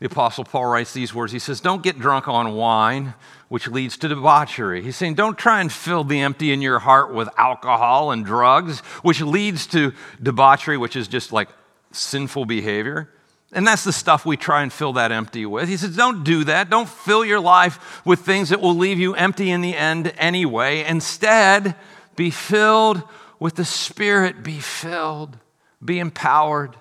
the 0.00 0.06
apostle 0.06 0.44
Paul 0.44 0.66
writes 0.66 0.92
these 0.92 1.14
words. 1.14 1.32
He 1.32 1.38
says, 1.38 1.60
"Don't 1.60 1.82
get 1.82 1.98
drunk 1.98 2.26
on 2.26 2.54
wine, 2.54 3.14
which 3.48 3.68
leads 3.68 3.96
to 3.98 4.08
debauchery." 4.08 4.82
He's 4.82 4.96
saying, 4.96 5.14
"Don't 5.14 5.38
try 5.38 5.60
and 5.60 5.72
fill 5.72 6.04
the 6.04 6.20
empty 6.20 6.52
in 6.52 6.62
your 6.62 6.80
heart 6.80 7.12
with 7.12 7.28
alcohol 7.38 8.10
and 8.10 8.24
drugs, 8.24 8.80
which 9.02 9.20
leads 9.20 9.66
to 9.68 9.92
debauchery, 10.22 10.76
which 10.76 10.96
is 10.96 11.06
just 11.06 11.32
like 11.32 11.48
sinful 11.92 12.46
behavior." 12.46 13.10
And 13.54 13.64
that's 13.64 13.84
the 13.84 13.92
stuff 13.92 14.26
we 14.26 14.36
try 14.36 14.62
and 14.62 14.72
fill 14.72 14.94
that 14.94 15.12
empty 15.12 15.46
with. 15.46 15.68
He 15.68 15.76
says, 15.76 15.94
Don't 15.94 16.24
do 16.24 16.42
that. 16.44 16.68
Don't 16.68 16.88
fill 16.88 17.24
your 17.24 17.38
life 17.38 18.04
with 18.04 18.20
things 18.20 18.48
that 18.48 18.60
will 18.60 18.74
leave 18.74 18.98
you 18.98 19.14
empty 19.14 19.48
in 19.50 19.60
the 19.60 19.76
end 19.76 20.12
anyway. 20.18 20.84
Instead, 20.84 21.76
be 22.16 22.30
filled 22.30 23.02
with 23.38 23.56
the 23.56 23.64
Spirit. 23.64 24.42
Be 24.42 24.58
filled. 24.58 25.36
Be 25.84 25.98
empowered. 25.98 26.76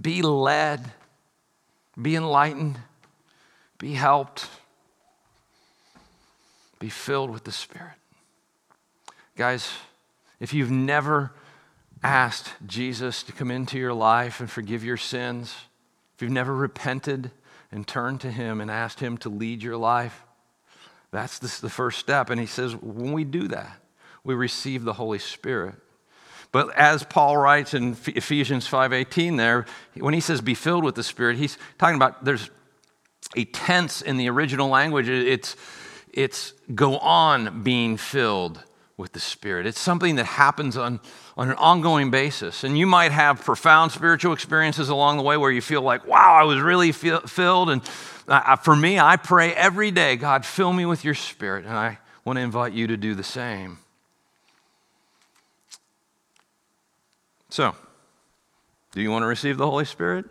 Be 0.00 0.22
led. 0.22 0.90
Be 2.00 2.16
enlightened. 2.16 2.78
Be 3.78 3.92
helped. 3.92 4.48
Be 6.78 6.88
filled 6.88 7.30
with 7.30 7.44
the 7.44 7.52
Spirit. 7.52 7.94
Guys, 9.36 9.70
if 10.40 10.52
you've 10.52 10.70
never 10.70 11.32
asked 12.02 12.52
Jesus 12.66 13.22
to 13.22 13.32
come 13.32 13.50
into 13.50 13.78
your 13.78 13.94
life 13.94 14.40
and 14.40 14.50
forgive 14.50 14.82
your 14.82 14.96
sins, 14.96 15.54
if 16.16 16.22
you've 16.22 16.32
never 16.32 16.54
repented 16.54 17.30
and 17.70 17.86
turned 17.86 18.20
to 18.22 18.30
Him 18.30 18.60
and 18.60 18.70
asked 18.70 19.00
Him 19.00 19.16
to 19.18 19.28
lead 19.28 19.62
your 19.62 19.76
life, 19.76 20.24
that's 21.12 21.38
the, 21.38 21.70
first 21.70 21.98
step. 21.98 22.30
And 22.30 22.40
He 22.40 22.46
says, 22.46 22.74
when 22.74 23.12
we 23.12 23.24
do 23.24 23.48
that, 23.48 23.81
we 24.24 24.34
receive 24.34 24.84
the 24.84 24.94
Holy 24.94 25.18
Spirit. 25.18 25.74
But 26.52 26.74
as 26.76 27.02
Paul 27.02 27.36
writes 27.36 27.72
in 27.74 27.96
Ephesians 28.06 28.68
5:18 28.68 29.36
there, 29.36 29.66
when 29.96 30.14
he 30.14 30.20
says 30.20 30.40
be 30.40 30.54
filled 30.54 30.84
with 30.84 30.94
the 30.94 31.02
Spirit, 31.02 31.38
he's 31.38 31.56
talking 31.78 31.96
about 31.96 32.24
there's 32.24 32.50
a 33.34 33.44
tense 33.44 34.02
in 34.02 34.18
the 34.18 34.28
original 34.28 34.68
language. 34.68 35.08
It's 35.08 35.56
it's 36.12 36.52
go 36.74 36.98
on 36.98 37.62
being 37.62 37.96
filled 37.96 38.62
with 38.96 39.12
the 39.12 39.20
Spirit. 39.20 39.66
It's 39.66 39.80
something 39.80 40.16
that 40.16 40.26
happens 40.26 40.76
on, 40.76 41.00
on 41.36 41.48
an 41.48 41.56
ongoing 41.56 42.10
basis. 42.10 42.64
And 42.64 42.78
you 42.78 42.86
might 42.86 43.12
have 43.12 43.44
profound 43.44 43.92
spiritual 43.92 44.32
experiences 44.32 44.90
along 44.90 45.16
the 45.16 45.22
way 45.22 45.36
where 45.36 45.50
you 45.50 45.60
feel 45.60 45.82
like, 45.82 46.06
wow, 46.06 46.34
I 46.40 46.44
was 46.44 46.60
really 46.60 46.92
feel, 46.92 47.20
filled. 47.20 47.70
And 47.70 47.82
uh, 48.28 48.56
for 48.56 48.76
me, 48.76 48.98
I 48.98 49.16
pray 49.16 49.54
every 49.54 49.90
day, 49.90 50.16
God, 50.16 50.44
fill 50.44 50.72
me 50.72 50.84
with 50.86 51.04
your 51.04 51.14
Spirit. 51.14 51.64
And 51.64 51.74
I 51.74 51.98
want 52.24 52.36
to 52.36 52.42
invite 52.42 52.74
you 52.74 52.86
to 52.88 52.96
do 52.96 53.14
the 53.14 53.24
same. 53.24 53.78
So, 57.52 57.74
do 58.92 59.02
you 59.02 59.10
want 59.10 59.24
to 59.24 59.26
receive 59.26 59.58
the 59.58 59.68
Holy 59.68 59.84
Spirit? 59.84 60.24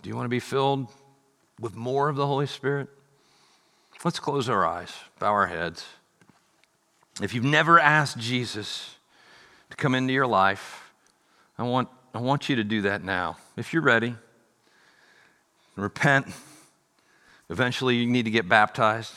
Do 0.00 0.08
you 0.08 0.14
want 0.14 0.26
to 0.26 0.30
be 0.30 0.38
filled 0.38 0.92
with 1.58 1.74
more 1.74 2.08
of 2.08 2.14
the 2.14 2.24
Holy 2.24 2.46
Spirit? 2.46 2.86
Let's 4.04 4.20
close 4.20 4.48
our 4.48 4.64
eyes, 4.64 4.92
bow 5.18 5.32
our 5.32 5.48
heads. 5.48 5.84
If 7.20 7.34
you've 7.34 7.42
never 7.42 7.80
asked 7.80 8.16
Jesus 8.16 8.94
to 9.70 9.76
come 9.76 9.96
into 9.96 10.12
your 10.12 10.28
life, 10.28 10.92
I 11.58 11.64
want, 11.64 11.88
I 12.14 12.20
want 12.20 12.48
you 12.48 12.54
to 12.54 12.62
do 12.64 12.82
that 12.82 13.02
now. 13.02 13.36
If 13.56 13.72
you're 13.72 13.82
ready, 13.82 14.14
repent. 15.74 16.28
Eventually, 17.50 17.96
you 17.96 18.06
need 18.06 18.26
to 18.26 18.30
get 18.30 18.48
baptized. 18.48 19.14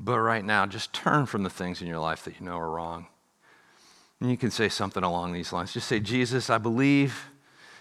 But 0.00 0.18
right 0.18 0.44
now, 0.44 0.66
just 0.66 0.92
turn 0.92 1.26
from 1.26 1.44
the 1.44 1.50
things 1.50 1.80
in 1.80 1.86
your 1.86 2.00
life 2.00 2.24
that 2.24 2.40
you 2.40 2.44
know 2.44 2.58
are 2.58 2.68
wrong. 2.68 3.06
And 4.20 4.30
you 4.30 4.36
can 4.36 4.50
say 4.50 4.68
something 4.68 5.04
along 5.04 5.32
these 5.32 5.52
lines. 5.52 5.72
Just 5.72 5.88
say, 5.88 6.00
Jesus, 6.00 6.50
I 6.50 6.58
believe 6.58 7.26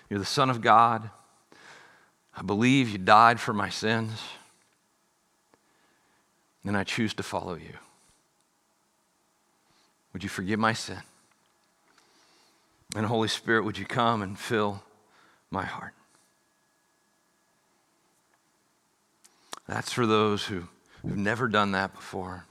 you're 0.09 0.19
the 0.19 0.25
Son 0.25 0.49
of 0.49 0.61
God. 0.61 1.09
I 2.35 2.43
believe 2.43 2.89
you 2.89 2.99
died 2.99 3.39
for 3.39 3.53
my 3.53 3.69
sins. 3.69 4.21
And 6.63 6.77
I 6.77 6.83
choose 6.83 7.13
to 7.15 7.23
follow 7.23 7.55
you. 7.55 7.73
Would 10.13 10.23
you 10.23 10.29
forgive 10.29 10.59
my 10.59 10.73
sin? 10.73 10.99
And 12.95 13.05
Holy 13.05 13.27
Spirit, 13.27 13.63
would 13.65 13.77
you 13.77 13.85
come 13.85 14.21
and 14.21 14.37
fill 14.37 14.83
my 15.49 15.65
heart? 15.65 15.93
That's 19.67 19.91
for 19.91 20.05
those 20.05 20.45
who, 20.45 20.63
who've 21.01 21.17
never 21.17 21.47
done 21.47 21.71
that 21.73 21.93
before. 21.93 22.45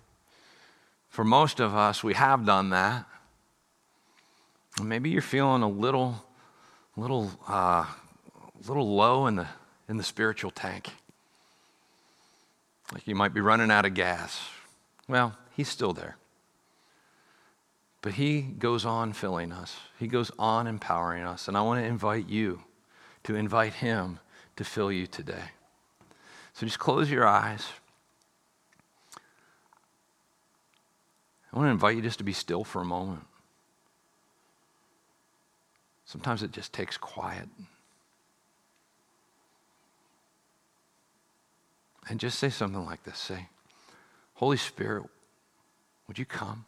For 1.08 1.24
most 1.24 1.60
of 1.60 1.74
us, 1.74 2.04
we 2.04 2.14
have 2.14 2.44
done 2.44 2.70
that. 2.70 3.06
Maybe 4.82 5.10
you're 5.10 5.22
feeling 5.22 5.62
a 5.62 5.68
little, 5.68 6.22
little, 6.96 7.30
uh, 7.48 7.86
little 8.66 8.94
low 8.94 9.26
in 9.26 9.36
the, 9.36 9.46
in 9.88 9.96
the 9.96 10.02
spiritual 10.02 10.50
tank. 10.50 10.90
Like 12.92 13.06
you 13.06 13.14
might 13.14 13.32
be 13.32 13.40
running 13.40 13.70
out 13.70 13.86
of 13.86 13.94
gas. 13.94 14.48
Well, 15.08 15.36
he's 15.56 15.68
still 15.68 15.92
there. 15.92 16.16
But 18.02 18.14
he 18.14 18.42
goes 18.42 18.84
on 18.84 19.12
filling 19.12 19.50
us, 19.50 19.76
he 19.98 20.06
goes 20.06 20.30
on 20.38 20.66
empowering 20.66 21.24
us. 21.24 21.48
And 21.48 21.56
I 21.56 21.62
want 21.62 21.80
to 21.80 21.86
invite 21.86 22.28
you 22.28 22.62
to 23.24 23.34
invite 23.34 23.74
him 23.74 24.20
to 24.56 24.64
fill 24.64 24.92
you 24.92 25.06
today. 25.06 25.50
So 26.52 26.64
just 26.66 26.78
close 26.78 27.10
your 27.10 27.26
eyes. 27.26 27.66
I 31.52 31.58
want 31.58 31.66
to 31.66 31.72
invite 31.72 31.96
you 31.96 32.02
just 32.02 32.18
to 32.18 32.24
be 32.24 32.32
still 32.32 32.62
for 32.62 32.82
a 32.82 32.84
moment. 32.84 33.24
Sometimes 36.06 36.44
it 36.44 36.52
just 36.52 36.72
takes 36.72 36.96
quiet. 36.96 37.48
And 42.08 42.20
just 42.20 42.38
say 42.38 42.48
something 42.48 42.84
like 42.86 43.02
this 43.02 43.18
say, 43.18 43.48
Holy 44.34 44.56
Spirit, 44.56 45.04
would 46.06 46.18
you 46.18 46.24
come? 46.24 46.64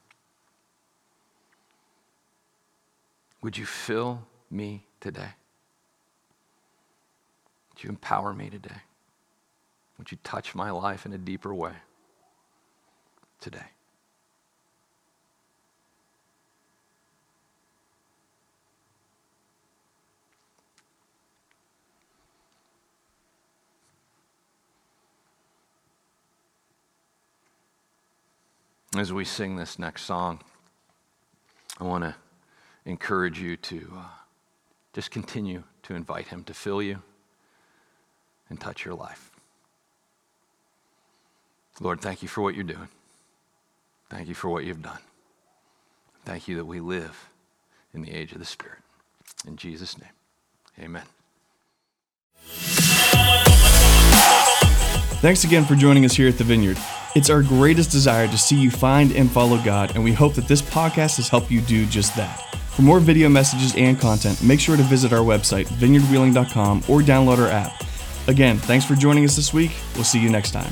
Would 3.41 3.57
you 3.57 3.65
fill 3.65 4.27
me 4.51 4.85
today? 5.01 5.31
Would 7.71 7.85
you 7.85 7.91
empower 7.91 8.35
me 8.35 8.51
today? 8.51 8.83
Would 9.99 10.11
you 10.11 10.19
touch 10.25 10.57
my 10.57 10.73
life 10.73 11.07
in 11.07 11.13
a 11.13 11.19
deeper 11.19 11.55
way 11.55 11.75
today? 13.41 13.67
As 28.99 29.13
we 29.13 29.25
sing 29.25 29.55
this 29.55 29.79
next 29.79 30.03
song, 30.03 30.41
I 31.79 31.85
want 31.85 32.03
to 32.03 32.17
encourage 32.85 33.41
you 33.41 33.57
to 33.57 33.93
uh, 33.97 34.03
just 34.93 35.13
continue 35.13 35.63
to 35.85 35.95
invite 35.95 36.27
Him 36.27 36.43
to 36.45 36.53
fill 36.53 36.83
you 36.83 37.01
and 38.51 38.61
touch 38.61 38.85
your 38.85 38.95
life. 38.95 39.31
Lord, 41.81 42.01
thank 42.01 42.23
you 42.23 42.29
for 42.29 42.43
what 42.43 42.57
you're 42.57 42.65
doing. 42.65 42.89
Thank 44.11 44.27
you 44.27 44.35
for 44.35 44.49
what 44.49 44.65
you've 44.65 44.83
done. 44.83 44.99
Thank 46.25 46.49
you 46.49 46.57
that 46.57 46.65
we 46.65 46.81
live 46.81 47.29
in 47.95 48.03
the 48.03 48.11
age 48.11 48.33
of 48.33 48.41
the 48.41 48.45
Spirit. 48.45 48.81
In 49.47 49.57
Jesus' 49.57 49.97
name, 49.97 50.11
amen. 50.81 51.05
Thanks 55.21 55.45
again 55.45 55.65
for 55.65 55.77
joining 55.77 56.05
us 56.05 56.17
here 56.17 56.27
at 56.27 56.37
the 56.37 56.45
Vineyard. 56.45 56.79
It's 57.15 57.31
our 57.31 57.43
greatest 57.43 57.91
desire 57.91 58.29
to 58.29 58.39
see 58.39 58.57
you 58.57 58.71
find 58.71 59.13
and 59.13 59.31
follow 59.31 59.63
God, 59.63 59.95
and 59.95 60.05
we 60.05 60.13
hope 60.13 60.35
that 60.35 60.47
this 60.47 60.63
podcast 60.63 61.17
has 61.17 61.29
helped 61.29 61.51
you 61.51 61.61
do 61.63 61.87
just 61.87 62.15
that. 62.17 62.55
For 62.71 62.83
more 62.83 63.01
video 63.01 63.29
messages 63.29 63.75
and 63.77 63.99
content, 63.99 64.43
make 64.43 64.61
sure 64.61 64.77
to 64.77 64.83
visit 64.85 65.13
our 65.13 65.25
website, 65.25 65.67
vineyardwheeling.com, 65.67 66.79
or 66.89 67.01
download 67.01 67.39
our 67.39 67.49
app. 67.49 67.83
Again, 68.29 68.59
thanks 68.59 68.85
for 68.85 68.95
joining 68.95 69.25
us 69.25 69.35
this 69.35 69.53
week. 69.53 69.73
We'll 69.95 70.05
see 70.05 70.21
you 70.21 70.29
next 70.29 70.53
time. 70.53 70.71